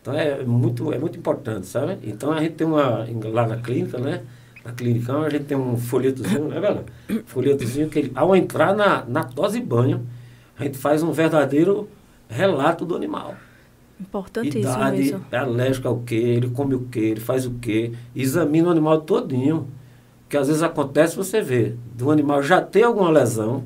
[0.00, 1.98] Então é muito, é muito importante, sabe?
[2.04, 4.22] Então a gente tem uma, lá na clínica, né?
[4.64, 6.84] Na clínica a gente tem um folhetozinho, né, velho?
[7.26, 10.06] Folhetozinho que ele, ao entrar na, na dose banho,
[10.58, 11.88] a gente faz um verdadeiro
[12.28, 13.34] relato do animal.
[14.00, 15.20] Importantíssimo Idade, isso.
[15.32, 19.00] é alérgico ao quê, ele come o quê, ele faz o quê, examina o animal
[19.00, 19.66] todinho.
[20.22, 23.64] Porque às vezes acontece, você vê, do animal já ter alguma lesão,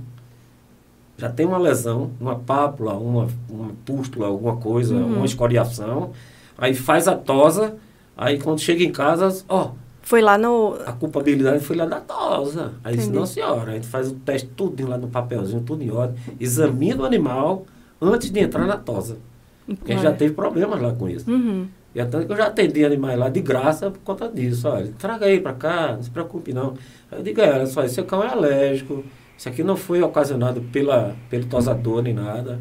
[1.20, 5.16] já tem uma lesão, uma pápula, uma, uma pústula, alguma coisa, Uhum.
[5.18, 6.10] uma escoriação,
[6.56, 7.76] aí faz a tosa,
[8.16, 10.76] aí quando chega em casa, ó, Foi lá no.
[10.86, 12.72] a culpabilidade foi lá da tosa.
[12.82, 15.90] Aí disse, não senhora, a gente faz o teste tudo lá no papelzinho, tudo em
[15.90, 17.66] ordem, examina o animal
[18.00, 19.18] antes de entrar na tosa.
[19.66, 21.30] Porque a gente já teve problemas lá com isso.
[21.30, 21.68] Uhum.
[21.94, 24.66] E é tanto que eu já atendi animais lá de graça por conta disso.
[24.68, 26.74] Olha, traga aí pra cá, não se preocupe não.
[27.10, 29.04] Aí eu digo, olha só, esse cão é alérgico,
[29.40, 32.60] isso aqui não foi ocasionado pela, pelo tosador nem nada.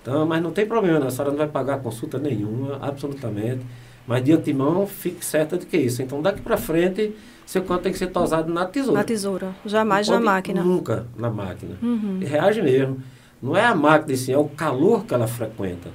[0.00, 1.08] Então, mas não tem problema, não.
[1.08, 3.60] a senhora não vai pagar consulta nenhuma, absolutamente.
[4.06, 6.00] Mas de antemão, fique certa de que é isso.
[6.00, 7.14] Então, daqui pra frente,
[7.44, 9.00] seu cão tem que ser tosado na tesoura.
[9.00, 9.54] Na tesoura.
[9.66, 10.64] Jamais na máquina.
[10.64, 11.76] Nunca na máquina.
[11.82, 12.16] Uhum.
[12.22, 13.02] E reage mesmo.
[13.42, 15.90] Não é a máquina, em si, é o calor que ela frequenta.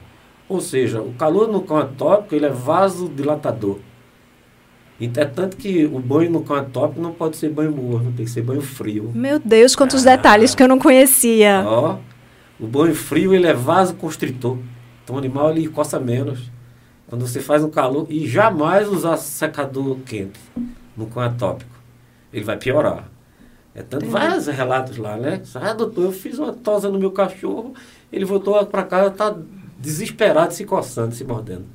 [0.48, 3.80] Ou seja, o calor no cão atópico ele é vasodilatador.
[5.00, 8.26] Então, é tanto que o banho no cão atópico não pode ser banho morno, tem
[8.26, 9.12] que ser banho frio.
[9.16, 10.16] Meu Deus, quantos Ah.
[10.16, 11.64] detalhes que eu não conhecia.
[11.66, 11.98] Ó,
[12.60, 14.58] o banho frio ele é vasoconstritor.
[15.04, 16.52] Então o animal ele coça menos.
[17.08, 20.40] Quando você faz no calor e jamais usar secador quente
[20.96, 21.72] no cão atópico.
[22.32, 23.10] Ele vai piorar.
[23.74, 24.12] É tanto Entendi.
[24.12, 25.42] vários relatos lá, né?
[25.56, 27.74] Ah, doutor, eu fiz uma tosa no meu cachorro,
[28.12, 29.36] ele voltou para casa, tá
[29.80, 31.66] desesperado, se coçando, se mordendo.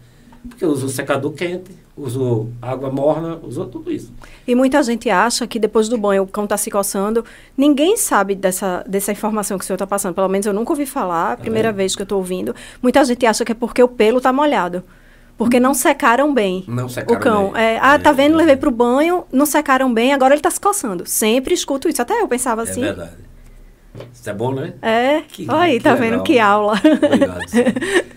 [0.49, 4.13] Porque usou secador quente, usou água morna, usou tudo isso.
[4.47, 7.25] E muita gente acha que depois do banho o cão está se coçando.
[7.57, 10.15] Ninguém sabe dessa, dessa informação que o senhor está passando.
[10.15, 11.77] Pelo menos eu nunca ouvi falar, a primeira vendo?
[11.77, 12.55] vez que eu estou ouvindo.
[12.83, 14.83] Muita gente acha que é porque o pelo está molhado.
[15.37, 16.65] Porque não secaram bem.
[16.69, 17.53] Não secaram o cão.
[17.53, 17.63] bem.
[17.63, 18.35] É, ah, tá É, vendo?
[18.35, 18.37] é.
[18.37, 21.05] Levei pro banho, não secaram bem, agora ele tá se coçando.
[21.07, 22.01] Sempre escuto isso.
[22.01, 22.83] Até eu pensava assim.
[22.85, 23.24] É verdade.
[24.13, 24.73] Isso é bom, né?
[24.83, 25.21] É.
[25.29, 26.25] Que- Olha aí, que tá vendo legal.
[26.25, 26.81] que aula.
[27.07, 27.45] Obrigado.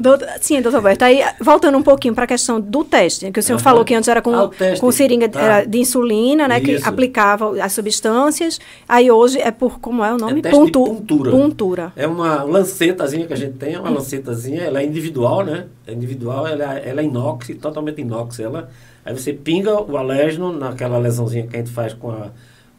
[0.00, 1.04] Doutor- Sim, doutor Alberto.
[1.04, 3.62] Aí, voltando um pouquinho para a questão do teste, que o senhor Aham.
[3.64, 4.50] falou que antes era com, Ah,
[4.80, 5.40] com seringa Tá.
[5.40, 6.60] era de insulina, né?
[6.60, 6.88] Que Isso.
[6.88, 8.60] aplicava as substâncias.
[8.88, 10.40] Aí hoje é por, como é o nome?
[10.40, 11.30] É de Puntu- puntura.
[11.30, 11.92] Puntura.
[11.96, 15.66] É uma lancetazinha que a gente tem, é uma lancetazinha, ela é individual, né?
[15.86, 18.40] É individual, ela, ela é inox, totalmente inox.
[18.40, 18.68] Ela,
[19.04, 22.28] aí você pinga o alérgeno naquela lesãozinha que a gente faz com a,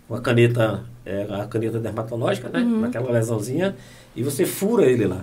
[0.07, 2.59] com a caneta, é, a caneta dermatológica, né?
[2.59, 3.75] Naquela lesãozinha,
[4.15, 5.21] e você fura ele lá.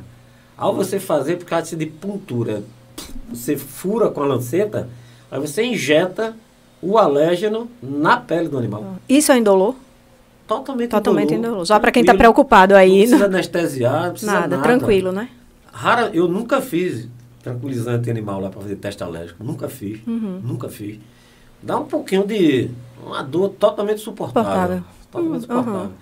[0.56, 2.62] Ao você fazer, por causa de puntura,
[3.28, 4.88] você fura com a lanceta,
[5.30, 6.34] aí você injeta
[6.80, 8.96] o alérgeno na pele do animal.
[9.08, 9.74] Isso é indolor?
[10.46, 11.64] Totalmente Totalmente indolor, indolor.
[11.64, 12.34] Já para quem tá tranquilo.
[12.34, 12.98] preocupado Não aí.
[12.98, 14.62] precisa anestesiar, não precisa nada, nada.
[14.62, 15.28] tranquilo, né?
[15.72, 17.08] Rara, eu nunca fiz
[17.42, 19.42] tranquilizante animal lá para fazer teste alérgico.
[19.42, 20.00] Nunca fiz.
[20.06, 20.40] Uhum.
[20.44, 20.98] Nunca fiz.
[21.62, 22.70] Dá um pouquinho de.
[23.04, 24.82] Uma dor totalmente suportável.
[25.10, 25.92] Totalmente Hum, suportável.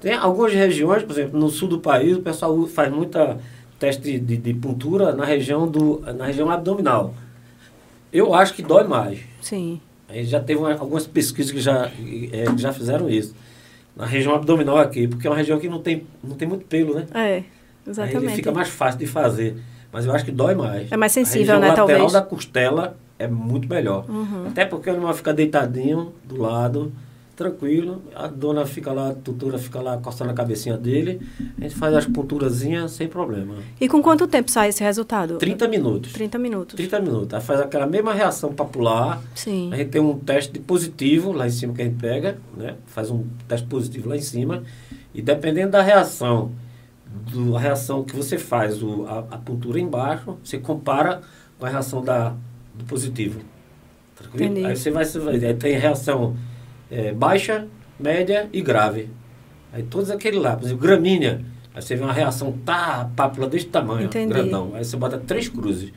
[0.00, 3.38] Tem algumas regiões, por exemplo, no sul do país, o pessoal faz muita
[3.78, 7.14] teste de, de puntura na região, do, na região abdominal.
[8.12, 9.20] Eu acho que dói mais.
[9.40, 9.80] Sim.
[10.08, 11.90] A gente já teve uma, algumas pesquisas que já,
[12.32, 13.34] é, que já fizeram isso.
[13.94, 16.94] Na região abdominal aqui, porque é uma região que não tem, não tem muito pelo,
[16.94, 17.06] né?
[17.14, 17.42] É,
[17.86, 18.16] exatamente.
[18.16, 19.56] Aí ele fica mais fácil de fazer.
[19.92, 20.90] Mas eu acho que dói mais.
[20.90, 22.12] É mais sensível, a né, lateral talvez.
[22.12, 24.06] da costela é muito melhor.
[24.08, 24.46] Uhum.
[24.48, 26.90] Até porque o animal fica deitadinho do lado,
[27.36, 28.02] tranquilo.
[28.14, 31.20] A dona fica lá, a tutora fica lá coçando a cabecinha dele.
[31.58, 33.56] A gente faz as punturazinhas sem problema.
[33.78, 35.36] E com quanto tempo sai esse resultado?
[35.36, 36.12] 30 minutos.
[36.12, 36.76] 30 minutos.
[36.76, 37.34] 30 minutos.
[37.34, 39.22] Aí faz aquela mesma reação papular.
[39.34, 39.70] Sim.
[39.70, 42.76] A gente tem um teste de positivo lá em cima que a gente pega, né?
[42.86, 44.62] Faz um teste positivo lá em cima.
[45.14, 46.52] E dependendo da reação,
[47.30, 51.20] do, a reação que você faz, o, a, a puntura embaixo, você compara
[51.58, 52.34] com a reação da,
[52.80, 53.40] do positivo.
[54.16, 54.44] Tranquilo?
[54.44, 54.66] Entendi.
[54.66, 56.36] Aí você vai, aí tem reação
[56.90, 57.66] é, baixa,
[57.98, 59.08] média e grave.
[59.72, 61.44] Aí todos aqueles lá, por exemplo, gramínea,
[61.74, 64.32] aí você vê uma reação, tá, pápula desse tamanho, Entendi.
[64.32, 64.72] grandão.
[64.74, 65.92] Aí você bota três cruzes.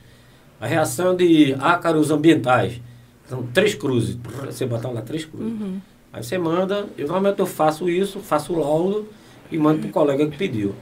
[0.61, 2.79] A reação de ácaros ambientais,
[3.27, 4.17] são três cruzes.
[4.45, 5.59] Você bota lá três cruzes.
[5.59, 5.81] Uhum.
[6.11, 9.07] Aí você manda, eu normalmente eu faço isso, faço o laudo
[9.51, 10.75] e mando para o colega que pediu.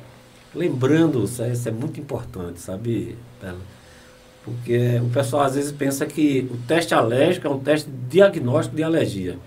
[0.54, 3.60] Lembrando, isso é, isso é muito importante, sabe, Bela?
[4.44, 8.76] Porque o pessoal às vezes pensa que o teste alérgico é um teste de diagnóstico
[8.76, 9.38] de alergia.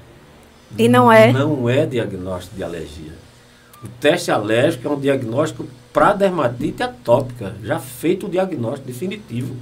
[0.78, 1.32] E não é?
[1.32, 3.12] Não é diagnóstico de alergia.
[3.82, 9.54] O teste alérgico é um diagnóstico para dermatite atópica, já feito o diagnóstico definitivo.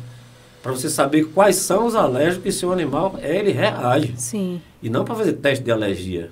[0.62, 4.14] Para você saber quais são os alérgicos que seu animal ele reage.
[4.16, 4.62] Sim.
[4.82, 6.30] E não para fazer teste de alergia.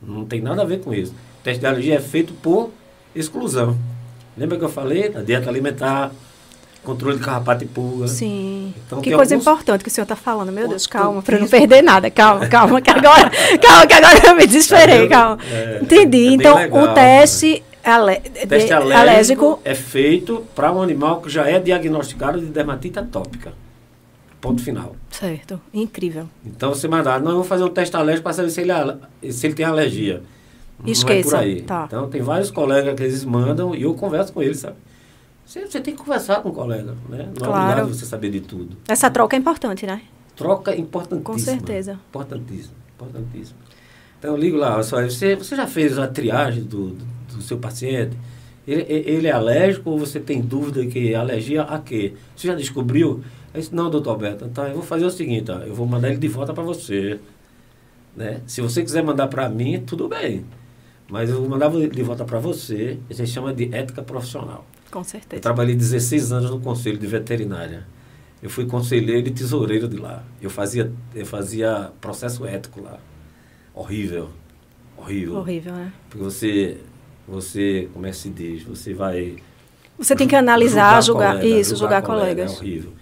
[0.00, 1.12] Não tem nada a ver com isso.
[1.12, 2.70] O teste de alergia é feito por
[3.14, 3.76] exclusão.
[4.36, 6.12] Lembra que eu falei da dieta alimentar,
[6.82, 8.08] controle de carrapato e pulga?
[8.08, 8.74] Sim.
[8.86, 10.50] Então, que coisa alguns- importante que o senhor está falando.
[10.52, 12.10] Meu Deus, calma, para não perder nada.
[12.10, 13.30] Calma, calma, que agora,
[13.60, 15.36] calma, que agora eu me desesperei, calma.
[15.36, 15.54] vendo?
[15.54, 16.26] É, Entendi.
[16.28, 21.20] é então, legal, o teste, ale, teste de- alérgico, alérgico é feito para um animal
[21.20, 23.52] que já é diagnosticado de dermatite atópica.
[24.40, 24.96] Ponto final.
[25.08, 25.60] Certo.
[25.72, 26.28] Incrível.
[26.44, 29.30] Então você mandar, não, eu vou fazer um teste alérgico para saber se ele, é
[29.30, 30.20] se ele tem alergia.
[30.80, 31.62] Não é Esqueça, por aí.
[31.62, 31.84] tá.
[31.86, 34.74] Então tem vários colegas que eles mandam e eu converso com eles, sabe?
[35.52, 37.26] Você, você tem que conversar com o colega, né?
[37.26, 37.52] Não Claro.
[37.52, 38.74] é obrigado você saber de tudo.
[38.88, 40.00] Essa troca é importante, né?
[40.34, 41.22] Troca importantíssima.
[41.22, 42.00] Com certeza.
[42.08, 43.58] Importantíssima, importantíssima.
[44.18, 47.04] Então eu ligo lá, só, você, você já fez a triagem do, do,
[47.34, 48.16] do seu paciente?
[48.66, 52.14] Ele, ele é alérgico ou você tem dúvida que é alergia a quê?
[52.34, 53.22] Você já descobriu?
[53.52, 56.08] Aí disse, não, doutor Alberto, então eu vou fazer o seguinte, ó, eu vou mandar
[56.08, 57.20] ele de volta para você.
[58.16, 58.40] Né?
[58.46, 60.46] Se você quiser mandar para mim, tudo bem.
[61.10, 64.64] Mas eu vou mandar de volta para você, a gente chama de ética profissional.
[64.92, 65.42] Com Eu certeza.
[65.42, 67.84] trabalhei 16 anos no conselho de veterinária.
[68.42, 70.22] Eu fui conselheiro e tesoureiro de lá.
[70.40, 72.98] Eu fazia, eu fazia processo ético lá.
[73.74, 74.28] Horrível.
[74.96, 75.36] Horrível.
[75.36, 75.92] Horrível, né?
[76.10, 76.76] Porque você,
[77.26, 78.62] você, como é que se diz?
[78.64, 79.36] Você vai.
[79.98, 82.52] Você tem que analisar, julgar, colega, isso, julgar, colegas.
[82.52, 82.92] É horrível.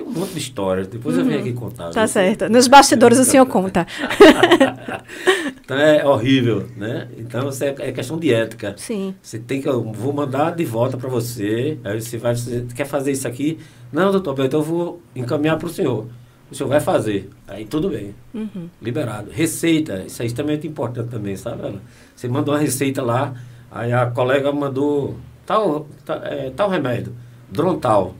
[0.00, 0.86] Tem um monte de histórias.
[0.88, 1.90] Depois eu venho aqui contar.
[1.90, 2.08] Tá viu?
[2.08, 2.48] certo.
[2.48, 3.86] Nos bastidores o senhor conta.
[5.62, 7.06] Então é horrível, né?
[7.16, 8.74] Então isso é, é questão de ética.
[8.76, 9.14] Sim.
[9.22, 11.78] Você tem que, eu vou mandar de volta para você.
[11.84, 13.56] Aí você vai, você quer fazer isso aqui?
[13.92, 16.08] Não, doutor, Beto, eu vou encaminhar para o senhor.
[16.50, 17.30] O senhor vai fazer.
[17.46, 18.68] Aí tudo bem, Uhum.
[18.82, 19.30] liberado.
[19.30, 21.62] Receita, isso aí é extremamente importante também, sabe?
[21.62, 21.80] Ela?
[22.16, 23.32] Você mandou uma receita lá,
[23.70, 25.16] aí a colega mandou
[25.46, 27.14] tal, tal, é, tal remédio,
[27.48, 28.16] Drontal.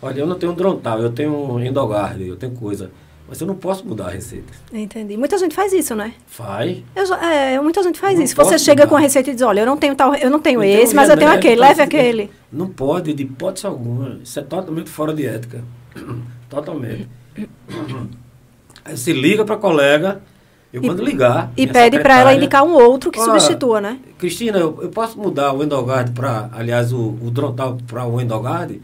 [0.00, 2.90] Olha, eu não tenho Drontal, eu tenho Endogard, eu tenho coisa.
[3.28, 4.50] Mas eu não posso mudar a receita.
[4.72, 5.14] Entendi.
[5.16, 6.14] Muita gente faz isso, né?
[6.26, 6.78] Faz.
[6.96, 8.34] Eu é, muita gente faz Não isso.
[8.34, 8.88] Você chega mudar.
[8.90, 10.82] com a receita e diz, olha, eu não tenho tal, eu não tenho Eu tenho
[10.82, 12.30] esse, um mas eu tenho aquele, leve esse- aquele.
[12.50, 14.18] Não pode, de hipótese alguma.
[14.24, 15.62] Isso é totalmente fora de ética.
[16.48, 17.06] Totalmente.
[18.84, 20.22] Aí você liga para a colega,
[20.72, 21.52] eu E- mando ligar.
[21.56, 23.98] E pede para ela indicar um outro que substitua, né?
[24.18, 28.80] Cristina, eu, eu posso mudar o Endogard para, aliás, o, o Drontal para o Endogard?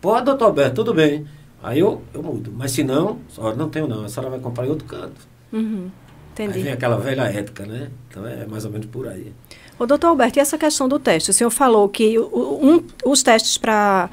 [0.00, 1.26] Pode, doutor Alberto, tudo bem.
[1.62, 2.52] Aí eu, eu mudo.
[2.56, 4.04] Mas se não, só não tenho não.
[4.04, 5.20] A senhora vai comprar em outro canto.
[5.52, 5.90] Uhum.
[6.38, 6.62] Aí Entendi.
[6.62, 7.90] vem aquela velha ética, né?
[8.08, 9.32] Então é mais ou menos por aí.
[9.76, 11.30] Ô, doutor Alberto, e essa questão do teste?
[11.30, 14.08] O senhor falou que o- o- um- os testes para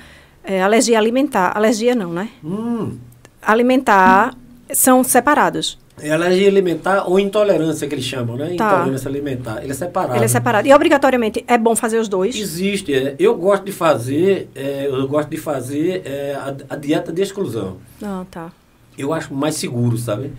[0.64, 2.30] alergia alimentar, alergia não, né?
[2.44, 2.98] Hum,
[3.41, 4.36] Alimentar
[4.74, 5.78] são separados.
[6.02, 8.56] É alergia alimentar ou intolerância que eles chamam, né?
[8.58, 8.74] Tá.
[8.76, 9.62] Intolerância alimentar.
[9.64, 10.16] Ele é separado.
[10.16, 10.68] Ele é separado.
[10.68, 12.36] E obrigatoriamente é bom fazer os dois?
[12.36, 12.94] Existe.
[12.94, 13.16] é.
[13.18, 17.78] eu gosto de fazer, é, eu gosto de fazer é, a, a dieta de exclusão.
[18.04, 18.52] Ah, tá.
[18.98, 20.32] Eu acho mais seguro, sabe?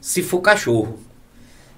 [0.00, 0.98] Se for cachorro.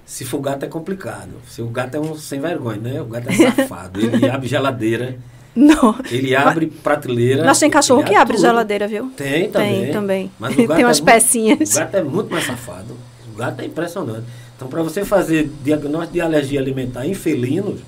[0.05, 1.31] Se for gato é complicado.
[1.47, 3.01] Se o gato é um sem vergonha, né?
[3.01, 3.99] O gato é safado.
[3.99, 5.17] Ele abre geladeira,
[5.55, 5.95] Não.
[6.09, 7.43] ele abre prateleira.
[7.43, 8.45] Mas tem cachorro ele que abre tudo.
[8.45, 9.11] geladeira, viu?
[9.17, 9.83] Tem também.
[9.83, 10.31] Tem também.
[10.39, 11.75] Mas o gato Tem umas é muito- pecinhas.
[11.75, 12.95] o gato é muito mais safado.
[13.37, 14.25] O gato é impressionante.
[14.55, 17.81] Então, para você fazer diagnóstico de alergia alimentar em felinos,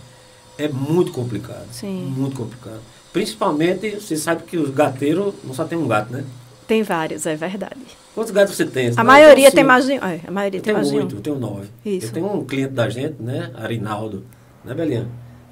[0.60, 1.66] é muito complicado.
[1.72, 2.14] Sim.
[2.16, 2.80] Muito complicado.
[3.12, 6.24] Principalmente, você sabe que os gateiros não só tem um gato, né?
[6.68, 7.82] Tem vários, é verdade.
[8.14, 8.92] Quantos gatos você tem?
[8.96, 9.96] A maioria tem mais de um.
[9.96, 11.00] É, a maioria eu tem mais de um.
[11.00, 11.68] oito, eu tenho nove.
[11.84, 12.08] Isso.
[12.08, 13.52] Eu tenho um cliente da gente, né?
[13.56, 14.24] Arinaldo.
[14.64, 15.10] Né, Belinha?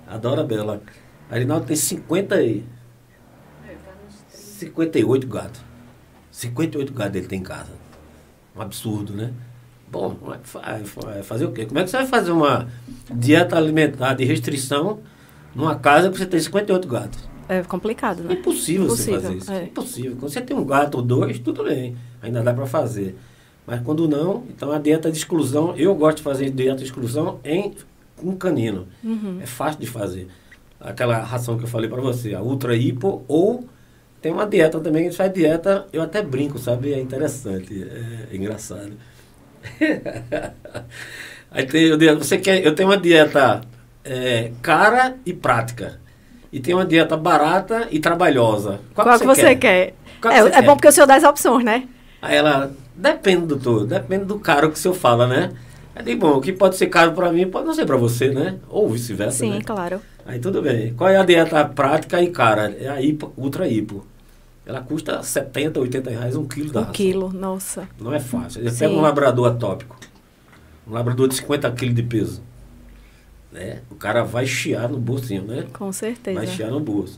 [0.07, 0.79] Adora a Bela.
[1.27, 2.63] Arinaldo tem 50 e...
[4.29, 5.61] 58 gatos.
[6.29, 7.71] 58 gatos ele tem em casa.
[8.55, 9.33] Um absurdo, né?
[9.91, 10.15] Bom,
[11.23, 11.65] fazer o quê?
[11.65, 12.67] Como é que você vai fazer uma
[13.13, 14.99] dieta alimentar de restrição
[15.55, 17.19] numa casa que você tem 58 gatos?
[17.49, 18.33] É complicado, É né?
[18.33, 19.51] impossível, você Impossível, fazer isso.
[19.51, 19.59] é.
[19.59, 20.17] É impossível.
[20.19, 21.95] Quando você tem um gato ou dois, tudo bem.
[22.21, 23.15] Ainda dá para fazer.
[23.65, 27.39] Mas quando não, então a dieta de exclusão, eu gosto de fazer dieta de exclusão
[27.45, 27.73] em
[28.21, 28.87] um canino.
[29.03, 29.39] Uhum.
[29.41, 30.27] É fácil de fazer.
[30.79, 33.65] Aquela ração que eu falei para você, a ultra hipo, ou
[34.21, 36.93] tem uma dieta também, a gente faz dieta, eu até brinco, sabe?
[36.93, 38.91] É interessante, é, engraçado.
[41.51, 43.61] Aí tem, eu, digo, você quer, eu tenho uma dieta
[44.03, 45.99] é, cara e prática.
[46.51, 48.79] E tem uma dieta barata e trabalhosa.
[48.93, 49.93] Qual, que você quer?
[50.21, 50.61] Qual é, que você é quer?
[50.63, 51.87] bom porque o senhor dá as opções, né?
[52.21, 55.51] Aí ela, depende do todo, depende do caro que o senhor fala, né?
[55.95, 58.29] Aí digo, bom, o que pode ser caro para mim pode não ser para você,
[58.29, 58.55] né?
[58.69, 59.61] Ou vice-versa, Sim, né?
[59.65, 60.01] claro.
[60.25, 60.93] Aí tudo bem.
[60.93, 62.75] Qual é a dieta prática e cara?
[62.79, 64.05] É a hipo, ultra hipo.
[64.67, 66.93] Ela custa 70, 80 reais um quilo da Um ração.
[66.93, 67.87] quilo, nossa.
[67.97, 68.61] Não é fácil.
[68.63, 68.79] Você Sim.
[68.79, 69.97] pega um labrador atópico,
[70.85, 72.41] um labrador de 50 quilos de peso.
[73.49, 73.79] Né?
[73.89, 75.65] O cara vai chiar no bolsinho, né?
[75.71, 76.37] Com certeza.
[76.37, 77.17] Vai chiar no bolso.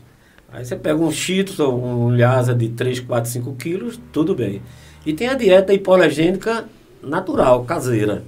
[0.52, 4.62] Aí você pega um cheetos ou um lhasa de 3, 4, 5 quilos, tudo bem.
[5.04, 6.66] E tem a dieta hipoalergênica
[7.02, 8.22] natural, caseira.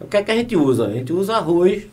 [0.00, 0.86] O que é que a gente usa?
[0.86, 1.86] A gente usa arroz.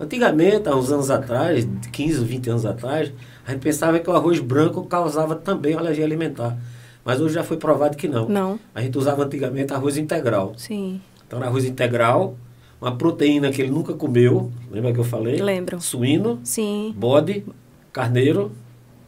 [0.00, 3.12] Antigamente, há uns anos atrás, 15, 20 anos atrás,
[3.46, 6.56] a gente pensava que o arroz branco causava também alergia alimentar.
[7.04, 8.28] Mas hoje já foi provado que não.
[8.28, 10.54] Não, A gente usava antigamente arroz integral.
[10.56, 11.00] sim.
[11.26, 12.36] Então era arroz integral,
[12.80, 15.36] uma proteína que ele nunca comeu, lembra que eu falei?
[15.42, 15.80] Lembro.
[15.80, 16.94] Suíno, Sim.
[16.96, 17.44] bode,
[17.92, 18.52] carneiro,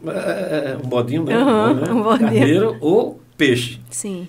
[0.05, 1.35] é, um bodinho, né?
[1.35, 1.91] Aham, Bom, né?
[1.91, 2.19] um bodinho.
[2.29, 3.79] Carneiro ou peixe.
[3.89, 4.27] Sim.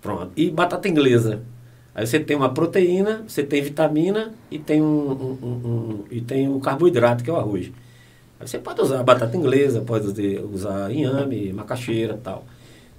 [0.00, 0.30] Pronto.
[0.36, 1.42] E batata inglesa.
[1.94, 6.20] Aí você tem uma proteína, você tem vitamina e tem um, um- um- um- e
[6.20, 7.70] tem o carboidrato, que é o arroz.
[8.38, 10.06] Aí você pode usar batata inglesa, pode
[10.52, 12.44] usar- inhame, macaxeira e tal.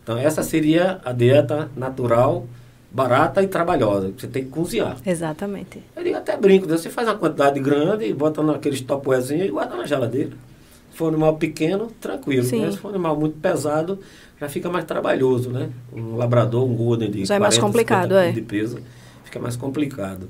[0.04, 2.46] Então essa seria a dieta natural,
[2.92, 4.98] barata e trabalhosa, que você tem que cozinhar.
[5.06, 5.82] Exatamente.
[5.96, 6.78] Eu digo, até brinco, né?
[6.78, 10.32] você faz uma quantidade grande e bota naqueles topoezinhos e guarda na geladeira.
[10.92, 12.44] Se for um animal pequeno, tranquilo.
[12.58, 12.72] Né?
[12.72, 14.00] Se for um animal muito pesado,
[14.40, 15.70] já fica mais trabalhoso, né?
[15.94, 18.32] Um labrador, um golden de Já é mais 40, complicado, 50 é.
[18.32, 18.80] de peso,
[19.24, 20.30] fica mais complicado.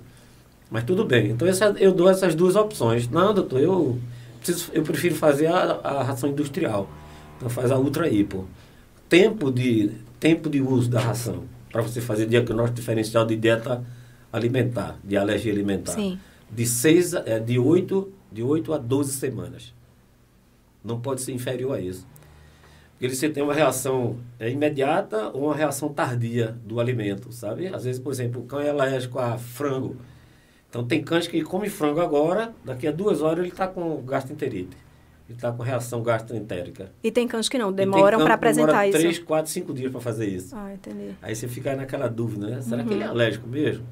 [0.70, 1.30] Mas tudo bem.
[1.30, 3.08] Então essa- eu dou essas duas opções.
[3.10, 3.98] Não, doutor, eu,
[4.38, 6.90] preciso, eu prefiro fazer a, a ração industrial.
[7.38, 8.48] Então faz a ultra hipo.
[9.10, 13.86] Tempo de, tempo de uso da ração para você fazer diagnóstico diferencial de dieta
[14.32, 15.94] alimentar, de alergia alimentar.
[15.94, 16.20] Sim.
[16.50, 19.74] De, seis, é, de, 8, de 8 a 12 semanas.
[20.84, 22.06] Não pode ser inferior a isso.
[22.94, 27.68] Porque você tem uma reação é, imediata ou uma reação tardia do alimento, sabe?
[27.68, 29.98] Às vezes, por exemplo, o cão é alérgico a frango.
[30.78, 34.78] Então, tem cães que come frango agora, daqui a duas horas ele está com gastroenterite.
[35.28, 36.92] Ele está com reação gastroentérica.
[37.04, 39.00] E tem cães que não, demoram para que demora apresentar isso.
[39.00, 40.56] três, quatro, cinco dias para fazer isso.
[40.56, 41.16] Ah, entendi.
[41.20, 42.62] Aí você fica naquela dúvida, né?
[42.62, 42.96] Será que Uhum.
[42.96, 43.88] ele é alérgico mesmo?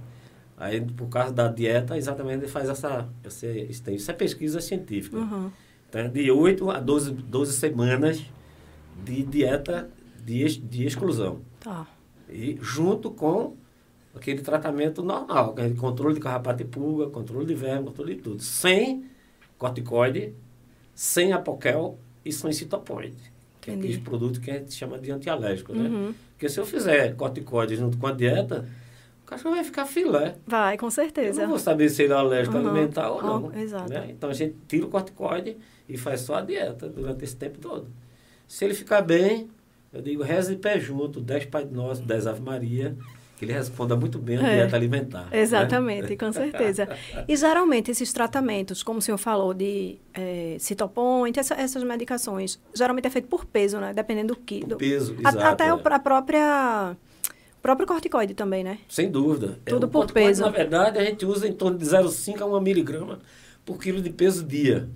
[0.55, 3.09] Aí, por causa da dieta, exatamente ele faz essa.
[3.23, 3.47] essa
[3.91, 5.17] isso, é pesquisa científica.
[5.17, 5.49] Uhum.
[5.89, 8.23] Então, é de 8 a 12, 12 semanas
[9.03, 9.89] de dieta
[10.23, 11.41] de, de exclusão.
[11.59, 11.87] Tá.
[12.29, 13.55] E junto com
[14.15, 18.21] aquele tratamento normal, que é controle de carrapato e pulga, controle de verme, controle de
[18.21, 18.41] tudo.
[18.41, 19.05] Sem
[19.57, 20.33] corticoide,
[20.93, 23.15] sem apoquel e sem citopoide.
[23.61, 23.87] Que é Entendi.
[23.93, 25.89] aqueles produtos que a gente chama de antialérgico, né?
[25.89, 26.13] Uhum.
[26.33, 28.67] Porque se eu fizer corticoide junto com a dieta,
[29.23, 30.35] o cachorro vai ficar filé.
[30.45, 31.41] Vai, com Eu certeza.
[31.41, 32.69] não vou saber se ele é alérgico Uhum.
[32.69, 33.51] alimentar ou não.
[33.53, 33.89] Ah, exato.
[33.89, 34.07] né?
[34.09, 35.57] Então a gente tira o corticoide
[35.89, 37.87] e faz só a dieta durante esse tempo todo.
[38.47, 39.49] Se ele ficar bem,
[39.91, 42.95] eu digo, reza de pé junto, 10 Pai Nosso, 10 Ave Maria,
[43.37, 44.55] que ele responda muito bem a É.
[44.57, 45.25] dieta alimentar.
[45.29, 45.39] né?
[45.41, 46.87] Exatamente, com certeza.
[47.27, 53.07] E geralmente esses tratamentos, como o senhor falou, de é, citoponte, essa- essas medicações, geralmente
[53.07, 53.93] é feito por peso, né?
[53.93, 54.61] Dependendo do que.
[54.65, 55.39] Do- peso, a- exato.
[55.45, 55.69] até é.
[55.69, 56.95] a própria.
[57.57, 58.77] O próprio corticoide também, né?
[58.87, 59.57] Sem dúvida.
[59.65, 60.43] É, Tudo o por peso.
[60.43, 63.19] Na verdade, a gente usa em torno de 0,5 a 1 miligrama
[63.65, 64.87] por quilo de peso dia.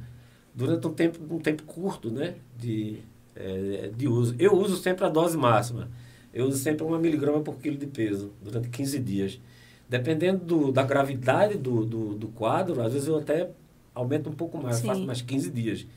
[0.54, 3.00] Durante um tempo, um tempo curto né, de,
[3.36, 4.36] eh, de uso.
[4.38, 5.90] Eu uso sempre a dose máxima.
[6.34, 9.40] Eu uso sempre 1 miligrama por quilo de peso durante 15 dias.
[9.88, 13.50] Dependendo do, da gravidade do, do, do quadro, às vezes eu até
[13.94, 14.88] aumento um pouco mais, Sim.
[14.88, 15.88] faço mais 15 dias.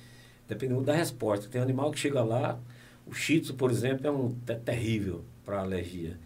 [0.49, 1.49] Dependendo da resposta.
[1.49, 2.59] Tem animal que chega lá,
[3.07, 6.19] o shih tzu, por exemplo, é um é terrível para alergia.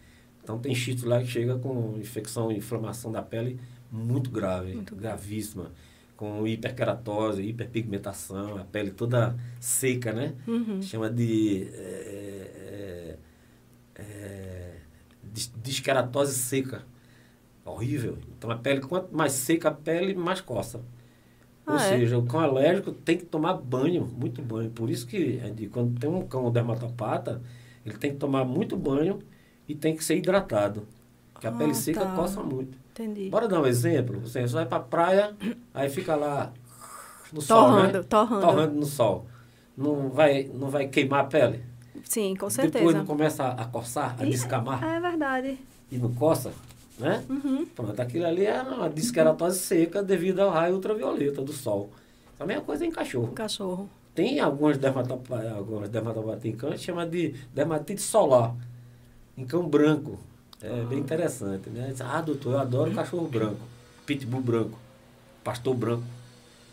[0.43, 3.59] Então tem shih tzu lá que chega com infecção, inflamação da pele
[3.91, 5.71] muito grave, Muito gravíssima,
[6.15, 10.33] com hiperkeratose, hiperpigmentação, a pele toda seca, né?
[10.47, 10.81] Uhum.
[10.81, 12.26] Chama de é,
[15.61, 16.83] disqueratose seca.
[17.65, 18.17] Horrível.
[18.37, 20.81] Então a pele, quanto mais seca a pele, mais coça.
[21.65, 21.79] Ah, Ou é?
[21.79, 24.69] seja, o cão alérgico tem que tomar banho, muito banho.
[24.71, 25.39] Por isso que
[25.71, 27.41] quando tem um cão dermatopata,
[27.85, 29.19] ele tem que tomar muito banho
[29.67, 30.87] e tem que ser hidratado.
[31.33, 32.15] Porque a Ah, pele seca tá.
[32.15, 32.77] coça muito.
[32.91, 33.29] Entendi.
[33.29, 34.19] Bora dar um exemplo.
[34.21, 35.35] Você vai pra praia,
[35.73, 36.51] aí fica lá
[37.31, 37.89] no sol, né?
[37.89, 38.41] Torrando, torrando.
[38.41, 39.27] Torrando no sol.
[39.75, 41.63] Não vai, não vai queimar a pele?
[42.07, 42.97] Sim, com Depois certeza.
[42.99, 45.57] não começa a coçar, a E- descamar É verdade.
[45.91, 46.51] e não coça,
[46.97, 47.23] né?
[47.29, 47.65] Uhum.
[47.75, 51.89] Pronto, aquilo ali é uma disqueratose seca devido ao raio ultravioleta do sol.
[52.39, 53.31] A mesma coisa em cachorro.
[53.33, 53.89] Cachorro.
[54.15, 58.55] Tem algumas dermatopatias, algumas dermatopatias em cão chama de dermatite solar,
[59.37, 60.17] em cão branco.
[60.61, 61.93] É bem interessante, né?
[61.99, 63.59] Ah, doutor, eu adoro cachorro branco,
[64.07, 64.79] pitbull branco,
[65.43, 66.03] pastor branco,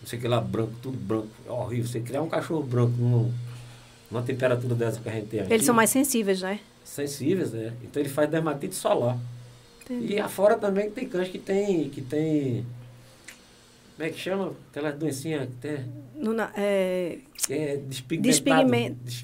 [0.01, 1.29] não sei o que lá, branco, tudo branco.
[1.47, 1.87] É horrível.
[1.87, 3.31] Você criar um cachorro branco num,
[4.15, 5.53] numa temperatura dessa que a gente tem aqui.
[5.53, 6.61] Eles são mais sensíveis, né?
[6.85, 7.73] sensíveis, né?
[7.83, 9.19] Então ele faz dermatite solar.
[9.83, 10.15] Entendi.
[10.15, 12.65] E afora também tem cães que tem, que tem.
[13.97, 14.53] Como é que chama?
[14.71, 15.79] Aquelas doencinhas que tem.
[16.17, 17.19] Na- é,
[17.51, 17.81] é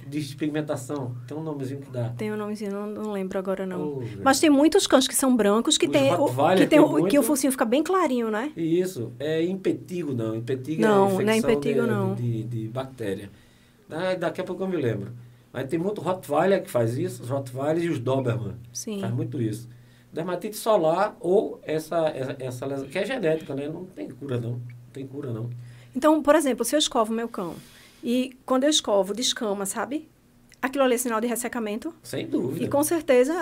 [0.06, 1.14] Despigmentação.
[1.26, 2.10] Tem um nomezinho que dá.
[2.10, 3.98] tem um nomezinho, não, não lembro agora não.
[3.98, 4.02] Oh.
[4.22, 6.26] Mas tem muitos cães que são brancos que Os tem, o,
[6.56, 8.52] que, tem que o focinho fica bem clarinho, né?
[8.56, 10.34] Isso, é impetigo não.
[10.34, 12.14] Impetigo Não, é não é infecção impetigo, de, não.
[12.14, 13.30] De, de bactéria.
[13.90, 15.12] Ah, daqui a pouco eu me lembro.
[15.52, 18.56] Mas tem muito Rottweiler que faz isso, os Rottweilers e os Doberman.
[18.72, 19.00] Sim.
[19.00, 19.68] Faz muito isso.
[20.12, 23.68] Dermatite solar ou essa, essa, essa lesão, que é genética, né?
[23.68, 24.52] Não tem cura não.
[24.52, 24.60] Não
[24.92, 25.50] tem cura não.
[25.94, 27.54] Então, por exemplo, se eu escovo meu cão
[28.02, 30.08] e quando eu escovo, descama, sabe?
[30.62, 31.94] Aquilo ali é sinal de ressecamento.
[32.02, 32.64] Sem dúvida.
[32.64, 33.34] E com certeza,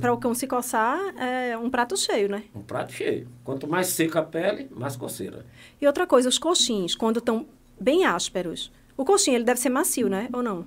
[0.00, 2.44] para o cão se coçar, é um prato cheio, né?
[2.54, 3.26] Um prato cheio.
[3.42, 5.46] Quanto mais seca a pele, mais coceira.
[5.80, 7.46] E outra coisa, os coxins, quando estão
[7.80, 8.70] bem ásperos.
[9.00, 10.28] O coxinho, ele deve ser macio, né?
[10.30, 10.66] Ou não?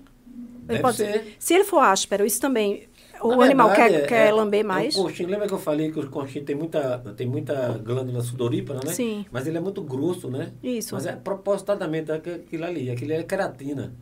[0.67, 1.35] Ele Deve ser.
[1.37, 2.87] Se ele for áspero, isso também...
[3.21, 4.95] O Na animal verdade, quer, quer é- lamber é um mais?
[4.95, 5.29] coxinho.
[5.29, 8.91] Lembra que eu falei que o coxinho tem muita, tem muita glândula sudorípara, né?
[8.91, 9.23] Sim.
[9.31, 10.51] Mas ele é muito grosso, né?
[10.63, 10.95] Isso.
[10.95, 12.89] Mas é propositadamente aqu- aquilo ali.
[12.89, 13.93] Aquilo é queratina.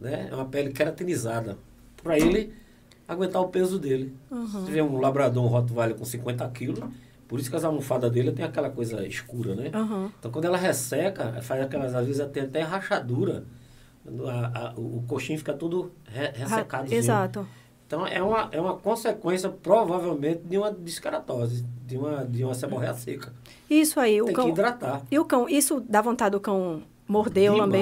[0.00, 0.28] Né?
[0.30, 1.58] É uma pele queratinizada.
[2.02, 2.52] Para ele
[3.06, 4.14] aguentar o peso dele.
[4.30, 4.46] Uhum.
[4.48, 6.80] Se tiver um labrador, um Rottweiler com 50 quilos,
[7.28, 9.70] por isso que as almofadas dele tem aquela coisa escura, né?
[9.74, 10.10] Aham.
[10.18, 13.44] Então, quando ela resseca, faz aquelas, às vezes, tem até rachadura.
[14.06, 16.92] A- a- o, o coxinho fica todo re, ressecado.
[16.92, 17.46] Exato.
[17.86, 22.94] Então, é uma, é uma consequência, provavelmente, de uma descaratose, de uma, de uma seborreia
[22.94, 23.32] seca.
[23.68, 24.44] Isso aí, o Tem cão...
[24.46, 25.02] que hidratar.
[25.10, 27.80] E o cão, isso dá vontade do cão morder ou lamber?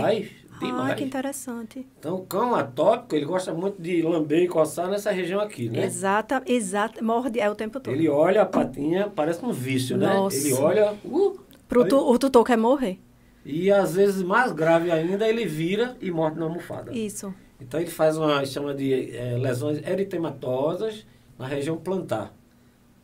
[0.61, 1.86] Demais, Ah, que interessante.
[1.99, 5.85] Então, o cão atópico, ele gosta muito de lamber e coçar nessa região aqui, né?
[5.85, 7.93] Exata, exata, morde é o tempo todo.
[7.94, 10.15] Ele olha a patinha, parece um vício, né?
[10.15, 10.36] Nossa.
[10.36, 11.39] Ele olha, uh,
[11.69, 13.01] Pro tu, o tutor quer morrer.
[13.44, 16.93] E às vezes mais grave ainda, ele vira e morre na almofada.
[16.97, 17.35] Isso.
[17.60, 21.06] Então ele faz uma chama de eh, lesões eritematosas
[21.39, 22.32] na região plantar.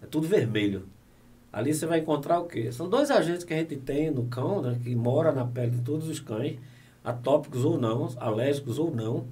[0.03, 0.87] É tudo vermelho.
[1.53, 2.71] Ali você vai encontrar o quê?
[2.71, 5.83] São dois agentes que a gente tem no cão, né, que mora na pele de
[5.83, 6.59] todos os cães,
[7.03, 9.27] atópicos ou não, alérgicos ou não.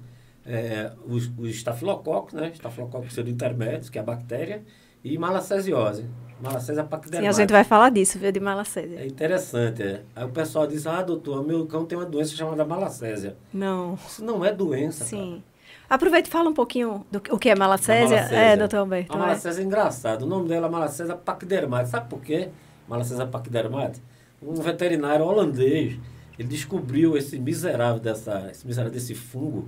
[0.45, 2.51] É, os, os estafilococos, né?
[2.53, 4.63] Estafilococos intermédios, que é a bactéria,
[5.03, 6.05] e malacesiose.
[6.41, 7.33] Malacésia Sim, a paquidermática.
[7.33, 8.99] gente vai falar disso, viu, de malacésia.
[8.99, 10.01] É interessante, é.
[10.15, 13.35] Aí o pessoal diz, ah, doutor, meu cão tem uma doença chamada malacésia.
[13.53, 13.95] Não.
[14.07, 15.09] Isso não é doença, cara.
[15.09, 15.43] Sim.
[15.89, 18.25] Aproveita e fala um pouquinho do que- o que é malacésia.
[18.27, 19.13] A É, doutor Alberto.
[19.13, 19.19] A é.
[19.19, 20.23] malacésia é engraçado.
[20.23, 21.89] O nome dela é malacésia paquidermate.
[21.89, 22.49] Sabe por quê?
[22.87, 24.01] Malacésia paquidermate?
[24.41, 25.97] Um veterinário holandês,
[26.37, 29.67] ele descobriu esse miserável, dessa, esse miserável desse fungo,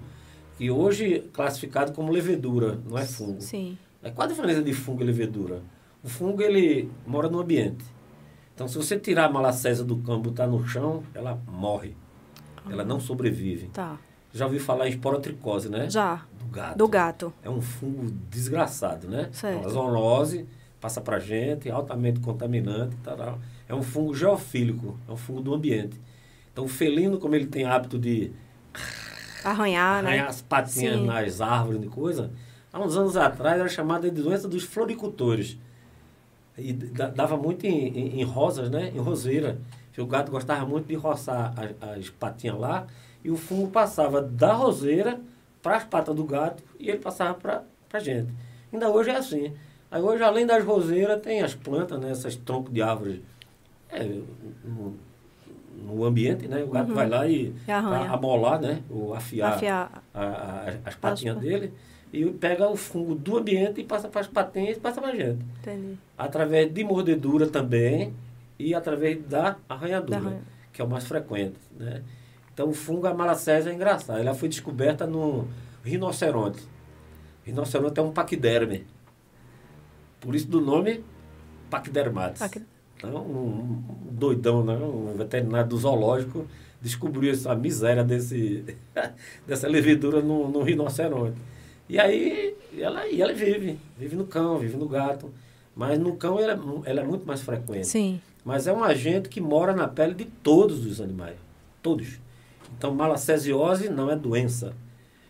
[0.57, 3.41] que hoje é classificado como levedura, não é fungo.
[3.41, 3.77] Sim.
[4.03, 5.61] É qual a diferença de fungo e levedura?
[6.03, 7.83] O fungo, ele mora no ambiente.
[8.55, 11.95] Então, se você tirar a malacésia do cão e botar no chão, ela morre.
[12.69, 13.67] Ela não sobrevive.
[13.67, 13.97] Tá.
[14.33, 15.89] Já ouviu falar em esporotricose, né?
[15.89, 16.25] Já.
[16.37, 16.77] Do gato.
[16.77, 17.33] Do gato.
[17.43, 19.29] É um fungo desgraçado, né?
[19.31, 19.65] Certo.
[19.65, 20.45] A zoonose
[20.79, 23.35] passa pra gente, altamente contaminante, tará.
[23.67, 25.99] é um fungo geofílico, é um fungo do ambiente.
[26.51, 28.31] Então, o felino, como ele tem hábito de
[29.43, 30.29] Arranhar, arranhar né?
[30.29, 31.05] as patinhas Sim.
[31.05, 32.31] nas árvores e coisa,
[32.71, 35.57] há uns anos atrás era chamada de doença dos floricultores.
[36.59, 38.91] E da- dava muito em, em- em rosas, né?
[38.93, 39.57] Em roseira.
[39.97, 42.87] O gato gostava muito de roçar as, as patinhas lá
[43.21, 45.19] e o fungo passava da roseira
[45.61, 48.31] para as patas do gato e ele passava para a gente.
[48.71, 49.53] Ainda hoje é assim.
[49.91, 52.11] Aí hoje, além das roseiras, tem as plantas, né?
[52.13, 53.19] Esses troncos de árvores
[53.89, 54.05] é,
[54.63, 54.95] no,
[55.83, 56.63] no ambiente, né?
[56.63, 56.95] O gato Uhum.
[56.95, 58.81] vai lá e E amolar, né?
[58.89, 60.01] Ou afiar, Afiar.
[60.13, 61.73] a- a- as patinhas As- dele
[62.11, 65.15] e pega o fungo do ambiente e passa para as patinhas e passa para a
[65.15, 65.39] gente.
[65.61, 65.97] Entendi.
[66.17, 68.13] Através de mordedura também
[68.57, 70.37] e através da arranhadura, Da
[70.73, 72.01] que é o mais frequente, né?
[72.53, 74.19] Então o fungo, a malacésia é engraçado.
[74.19, 75.47] Ela foi descoberta no
[75.83, 76.61] rinoceronte.
[77.45, 78.85] Rinoceronte é um paquiderme.
[80.19, 81.03] Por isso do nome
[81.69, 82.39] Pachydermatis.
[82.39, 82.61] Pac-
[82.97, 84.73] Então, um, um doidão, né?
[84.75, 86.45] um veterinário do zoológico,
[86.81, 88.65] descobriu essa miséria desse,
[89.47, 91.37] dessa levedura no, no rinoceronte.
[91.89, 95.33] E aí ela, e ela vive, vive no cão, vive no gato.
[95.75, 97.87] Mas no cão ela, é ela é muito mais frequente.
[97.87, 98.21] Sim.
[98.45, 101.35] Mas é um agente que mora na pele de todos os animais.
[101.81, 102.19] Todos.
[102.77, 104.73] Então, malacesiose não é doença.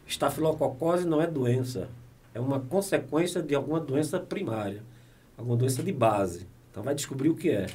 [0.05, 1.89] Estafilococose não é doença.
[2.33, 4.83] É uma consequência de alguma doença primária.
[5.37, 6.45] Alguma doença de base.
[6.69, 7.67] Então, vai descobrir o que é.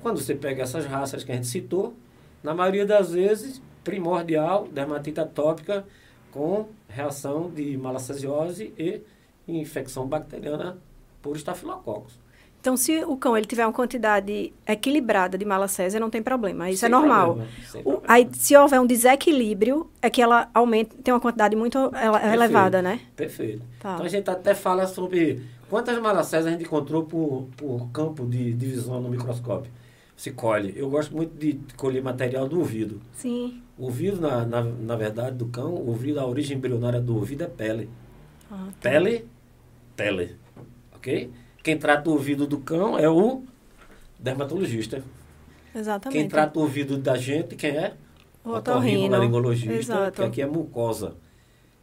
[0.00, 1.94] Quando você pega essas raças que a gente citou,
[2.42, 5.84] na maioria das vezes, primordial, dermatite atópica
[6.32, 9.00] com reação de malacesiose e
[9.48, 10.78] infecção bacteriana
[11.22, 12.18] por estafilococos.
[12.60, 16.68] Então, se o cão ele tiver uma quantidade equilibrada de malacésia, não tem problema.
[16.68, 17.26] Isso Sem é normal.
[17.36, 18.02] problema, O- problema.
[18.06, 22.82] aí, se houver um desequilíbrio, é que ela aumenta, tem uma quantidade muito ele- elevada,
[22.82, 23.00] né?
[23.16, 23.62] Perfeito.
[23.80, 23.94] Tá.
[23.94, 25.40] Então a gente até fala sobre
[25.70, 29.70] quantas malacésias a gente encontrou por, por campo de divisão no microscópio.
[30.14, 30.74] Se colhe.
[30.76, 33.00] Eu gosto muito de colher material do ouvido.
[33.14, 33.62] Sim.
[33.80, 37.44] O ouvido, na, na, na verdade, do cão, o ouvido, a origem embrionária do ouvido
[37.44, 37.88] é pele.
[38.50, 38.90] Ah, tá.
[38.90, 39.26] Pele,
[39.96, 40.36] pele.
[40.94, 41.30] Ok?
[41.62, 43.42] Quem trata o ouvido do cão é o
[44.18, 45.02] dermatologista.
[45.74, 46.18] Exatamente.
[46.18, 47.94] Quem trata o ouvido da gente, quem é?
[48.44, 49.08] O otorrino.
[49.08, 50.12] laringologista, Exato.
[50.20, 51.14] que aqui é mucosa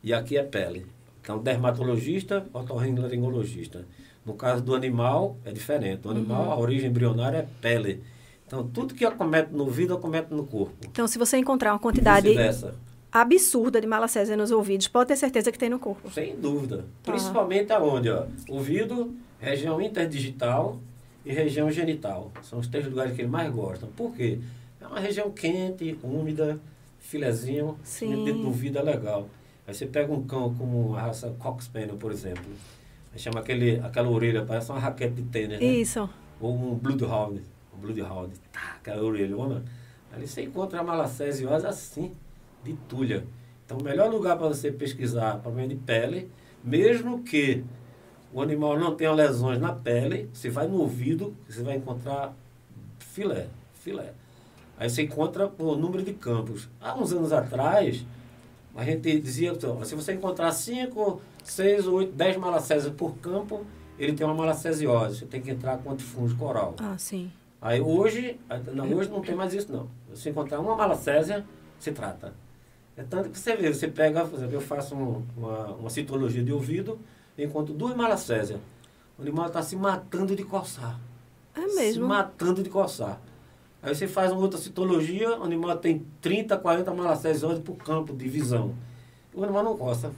[0.03, 0.85] e aqui é pele.
[1.21, 3.85] Então, dermatologista, otorrinolaringologista.
[4.23, 6.07] No caso do animal, é diferente.
[6.07, 6.51] O animal, Uhum.
[6.51, 8.03] a origem embrionária é pele.
[8.47, 10.87] Então, tudo que acomete no ouvido, acomete no corpo.
[10.89, 12.33] Então, se você encontrar uma quantidade
[13.11, 16.09] absurda de malacésia nos ouvidos, pode ter certeza que tem no corpo.
[16.11, 16.85] Sem dúvida.
[17.03, 17.11] Tá.
[17.11, 18.09] Principalmente aonde?
[18.09, 18.25] Ó?
[18.49, 20.79] Ouvido, região interdigital
[21.25, 22.31] e região genital.
[22.41, 23.85] São os três lugares que ele mais gosta.
[23.85, 24.39] Por quê?
[24.79, 26.57] É uma região quente, úmida,
[26.99, 28.23] filezinho, Sim.
[28.23, 29.27] dentro do ouvido é legal.
[29.67, 32.45] Aí você pega um cão como a raça Cox Spaniel, por exemplo.
[33.13, 35.65] Aí chama aquele, aquela orelha, parece uma raquete de tênis, né?
[35.65, 36.09] Isso.
[36.39, 37.41] Ou um Bloodhound.
[37.79, 38.33] Bloodhound.
[38.51, 39.63] Tá, aquela orelhona.
[40.11, 42.11] Ali você encontra a malacesiose assim,
[42.63, 43.25] de tulha.
[43.65, 46.31] Então, o melhor lugar para você pesquisar problema de pele,
[46.63, 47.63] mesmo que
[48.33, 52.33] o animal não tenha lesões na pele, você vai no ouvido, você vai encontrar
[52.99, 54.13] filé, filé.
[54.77, 56.69] Aí você encontra por número de campos.
[56.79, 58.05] Há uns anos atrás,
[58.75, 63.65] a gente dizia, então, se você encontrar 5, 6, 8, 10 malacésias por campo,
[63.97, 65.19] ele tem uma malacesiose.
[65.19, 66.75] Você tem que entrar com antifúngico oral.
[66.79, 67.31] Ah, sim.
[67.61, 68.39] Aí hoje,
[68.73, 69.87] não, hoje não tem mais isso não.
[70.15, 71.45] Se encontrar uma malacésia,
[71.79, 72.33] se trata.
[72.95, 76.43] É tanto que você vê, você pega, por exemplo, eu faço um- uma, uma citologia
[76.43, 76.99] de ouvido,
[77.37, 78.59] eu encontro duas malacésias.
[79.17, 80.99] O animal está se matando de coçar.
[81.55, 82.07] É Se mesmo.
[82.07, 83.19] matando de coçar.
[83.81, 88.27] Aí você faz uma outra citologia, o animal tem 30, 40 malacesiose por campo de
[88.27, 88.73] visão.
[89.33, 90.11] O animal não coça.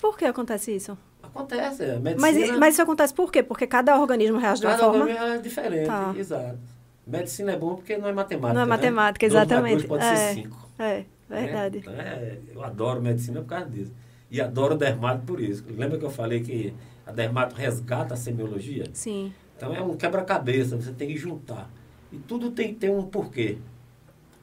[0.00, 0.96] Por que acontece isso?
[1.22, 2.58] Acontece, é Mas, medicina.
[2.58, 3.42] mas isso acontece por quê?
[3.42, 5.00] Porque cada organismo reage de uma Cada forma.
[5.04, 6.14] organismo é diferente, Tá.
[6.16, 6.58] exato.
[7.06, 8.54] Medicina é bom porque não é matemática.
[8.54, 8.68] Não é né?
[8.68, 9.74] matemática, mais exatamente.
[9.76, 10.16] dois pode É.
[10.16, 10.68] ser cinco.
[10.78, 11.40] É, né?
[11.42, 11.78] verdade.
[11.78, 13.92] Então, é, eu adoro medicina por causa disso.
[14.30, 15.64] E adoro dermato por isso.
[15.68, 16.74] Lembra que eu falei que
[17.06, 18.84] a dermato resgata a semiologia?
[18.92, 19.32] Sim.
[19.56, 21.70] Então é um quebra-cabeça, você tem que juntar.
[22.12, 23.58] E tudo tem que ter um porquê.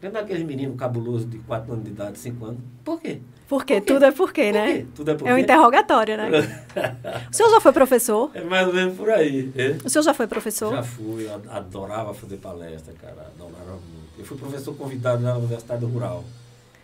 [0.02, 2.60] Lembra aquele menino cabuloso de 4 anos de idade, 5 anos?
[2.84, 3.20] Por quê?
[3.48, 3.94] Porque Por quê?
[3.94, 4.74] tudo é porquê, Por né?
[4.74, 4.86] quê?
[4.96, 6.30] Tudo é por É um interrogatório, né?
[7.30, 8.32] O senhor já foi professor?
[8.34, 9.52] É mais ou menos por aí.
[9.56, 9.78] é?
[9.86, 10.74] O senhor já foi professor?
[10.74, 14.04] Já fui, eu adorava fazer palestra, cara, adorava muito.
[14.18, 16.24] Eu fui professor convidado na Universidade Rural.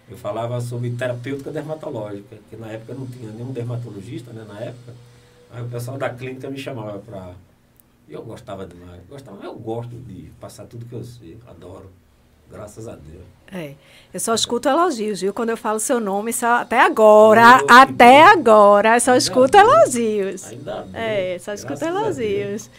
[0.09, 4.93] Eu falava sobre terapêutica dermatológica, que na época não tinha nenhum dermatologista, né, na época.
[5.51, 7.33] Aí o pessoal da clínica me chamava para...
[8.07, 11.91] E eu gostava demais, gostava, eu gosto de passar tudo que eu sei, adoro,
[12.51, 13.23] graças a Deus.
[13.51, 13.73] É.
[14.13, 15.33] Eu só escuto elogios, viu?
[15.33, 19.61] Quando eu falo seu nome, só até agora, até agora, eu só Ainda escuto bem.
[19.61, 20.45] elogios.
[20.47, 21.01] Ainda bem.
[21.01, 22.69] É, só escuto graças a elogios.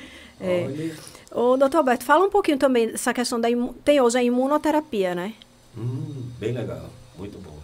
[0.41, 0.91] É.
[1.33, 3.49] Ô, doutor Alberto, fala um pouquinho também dessa questão da
[3.85, 5.35] tem hoje a imunoterapia, né?
[5.77, 6.87] hum, bem legal,
[7.17, 7.59] muito bom.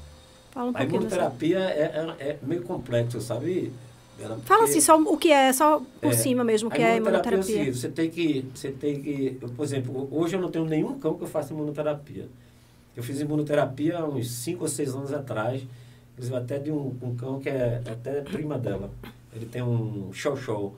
[0.52, 1.16] Fala um A pouquinho dessa.
[1.16, 3.72] imunoterapia é, é, é meio complexo, sabe?
[4.18, 6.92] Ela- Fala assim, só o que é, só por É, cima mesmo, o que é
[6.92, 7.42] É imunoterapia.
[7.42, 10.98] seguinte, você tem que, você tem que, eu, por exemplo, hoje eu não tenho nenhum
[10.98, 12.26] cão que eu faça imunoterapia.
[12.96, 15.62] Eu fiz imunoterapia há uns 5 ou 6 anos atrás,
[16.14, 18.90] inclusive até de um, um cão que é até prima dela.
[19.34, 20.74] Ele tem um show-show,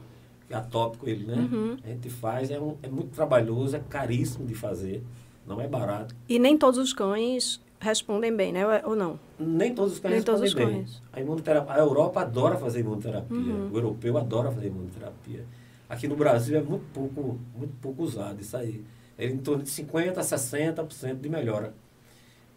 [0.48, 1.36] que é atópico ele, né?
[1.36, 1.77] Uhum.
[1.85, 5.01] A gente faz, é, um, é muito trabalhoso, é caríssimo de fazer,
[5.47, 6.12] não é barato.
[6.28, 8.66] E nem todos os cães respondem bem, né?
[8.66, 9.18] Ou- Ou não?
[9.38, 10.66] Nem todos os cães respondem bem.
[10.84, 11.02] cães.
[11.12, 13.36] A, imunoterapia, a Europa adora fazer imunoterapia.
[13.36, 13.70] Uhum.
[13.72, 15.44] O europeu adora fazer imunoterapia.
[15.88, 18.84] Aqui no Brasil é muito pouco, muito pouco usado isso aí.
[19.16, 21.72] É em torno de 50% a 60% de melhora.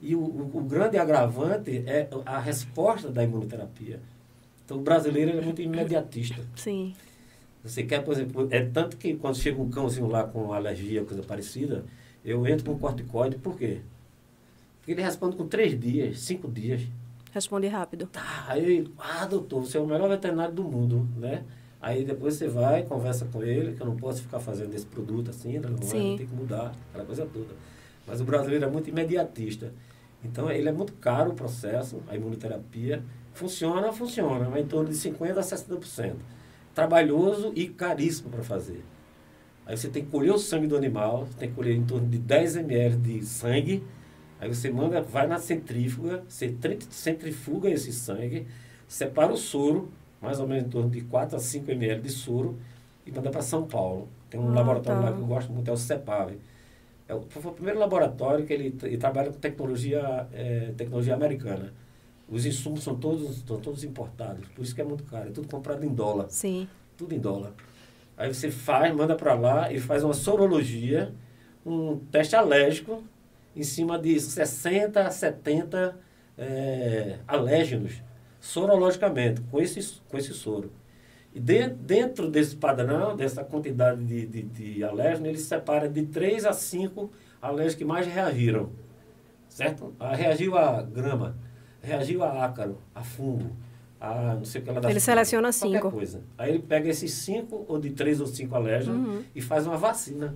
[0.02, 4.00] E o, o, o grande agravante é a resposta da imunoterapia.
[4.66, 6.42] Então o brasileiro é muito imediatista.
[6.56, 6.94] Sim.
[7.64, 11.22] Você quer, por exemplo, é tanto que quando chega um cãozinho lá com alergia, coisa
[11.22, 11.86] parecida,
[12.26, 13.82] eu entro com corticoide, por quê?
[14.92, 16.82] Ele responde com três dias, cinco dias.
[17.32, 18.08] Responde rápido.
[18.08, 21.44] Tá, aí, ah, doutor, você é o melhor veterinário do mundo, né?
[21.82, 25.32] Aí depois você vai, conversa com ele, que eu não posso ficar fazendo esse produto
[25.32, 25.68] assim, né?
[25.68, 26.16] não é, Sim.
[26.18, 27.56] tem que mudar, aquela coisa toda.
[28.06, 29.74] Mas o brasileiro é muito imediatista.
[30.24, 33.04] Então, ele é muito caro o processo, a imunoterapia.
[33.34, 36.16] Funciona, funciona, mas em torno de 50% a 60%.
[36.76, 38.84] Trabalhoso e caríssimo para fazer.
[39.66, 42.08] Aí você tem que colher o sangue do animal, você tem que colher em torno
[42.08, 43.84] de 10 ml de sangue.
[44.42, 48.48] Aí você manda, vai na centrífuga, você tri- centrifuga esse sangue,
[48.88, 52.58] separa o soro, mais ou menos em torno de 4 a 5 ml de soro,
[53.06, 54.08] e manda para São Paulo.
[54.32, 55.10] Tem um Ah, laboratório tá.
[55.10, 56.40] lá que eu gosto muito, é o CEPAV.
[57.08, 61.72] É o, foi o primeiro laboratório que ele, ele trabalha com tecnologia, eh, tecnologia americana.
[62.28, 65.48] Os insumos são todos, são todos importados, por isso que é muito caro, é tudo
[65.48, 66.68] comprado em dólar Sim.
[66.98, 67.52] tudo em dólar.
[68.18, 71.14] Aí você faz, manda para lá e faz uma sorologia,
[71.66, 73.04] um teste alérgico
[73.56, 75.98] em cima de 60 a 70
[76.38, 78.02] eh, alérgenos,
[78.40, 80.72] sorologicamente, com esse, com esse soro.
[81.34, 86.46] E de- dentro desse padrão, dessa quantidade de, de, de alérgenos, ele separa de 3
[86.46, 87.10] a 5
[87.42, 88.70] alérgenos que mais reagiram.
[89.48, 89.94] Certo?
[90.00, 91.36] Ah, reagiu a grama,
[91.82, 93.56] reagiu a ácaro, a fungo,
[94.00, 95.92] a não sei o que lá das Ele seleciona cinco.
[95.92, 96.22] coisa.
[96.38, 99.24] Aí ele pega esses cinco, ou de três ou cinco alérgenos, Uhum.
[99.36, 100.36] e faz uma vacina.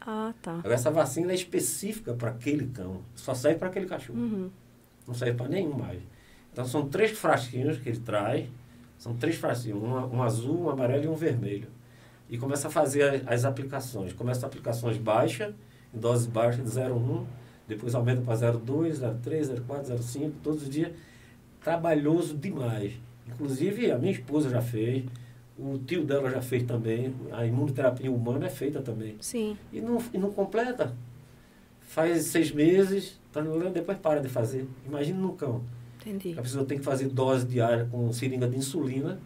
[0.00, 0.54] Ah, tá.
[0.58, 3.02] Agora, essa vacina é específica para aquele cão.
[3.14, 4.18] Só serve para aquele cachorro.
[4.18, 4.50] Uhum.
[5.06, 6.00] Não serve para nenhum mais.
[6.52, 8.48] Então, são três frasquinhos que ele traz.
[8.98, 9.82] São três frasquinhos.
[9.82, 11.68] Um, um azul, um amarelo e um vermelho.
[12.28, 14.12] E começa a fazer a- as aplicações.
[14.12, 15.54] Começa aplicações baixas,
[15.94, 17.26] em dose baixa de 0,1.
[17.68, 20.32] Depois aumenta para 0,2, 0,3, 0,4, 0,5.
[20.42, 20.92] Todos os dias.
[21.62, 22.92] Trabalhoso demais.
[23.28, 25.04] Inclusive, a minha esposa já fez.
[25.62, 27.14] O tio dela já fez também.
[27.32, 29.56] A imunoterapia humana é feita também Sim.
[29.72, 30.94] e não, e não completa.
[31.82, 34.66] Faz seis meses, tá no- depois para de fazer.
[34.86, 35.62] Imagina no cão.
[36.00, 36.34] Entendi.
[36.38, 39.18] A pessoa tem que fazer dose diária com seringa de insulina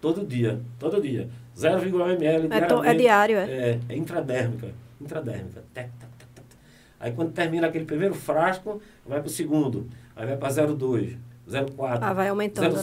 [0.00, 0.60] todo dia.
[0.78, 1.28] Todo dia.
[1.56, 3.44] 0,1 ml É, to- é diário, é?
[3.50, 4.70] É, é intradérmica.
[5.00, 5.62] Intradérmica.
[5.72, 6.44] Tec, tec, tec, tec.
[6.98, 9.86] Aí quando termina aquele primeiro frasco, vai para o segundo.
[10.16, 11.16] Aí vai para 0,2,
[11.48, 12.82] 0,4, Ah, vai aumentando,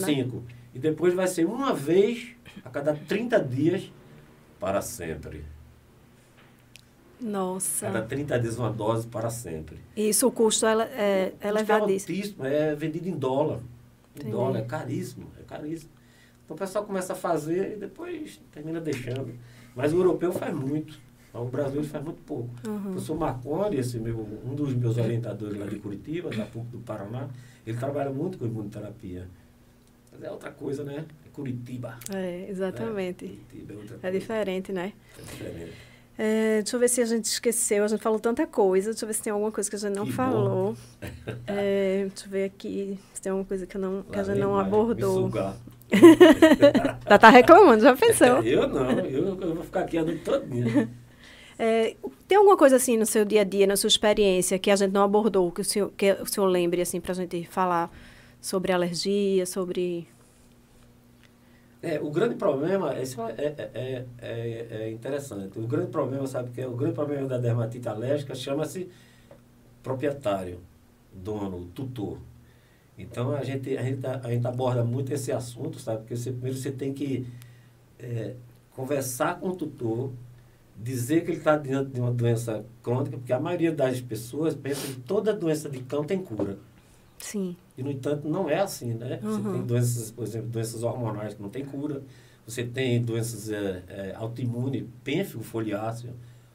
[0.74, 0.76] 0,5.
[0.76, 2.28] E depois vai ser uma vez
[2.64, 3.92] a cada 30 dias
[4.58, 5.44] para sempre.
[7.20, 7.86] Nossa.
[7.86, 9.78] Cada 30 dias uma dose para sempre.
[9.96, 12.16] Isso, o custo é, é É elevadíssimo.
[12.16, 13.58] altíssimo, é vendido em dólar.
[13.58, 14.30] Em Entendi.
[14.32, 15.90] dólar, é caríssimo, é caríssimo.
[16.44, 19.34] Então o pessoal começa a fazer e depois termina deixando.
[19.74, 20.98] Mas o europeu faz muito.
[21.32, 22.50] O brasileiro faz muito pouco.
[22.66, 22.76] Uhum.
[22.76, 26.78] O professor Marconi, esse meu, um dos meus orientadores lá de Curitiba, da PUC do
[26.78, 27.28] Paraná,
[27.66, 29.28] ele trabalha muito com imunoterapia.
[30.14, 31.04] Mas é outra coisa, né?
[31.26, 31.98] É Curitiba.
[32.14, 33.26] É, exatamente.
[33.50, 34.18] Curitiba é outra É coisa.
[34.18, 34.92] diferente, né?
[35.18, 35.72] É diferente.
[36.16, 37.82] É, deixa eu ver se a gente esqueceu.
[37.84, 38.90] A gente falou tanta coisa.
[38.90, 40.76] Deixa eu ver se tem alguma coisa que a gente não Que falou.
[41.46, 44.56] É, deixa eu ver aqui se tem alguma coisa que, não, que a gente não
[44.58, 45.30] abordou.
[47.08, 48.42] Já tá reclamando, já pensou?
[48.42, 50.88] Eu não, eu, eu vou ficar aqui a noite todinha.
[51.58, 51.94] É,
[52.26, 54.92] tem alguma coisa assim no seu dia a dia, na sua experiência, que a gente
[54.92, 57.94] não abordou, que o senhor, que o senhor lembre, assim, pra gente falar
[58.44, 60.06] sobre alergia, sobre...
[61.80, 65.58] É, o grande problema, esse é, é, é, é, é interessante.
[65.58, 66.68] O grande problema, sabe que é?
[66.68, 68.90] O grande problema da dermatite alérgica chama-se
[69.82, 70.60] proprietário,
[71.10, 72.18] dono, tutor.
[72.98, 76.00] Então a gente, a, gente, a gente aborda muito esse assunto, sabe?
[76.00, 77.26] Porque você, primeiro você tem que
[77.98, 78.34] é,
[78.72, 80.12] conversar com o tutor,
[80.76, 84.86] dizer que ele está diante de uma doença crônica, porque a maioria das pessoas pensa
[84.86, 86.58] que toda doença de cão tem cura.
[87.18, 87.56] Sim.
[87.76, 89.18] E, no entanto, não é assim, né?
[89.22, 89.52] Você Uhum.
[89.54, 92.02] tem doenças, por exemplo, doenças hormonais que não tem cura.
[92.46, 96.10] Você tem doenças é, é, autoimunes, pênfigo foliáceo,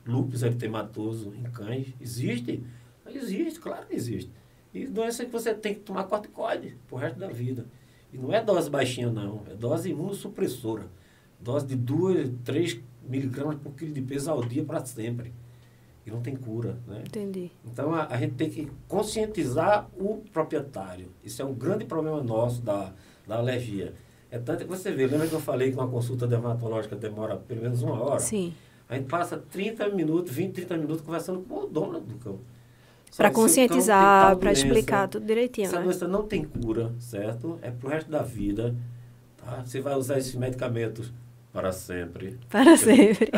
[0.05, 1.87] lúpus eritematoso em cães.
[1.99, 2.63] Existe?
[3.11, 4.31] Existe, claro que existe.
[4.73, 7.65] E doença que você tem que tomar corticoide pro resto da vida.
[8.13, 9.41] E não é dose baixinha, não.
[9.49, 10.87] É dose imunossupressora.
[11.39, 15.33] Dose de 2, 3 miligramas por quilo de peso ao dia para sempre.
[16.09, 17.03] E não tem cura, né?
[17.05, 17.51] Entendi.
[17.63, 21.11] Então a, a gente tem que conscientizar o proprietário.
[21.23, 22.91] Isso é um grande problema nosso da,
[23.27, 23.93] da alergia.
[24.31, 27.61] É tanto que você vê, lembra que eu falei que uma consulta dermatológica demora pelo
[27.61, 28.19] menos uma hora?
[28.19, 28.53] Sim.
[28.87, 32.39] A gente passa 30 minutos, 20, 30 minutos conversando com o dono do cão.
[33.15, 35.83] Para conscientizar, para explicar tudo direitinho, Essa né?
[35.83, 37.59] doença não tem cura, certo?
[37.61, 38.75] É pro resto da vida.
[39.37, 39.63] Tá?
[39.63, 41.11] Você vai usar esses medicamentos
[41.51, 42.37] para sempre.
[42.49, 43.31] Para sempre.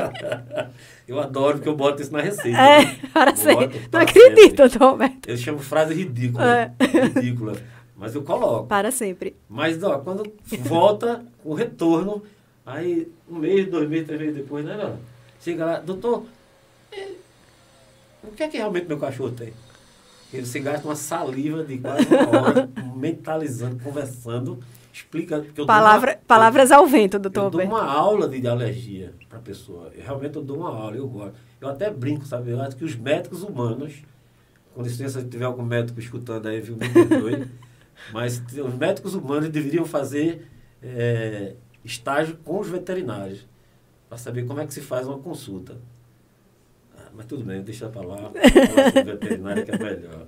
[1.08, 2.58] eu adoro porque eu boto isso na receita.
[2.58, 3.00] É, né?
[3.14, 3.68] para Eu sempre.
[3.68, 4.78] boto Não para acredito.
[4.80, 5.30] Roberto.
[5.30, 6.46] Eu chamo frase ridícula.
[6.56, 6.72] É.
[7.16, 7.54] Ridícula.
[7.96, 8.68] Mas eu coloco.
[8.68, 9.36] Para sempre.
[9.48, 10.32] Mas ó, quando
[10.64, 12.24] volta o retorno,
[12.66, 14.98] Aí, um mês, dois meses, três meses depois, né, não?
[15.42, 16.26] Chega lá, doutor,
[18.24, 19.52] o que é que realmente meu cachorro tem?
[20.32, 25.42] Ele se gasta uma saliva de quase uma hora, mentalizando, conversando, explica.
[25.42, 27.46] Que eu Palavra, uma, palavras ao vento, doutor.
[27.46, 29.92] Eu dou uma aula de, de alergia para a pessoa.
[29.96, 31.34] Eu, realmente eu dou uma aula, eu gosto.
[31.60, 32.52] Eu até brinco, sabe?
[32.52, 34.04] Eu acho que os médicos humanos,
[34.74, 37.48] com licença, se tiver algum médico escutando aí, viu, me perdoe,
[38.12, 40.48] mas os médicos humanos deveriam fazer
[40.82, 43.48] é, estágio com os veterinários,
[44.10, 45.78] para saber como é que se faz uma consulta.
[47.22, 50.26] Mas tudo bem, deixa para lá, falar sobre veterinário que é melhor.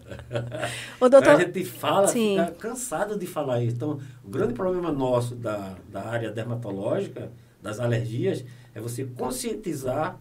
[1.09, 1.27] Doutor...
[1.27, 2.37] A gente fala, Sim.
[2.37, 3.75] fica cansado de falar isso.
[3.75, 7.31] Então, o grande problema nosso da, da área dermatológica,
[7.63, 8.45] das alergias,
[8.75, 10.19] é você conscientizar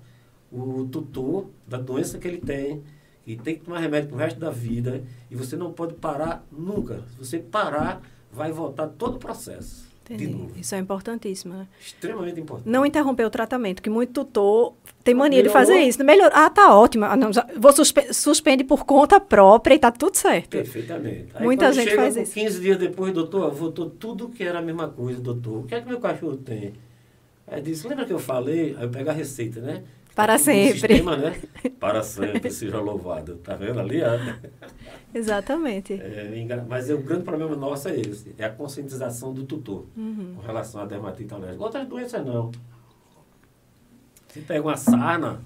[0.50, 2.82] o tutor da doença que ele tem,
[3.26, 7.02] e tem que tomar remédio pro resto da vida, e você não pode parar nunca.
[7.10, 8.00] Se você parar,
[8.32, 9.91] vai voltar todo o processo.
[10.10, 10.60] Entendi.
[10.60, 11.66] Isso é importantíssimo, né?
[11.80, 12.68] Extremamente importante.
[12.68, 15.62] Não interromper o tratamento, que muito tutor tem mania Melhorou.
[15.62, 16.02] de fazer isso.
[16.04, 17.04] Melhor, ah, tá ótimo.
[17.04, 20.50] Ah, não, já, vou suspe suspende por conta própria e tá tudo certo.
[20.50, 21.28] Perfeitamente.
[21.34, 22.32] Aí, Muita gente faz isso.
[22.34, 25.60] 15 dias depois, doutor, voltou tudo que era a mesma coisa, doutor.
[25.60, 26.74] O que é que meu cachorro tem?
[27.46, 28.74] Aí disse, lembra que eu falei?
[28.78, 29.82] Aí eu pego a receita, né?
[30.14, 30.72] Para sempre.
[30.72, 31.40] Sistema, né?
[31.80, 33.36] Para sempre, seja louvado.
[33.36, 34.00] Tá vendo ali?
[35.14, 35.94] Exatamente.
[35.94, 40.34] É, mas é, o grande problema nosso é esse, é a conscientização do tutor uhum.
[40.36, 41.62] com relação à dermatite alérgica.
[41.62, 42.50] Outras doenças não.
[44.28, 45.42] Se pega uma sarna,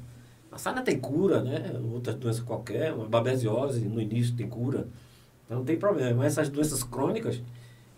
[0.51, 1.79] a sarna tem cura, né?
[1.93, 4.89] Outras doenças qualquer, uma babesiose no início tem cura.
[5.45, 6.19] Então não tem problema.
[6.19, 7.43] Mas essas doenças crônicas,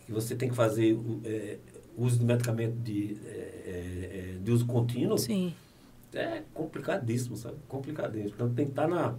[0.04, 1.58] que você tem que fazer é,
[1.96, 5.54] uso de medicamento de, é, é, é, de uso contínuo, Sim.
[6.14, 7.56] É complicadíssimo, sabe?
[7.68, 8.32] Complicadíssimo.
[8.34, 9.14] Então tem que estar na,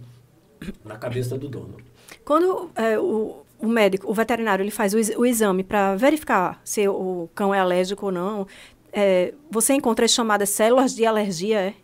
[0.84, 1.76] na cabeça do dono.
[2.24, 6.86] Quando é, o, o médico, o veterinário, ele faz o, o exame para verificar se
[6.88, 8.46] o cão é alérgico ou não,
[8.92, 11.74] é, você encontra as chamadas células de alergia, é?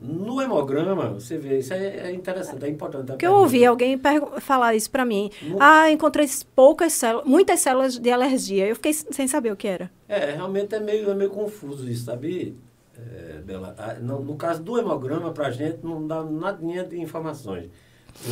[0.00, 3.06] No hemograma, você vê, isso é, é interessante, é importante.
[3.06, 3.98] Porque eu ouvi alguém
[4.40, 5.30] falar isso para mim.
[5.40, 5.56] No...
[5.58, 8.66] Ah, encontrei poucas células, muitas células de alergia.
[8.66, 9.90] Eu fiquei sem saber o que era.
[10.08, 12.54] É, realmente é meio, é meio confuso isso, sabe,
[12.98, 13.74] é, Bela?
[13.78, 17.70] Ah, no, no, caso do hemograma, para a gente não dá nada de informações.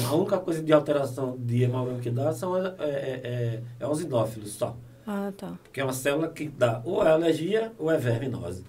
[0.08, 4.00] A única coisa de alteração de hemograma que dá são é, é, é, é os
[4.00, 4.76] indófilos só.
[5.06, 5.58] Ah, tá.
[5.72, 8.64] Que é uma célula que dá ou é alergia ou é verminose.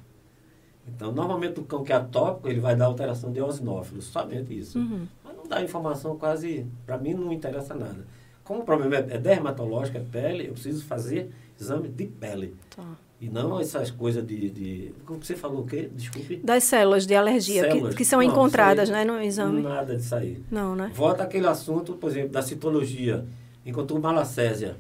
[0.87, 4.77] Então, normalmente o cão que é atópico, ele vai dar alteração de eosinófilos, somente isso.
[4.77, 5.07] Uhum.
[5.23, 8.05] Mas não dá informação quase, para mim não interessa nada.
[8.43, 12.55] Como o problema é, é dermatológico, é pele, eu preciso fazer exame de pele.
[12.75, 12.83] Tá.
[13.23, 14.93] E não essas coisas de, de.
[15.05, 15.89] Como você falou o quê?
[15.95, 16.35] Desculpe.
[16.43, 17.91] Das células de alergia, células.
[17.91, 19.61] Que, que são não, encontradas né, no exame.
[19.61, 20.43] Nada disso aí.
[20.51, 20.91] Não, né?
[20.93, 23.25] Volta aquele assunto, por exemplo, da citologia.
[23.65, 24.75] Encontrou malacésia.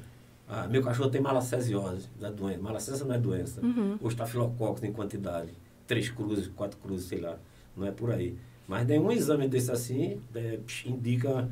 [0.49, 2.59] Ah, meu cachorro tem malacesiose, da doença.
[2.61, 3.61] Malacésia não é doença.
[3.61, 3.97] Uhum.
[4.01, 5.51] Ou estafilococos em quantidade.
[5.87, 7.37] Três cruzes, quatro cruzes, sei lá.
[7.77, 8.35] Não é por aí.
[8.67, 11.49] Mas nenhum exame desse assim é, indica.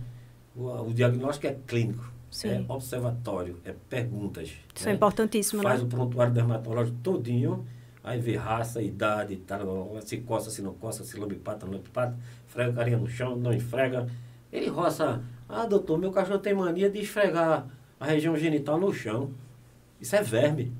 [0.53, 2.11] O, o diagnóstico é clínico.
[2.31, 2.65] Sim.
[2.69, 4.49] É observatório, é perguntas.
[4.73, 4.91] Isso é né?
[4.93, 5.85] é importantíssimo, Faz né?
[5.85, 7.67] o prontuário dermatológico todinho,
[8.01, 11.89] aí vê raça, idade, tal, se coça, se não coça, se lambe pata, não lambe
[11.89, 12.17] pata,
[12.47, 14.07] frega carinha no chão, não esfrega.
[14.51, 17.67] Ele roça, ah, doutor, meu cachorro tem mania de esfregar
[17.99, 19.31] a região genital no chão.
[19.99, 20.71] Isso é verme.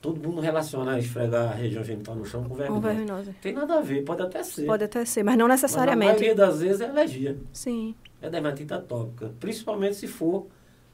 [0.00, 2.80] Todo mundo relaciona esfregar a região genital no chão com verminose.
[2.80, 3.32] Com verminose.
[3.42, 4.66] Tem nada a ver, pode até ser.
[4.66, 6.12] Pode até ser, mas não necessariamente.
[6.12, 7.36] Mas a maioria das vezes é alergia.
[7.52, 7.92] Sim
[8.26, 10.46] é dermatite atópica, principalmente se for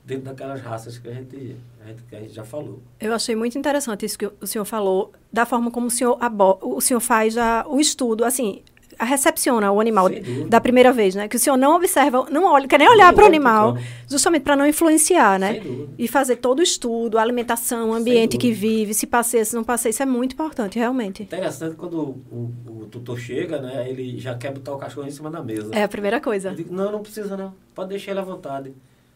[0.04, 2.80] dentro daquelas raças que a gente, a gente, que a gente já falou.
[3.00, 6.18] Eu achei muito interessante isso que o senhor falou, da forma como o senhor,
[6.60, 8.62] o senhor faz a, o estudo, assim,
[9.04, 10.08] recepciona o animal
[10.48, 11.28] da primeira vez, né?
[11.28, 13.76] Que o senhor não observa, não olha, quer nem olhar para o animal,
[14.08, 15.62] justamente para não influenciar, né?
[15.98, 19.64] E fazer todo o estudo, a alimentação, o ambiente que vive, se passeia, se não
[19.64, 21.22] passeia, isso é muito importante, realmente.
[21.22, 23.88] Interessante quando o, o, o, tutor chega, né?
[23.88, 25.70] Ele já quer botar o cachorro em cima da mesa.
[25.72, 26.50] É a primeira coisa.
[26.50, 27.54] Eu digo, não, não precisa não.
[27.74, 28.72] Pode deixar ele à vontade.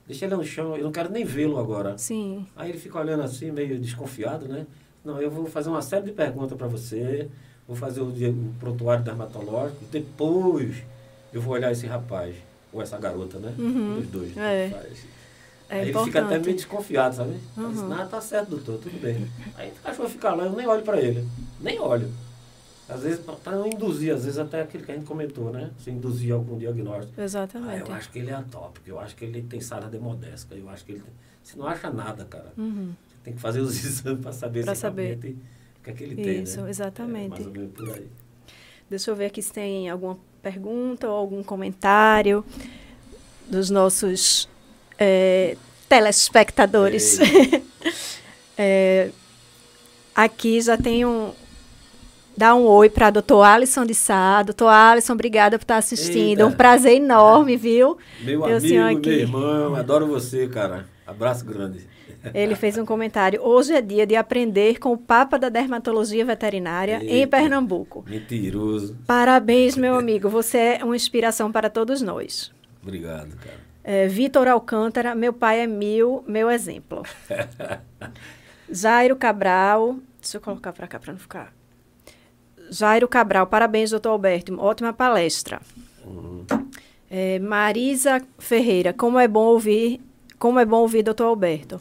[0.07, 1.99] Deixa ele no chão, eu não quero nem vê-lo agora.
[1.99, 2.47] Sim.
[2.55, 4.67] Aí ele fica olhando assim, meio desconfiado, né?
[5.05, 7.29] Não, eu vou fazer uma série de perguntas para você
[7.67, 10.77] vou fazer o, o prontuário dermatológico, depois
[11.33, 12.35] eu vou olhar esse rapaz,
[12.73, 13.55] ou essa garota, né?
[13.59, 13.99] Uhum.
[13.99, 14.37] Os dois.
[14.37, 14.73] É.
[15.69, 17.37] É Aí ele fica até meio desconfiado, sabe?
[17.57, 17.73] Uhum.
[17.73, 19.29] Diz, tá certo, doutor, tudo bem.
[19.57, 21.27] Aí o cachorro fica lá, eu nem olho para ele.
[21.61, 22.09] Nem olho.
[22.89, 25.73] Às vezes, para não induzir, às vezes até aquilo que a gente comentou, né?
[25.83, 27.21] Se induzir algum diagnóstico.
[27.21, 27.83] Exatamente.
[27.83, 30.69] Ah, eu acho que ele é atópico, eu acho que ele tem sara demodesca, eu
[30.69, 31.13] acho que ele tem...
[31.43, 32.53] Você não acha nada, cara.
[32.57, 32.93] Uhum.
[33.09, 35.19] Você tem que fazer os exames para saber pra se saber.
[35.19, 35.37] realmente
[35.87, 36.43] que, é que ele tem.
[36.43, 36.71] Isso, né?
[36.71, 37.27] exatamente.
[37.27, 38.07] É mais ou menos por aí.
[38.89, 42.45] Deixa eu ver aqui se tem alguma pergunta ou algum comentário
[43.49, 44.49] dos nossos
[44.99, 45.57] é,
[45.89, 47.19] telespectadores.
[48.57, 49.11] é,
[50.15, 51.33] aqui já tem um.
[52.37, 54.43] Dá um oi para doutor Alisson de Sá.
[54.43, 56.41] Doutor Alisson, obrigada por estar assistindo.
[56.41, 56.47] Eita.
[56.47, 57.97] Um prazer enorme, viu?
[58.21, 60.87] Meu Ter amigo, meu irmão, adoro você, cara.
[61.07, 61.96] Abraço grande.
[62.35, 63.41] Ele fez um comentário.
[63.43, 67.37] Hoje é dia de aprender com o Papa da Dermatologia Veterinária em Eita.
[67.37, 68.05] Pernambuco.
[68.09, 68.97] Mentiroso.
[69.07, 70.29] Parabéns, meu amigo.
[70.29, 72.53] Você é uma inspiração para todos nós.
[72.83, 73.67] Obrigado, cara.
[73.83, 77.05] É, Vitor Alcântara, meu pai é mil, meu exemplo.
[78.69, 81.53] Jairo Cabral, deixa eu colocar para cá para não ficar.
[82.69, 85.61] Jairo Cabral, parabéns, doutor Alberto, ótima palestra.
[87.09, 90.01] É, Marisa Ferreira, como é bom ouvir,
[90.37, 91.81] como é bom ouvir doutor Alberto.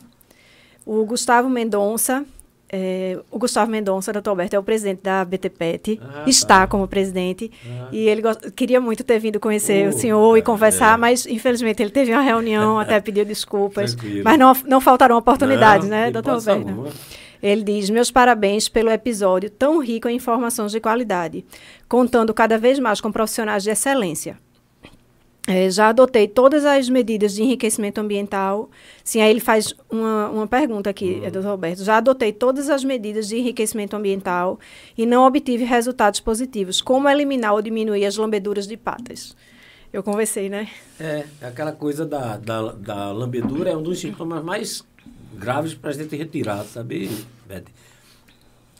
[0.85, 2.23] O Gustavo Mendonça,
[2.71, 6.67] é, o Gustavo Mendonça, doutor Alberto, é o presidente da BTPET, Ah, está tá.
[6.67, 7.87] como presidente, Ah.
[7.91, 8.21] e ele
[8.55, 10.97] queria muito ter vindo conhecer Oh, o senhor e tá, conversar, é.
[10.97, 14.21] mas infelizmente ele teve uma reunião, até pediu desculpas, Tranquilo.
[14.23, 16.69] mas não, não faltaram oportunidades, Não, né, doutor Alberto?
[16.69, 16.89] alguma.
[17.43, 21.45] Ele diz: Meus parabéns pelo episódio tão rico em informações de qualidade,
[21.87, 24.37] contando cada vez mais com profissionais de excelência.
[25.47, 28.69] Eh, já adotei todas as medidas de enriquecimento ambiental.
[29.03, 31.25] Sim, aí ele faz uma, uma pergunta aqui, Uhum.
[31.25, 31.83] eh, doutor Roberto.
[31.83, 34.59] Já adotei todas as medidas de enriquecimento ambiental
[34.97, 36.81] e não obtive resultados positivos.
[36.81, 39.35] Como eliminar ou diminuir as lambeduras de patas?
[39.93, 40.67] Eu conversei, né?
[40.99, 44.83] É, aquela coisa da, da, da lambedura é um dos sintomas mais
[45.37, 47.09] graves para a gente retirar, sabe,
[47.47, 47.65] Beth?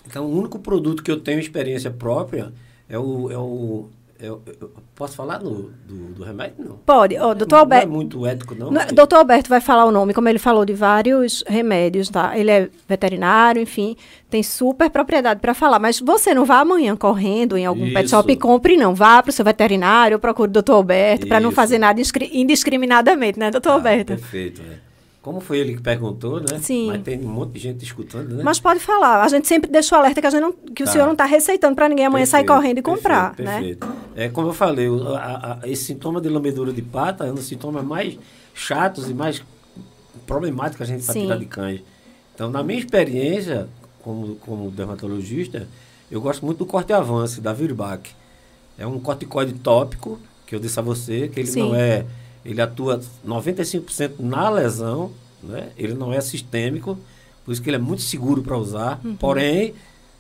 [0.07, 2.51] Então, o único produto que eu tenho experiência própria
[2.89, 3.31] é o.
[3.31, 3.87] É o
[4.19, 6.55] é o- eu posso falar do, do, do remédio?
[6.59, 6.77] Não.
[6.85, 7.17] Pode.
[7.17, 7.85] Ó, doutor não Alberto.
[7.87, 8.71] é muito ético, não.
[8.71, 12.37] Não, porque- Doutor Alberto vai falar o nome, como ele falou de vários remédios, tá?
[12.37, 13.95] Ele é veterinário, enfim,
[14.29, 15.79] tem super propriedade para falar.
[15.79, 18.15] Mas você não vá amanhã correndo em algum pet Isso.
[18.15, 18.95] shop e compre, não.
[18.95, 21.99] Vá para o seu veterinário, procure o doutor Alberto, para não fazer nada
[22.31, 24.13] indiscriminadamente, né, doutor Ah, Alberto?
[24.15, 24.84] Perfeito, é.
[25.25, 26.59] Como foi ele que perguntou, né?
[26.61, 26.85] Sim.
[26.85, 28.43] Mas tem um monte de gente escutando, né?
[28.43, 29.23] Mas pode falar.
[29.23, 30.91] A gente sempre deixa o alerta que, a gente não- que o Tá.
[30.91, 33.57] senhor não está receitando para ninguém amanhã sair Perfeito, correndo e comprar, perfeito, né?
[33.57, 33.87] perfeito.
[34.15, 37.33] É como eu falei, o- a- a- esse sintoma de lambedura de pata é um
[37.33, 38.19] dos sintomas mais
[38.53, 39.41] chatos e mais
[40.27, 41.21] problemáticos que a gente Sim.
[41.23, 41.81] tirar de cães.
[42.35, 43.67] Então, na minha experiência
[44.03, 45.67] como, como dermatologista,
[46.11, 48.11] eu gosto muito do corte avance da Virbac.
[48.77, 51.61] É um corticoide tópico, que eu disse a você, que ele Sim.
[51.69, 52.05] não é.
[52.45, 55.11] Ele atua 95% na lesão,
[55.41, 55.71] né?
[55.75, 56.97] ele não é sistêmico,
[57.43, 59.01] por isso que ele é muito seguro para usar.
[59.03, 59.15] Uhum.
[59.15, 59.73] Porém,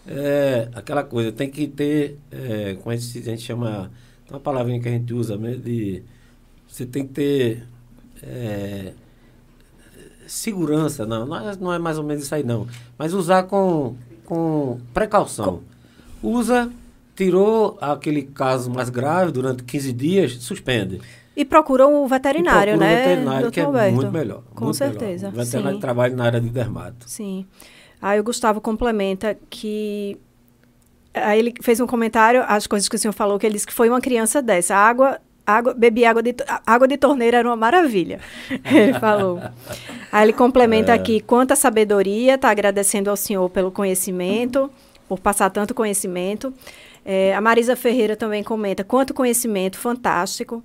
[0.07, 3.91] é, aquela coisa, tem que ter, é, como a gente, a gente chama,
[4.29, 6.03] uma palavrinha que a gente usa, né, de,
[6.67, 7.63] você tem que ter
[8.21, 8.93] é,
[10.27, 13.95] segurança, não, não é, não é mais ou menos isso aí não, mas usar com,
[14.25, 15.61] com precaução.
[16.21, 16.71] Usa,
[17.15, 20.99] tirou aquele caso mais grave durante 15 dias, suspende.
[21.35, 23.95] E procura o veterinário, E procura né, um veterinário, que é Alberto?
[23.95, 24.43] muito melhor.
[24.53, 25.41] Com muito certeza, Melhor.
[25.41, 25.75] Um veterinário sim.
[25.75, 27.09] que trabalha na área de dermato.
[27.09, 27.45] Sim.
[28.01, 30.17] Aí o Gustavo complementa que.
[31.13, 33.73] Aí ele fez um comentário, as coisas que o senhor falou, que ele disse que
[33.73, 34.75] foi uma criança dessa.
[34.75, 36.35] A água, água bebi água de,
[36.65, 38.19] água de torneira era uma maravilha.
[38.65, 39.39] Ele falou.
[40.11, 40.95] Aí ele complementa É.
[40.95, 44.69] aqui: quanta sabedoria, está agradecendo ao senhor pelo conhecimento,
[45.07, 46.53] por passar tanto conhecimento.
[47.05, 50.61] É, a Marisa Ferreira também comenta: quanto conhecimento, fantástico.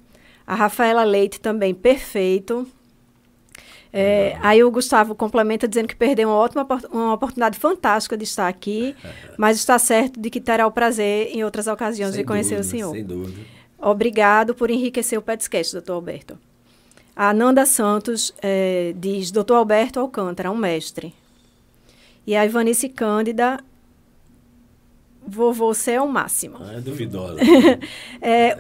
[0.51, 2.67] A Rafaela Leite também, perfeito.
[3.93, 8.49] É, aí o Gustavo complementa dizendo que perdeu uma ótima uma oportunidade fantástica de estar
[8.49, 8.97] aqui,
[9.39, 12.67] mas está certo de que terá o prazer em outras ocasiões Sem de conhecer dúvida,
[12.67, 12.93] o senhor.
[12.93, 13.41] Sem dúvida.
[13.79, 16.37] Obrigado por enriquecer o podcast, doutor Alberto.
[17.15, 21.15] A Nanda Santos eh, diz, doutor Alberto Alcântara, um mestre.
[22.27, 23.63] E a Ivanice Cândida,
[25.25, 26.57] vovô, você é o máximo.
[26.61, 27.39] Ah, é duvidosa.
[28.21, 28.59] É,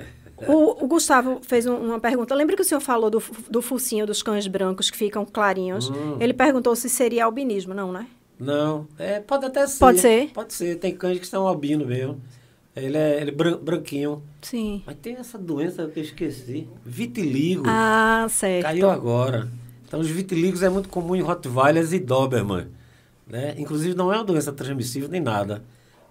[0.49, 2.35] o, o Gustavo fez um- uma pergunta.
[2.35, 5.91] Lembra que o senhor falou do, do focinho dos cães brancos que ficam clarinhos?
[5.91, 6.17] Hum.
[6.21, 8.07] Ele perguntou se seria albinismo, não, né?
[8.39, 9.79] Não, é, pode até ser.
[9.79, 10.31] Pode ser?
[10.33, 10.77] Pode ser.
[10.79, 12.21] Tem cães que são albino mesmo.
[12.75, 14.23] Ele é, ele é bran- branquinho.
[14.41, 14.83] Sim.
[14.87, 16.67] Mas tem essa doença que eu esqueci.
[16.87, 17.65] Vitiligo.
[17.67, 18.63] Ah, certo.
[18.63, 19.49] Caiu agora.
[19.87, 22.69] Então, os vitiligos é muito comum em Rottweilers e Doberman.
[23.27, 23.55] Né?
[23.59, 25.63] Inclusive, não é uma doença transmissível nem nada.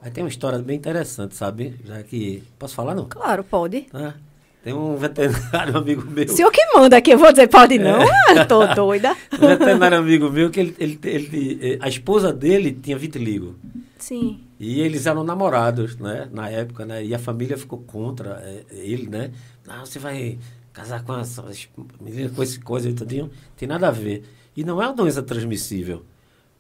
[0.02, 1.76] Aí tem uma história bem interessante, sabe?
[1.86, 2.44] Já que...
[2.58, 3.06] Posso falar, não?
[3.06, 3.82] Claro, pode.
[3.82, 4.16] Tá?
[4.64, 6.26] Tem um veterinário amigo meu...
[6.26, 8.02] O senhor que manda aqui, eu vou dizer pode não.
[8.02, 9.16] Ah, tô doida.
[9.42, 13.56] Um veterinário amigo meu que ele, ele, ele- eh, a esposa dele tinha vitiligo.
[13.98, 14.40] Sim.
[14.60, 16.30] E eles eram namorados, né?
[16.32, 17.04] Na época, né?
[17.04, 19.32] E a família ficou contra eh, ele, né?
[19.68, 20.38] Não, você vai
[20.74, 21.44] casar com essa
[22.00, 23.30] menina com esse coisa e tudinho.
[23.58, 24.24] Tem nada a ver.
[24.56, 26.06] E não é uma doença transmissível.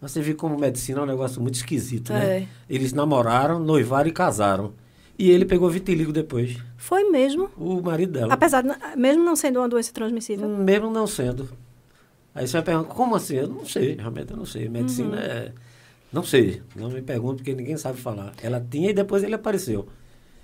[0.01, 2.39] Você vê como medicina é um negócio muito esquisito, né?
[2.39, 2.47] É.
[2.69, 4.73] Eles namoraram, noivaram e casaram.
[5.17, 6.55] E ele pegou vitiligo depois.
[6.77, 7.49] Foi mesmo.
[7.57, 8.34] O marido dela.
[8.34, 10.47] Apesar de, mesmo não sendo uma doença transmissível.
[10.47, 11.49] Mesmo não sendo.
[12.34, 13.35] Aí você vai perguntar, como assim?
[13.35, 14.69] Eu não sei, realmente eu não sei.
[14.69, 15.21] Medicina Uhum.
[15.21, 15.51] é.
[16.11, 18.31] Não sei, não me pergunto porque ninguém sabe falar.
[18.41, 19.88] Ela tinha e depois ele apareceu.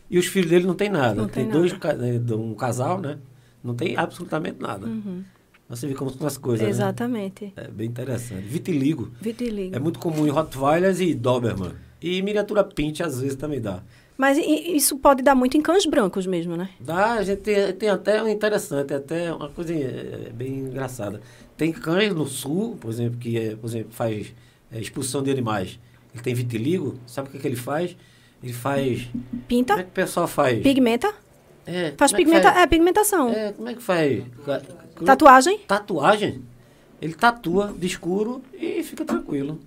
[0.10, 1.16] E os filhos dele não tem nada.
[1.16, 2.06] Não tem tem dois, nada.
[2.08, 3.18] eh, um casal, né?
[3.64, 4.86] Não tem absolutamente nada.
[4.86, 5.24] Uhum.
[5.68, 7.46] Você vê como são as coisas, Exatamente.
[7.46, 7.52] né?
[7.56, 8.44] É bem interessante.
[8.44, 9.12] Vitiligo.
[9.20, 9.76] Vitiligo.
[9.76, 11.72] É muito comum em Rottweilers e Doberman.
[12.02, 13.82] E miniatura Pint às vezes também dá.
[14.18, 16.70] Mas isso pode dar muito em cães brancos mesmo, né?
[16.80, 21.20] Dá, a gente tem, tem até um interessante, até uma coisa eh, bem engraçada.
[21.58, 24.34] Tem cães no sul, por exemplo, que é, por exemplo, faz
[24.72, 25.80] eh, expulsão de animais.
[26.14, 27.98] Ele tem vitiligo, sabe o que, que ele faz?
[28.42, 29.04] Ele faz.
[29.12, 30.62] Como é Pinta, que o pessoal faz?
[30.62, 31.12] pigmenta.
[31.68, 32.58] É, Faz é pigmenta, faz?
[32.62, 33.30] é pigmentação.
[33.32, 34.24] É, como é que faz?
[35.04, 35.60] Tatuagem?
[35.68, 36.42] Tatuagem.
[37.02, 39.60] Ele tatua de escuro e fica tranquilo.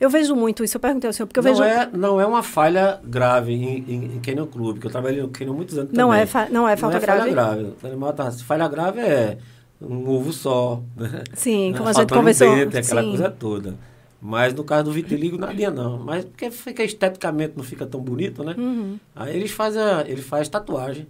[0.00, 0.76] Eu vejo muito isso.
[0.76, 1.62] Eu perguntei ao senhor, porque eu não, vejo.
[1.62, 5.28] é, não é uma falha grave em, em, em Canyon Club, que eu trabalhei no
[5.28, 6.22] Canyon há muitos anos Não também.
[6.22, 7.30] é fa- não é falta falha grave?
[7.30, 7.72] grave.
[7.84, 9.38] Animal tá- falha grave é
[9.80, 10.82] um ovo só.
[10.96, 11.22] Né?
[11.34, 12.54] Sim, como a gente conversou.
[12.56, 13.08] dente, aquela Sim.
[13.10, 13.74] coisa toda.
[14.20, 15.98] Mas no caso do vitiligo, nadinha não.
[15.98, 18.54] Mas porque fica esteticamente, não fica tão bonito, né?
[18.58, 18.98] Uhum.
[19.14, 21.06] Aí eles fazem a, ele faz tatuagem.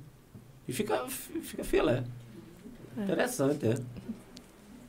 [0.69, 1.03] E fica,
[1.43, 2.03] fica filé.
[2.97, 3.75] Interessante, é.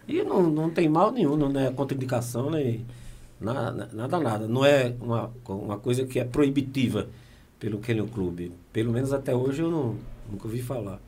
[0.08, 2.86] E não, não tem mal nenhum, não é contraindicação, nem
[3.42, 4.48] nada, nada, nada.
[4.48, 7.08] Não é uma, uma coisa que é proibitiva
[7.60, 8.52] pelo Canyon Club.
[8.72, 9.96] Pelo menos até hoje eu não,
[10.30, 11.00] nunca ouvi falar.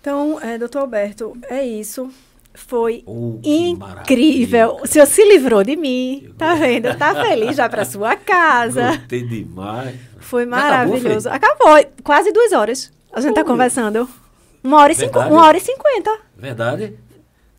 [0.00, 2.10] Então, é, doutor Alberto, é isso.
[2.52, 3.76] Foi Oh, incrível.
[3.78, 4.70] maravilha.
[4.72, 6.32] O senhor se livrou de mim.
[6.36, 6.92] Tá vendo?
[6.98, 8.88] Tá feliz já para sua casa.
[8.96, 9.94] Gostei demais.
[10.18, 11.28] Foi Já acabou, maravilhoso.
[11.28, 11.68] Acabou,
[12.02, 12.92] Quase duas horas.
[13.12, 13.46] A gente tá Ui.
[13.46, 14.08] conversando.
[14.62, 16.10] Uma hora e, cinco, uma hora e cinquenta.
[16.36, 16.94] Verdade?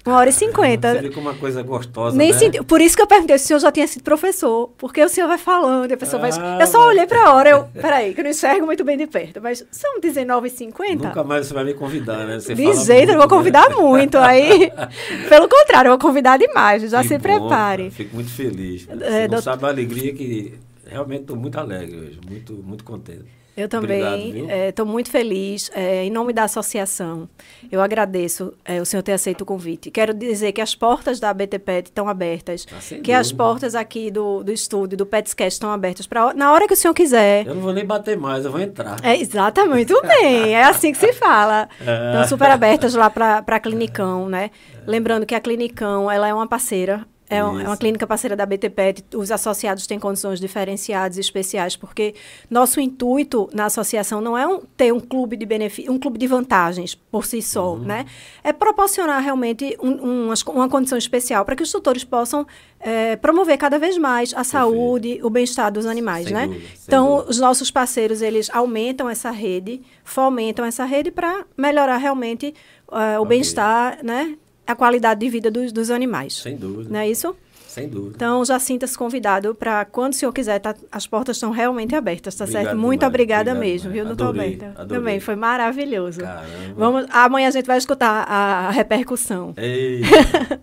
[0.03, 0.99] Uma hora e cinquenta.
[1.13, 2.37] como uma coisa gostosa, Nem né?
[2.39, 4.69] senti- Por isso que eu perguntei se o senhor já tinha sido professor.
[4.77, 6.61] Porque o senhor vai falando e a pessoa Ah, vai.
[6.63, 7.49] Eu só mas- olhei pra hora.
[7.51, 9.39] Eu, peraí, que eu não enxergo muito bem de perto.
[9.39, 11.03] Mas são 19h50?
[11.09, 12.39] Nunca mais você vai me convidar, né?
[12.39, 13.29] Você De jeito, eu vou né?
[13.29, 14.17] convidar muito.
[14.17, 14.71] Aí,
[15.29, 16.81] pelo contrário, eu vou convidar demais.
[16.89, 17.49] Já Que se bom, prepare.
[17.83, 17.91] cara.
[17.91, 18.85] Fico muito feliz.
[18.85, 20.55] Você É, não doutor- sabe a alegria que
[20.87, 23.25] realmente estou muito alegre hoje, muito, muito contente.
[23.55, 25.69] Eu também estou muito feliz.
[25.73, 27.27] é, em nome da associação,
[27.71, 29.91] eu agradeço é, o senhor ter aceito o convite.
[29.91, 34.43] Quero dizer que as portas da BTPET estão abertas, Ah, que as portas aqui do,
[34.43, 37.45] do estúdio, do PetsCast, estão abertas pra, na hora que o senhor quiser.
[37.45, 38.97] Eu não vou nem bater mais, eu vou entrar.
[39.03, 40.53] É, exatamente, muito bem.
[40.55, 41.67] É assim que se fala.
[41.81, 42.07] É.
[42.11, 44.51] Estão super abertas lá para a Clinicão, né?
[44.85, 47.05] Lembrando que a Clinicão, ela é uma parceira.
[47.31, 49.03] É, um- é uma clínica parceira da BTPET.
[49.15, 52.13] Os associados têm condições diferenciadas e especiais, porque
[52.49, 56.27] nosso intuito na associação não é um- ter um clube de benefício, um clube de
[56.27, 57.79] vantagens por si só, Uhum.
[57.79, 58.05] né?
[58.43, 62.45] É proporcionar realmente um- umas- uma condição especial para que os tutores possam
[62.83, 66.47] eh, promover cada vez mais a saúde, o bem-estar dos animais, Sem né?
[66.47, 67.29] dúvida, então, dúvida.
[67.29, 72.55] os nossos parceiros, eles aumentam essa rede, fomentam essa rede para melhorar realmente
[72.91, 73.29] eh, o Ok.
[73.29, 74.35] bem-estar, né?
[74.71, 76.33] A qualidade de vida dos, dos animais.
[76.37, 76.89] Sem dúvida.
[76.89, 77.35] Não é isso?
[77.67, 78.15] Sem dúvida.
[78.17, 82.35] Então, já sinta-se convidado para, quando o senhor quiser, tá- as portas estão realmente abertas,
[82.35, 82.77] tá Obrigado certo?
[82.77, 84.65] Muito demais, obrigada obrigado mesmo, viu, doutor Alberto?
[84.65, 84.87] adorei.
[84.87, 86.19] Também foi maravilhoso.
[86.19, 86.73] Caramba.
[86.75, 89.53] Vamos, amanhã a gente vai escutar a, repercussão.
[89.55, 90.01] Ei,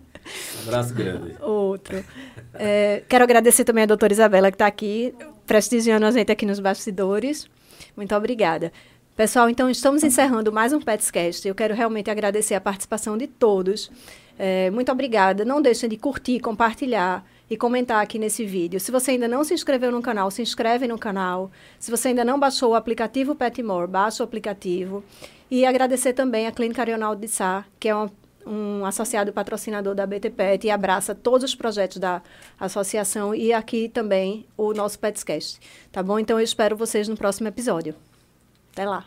[0.67, 1.33] abraço grande.
[1.41, 2.03] Outro.
[2.53, 5.13] É, quero agradecer também a doutora Isabela, que está aqui,
[5.47, 7.47] prestigiando a gente aqui nos bastidores.
[7.97, 8.71] Muito obrigada.
[9.19, 11.45] Pessoal, então estamos encerrando mais um Petscast.
[11.45, 13.91] Eu quero realmente agradecer a participação de todos.
[14.37, 15.43] É, muito obrigada.
[15.43, 18.79] Não deixem de curtir, compartilhar e comentar aqui nesse vídeo.
[18.79, 21.51] Se você ainda não se inscreveu no canal, se inscreve no canal.
[21.77, 25.03] Se você ainda não baixou o aplicativo Petmore, baixa o aplicativo.
[25.51, 27.95] E agradecer também a Clínica Arionaldo de Sá, que é
[28.47, 32.21] um associado patrocinador da BTPET e abraça todos os projetos da
[32.57, 35.59] associação e aqui também o nosso Petscast.
[35.91, 36.17] Tá bom?
[36.19, 37.93] Então eu espero vocês no próximo episódio.
[38.71, 39.05] Até lá.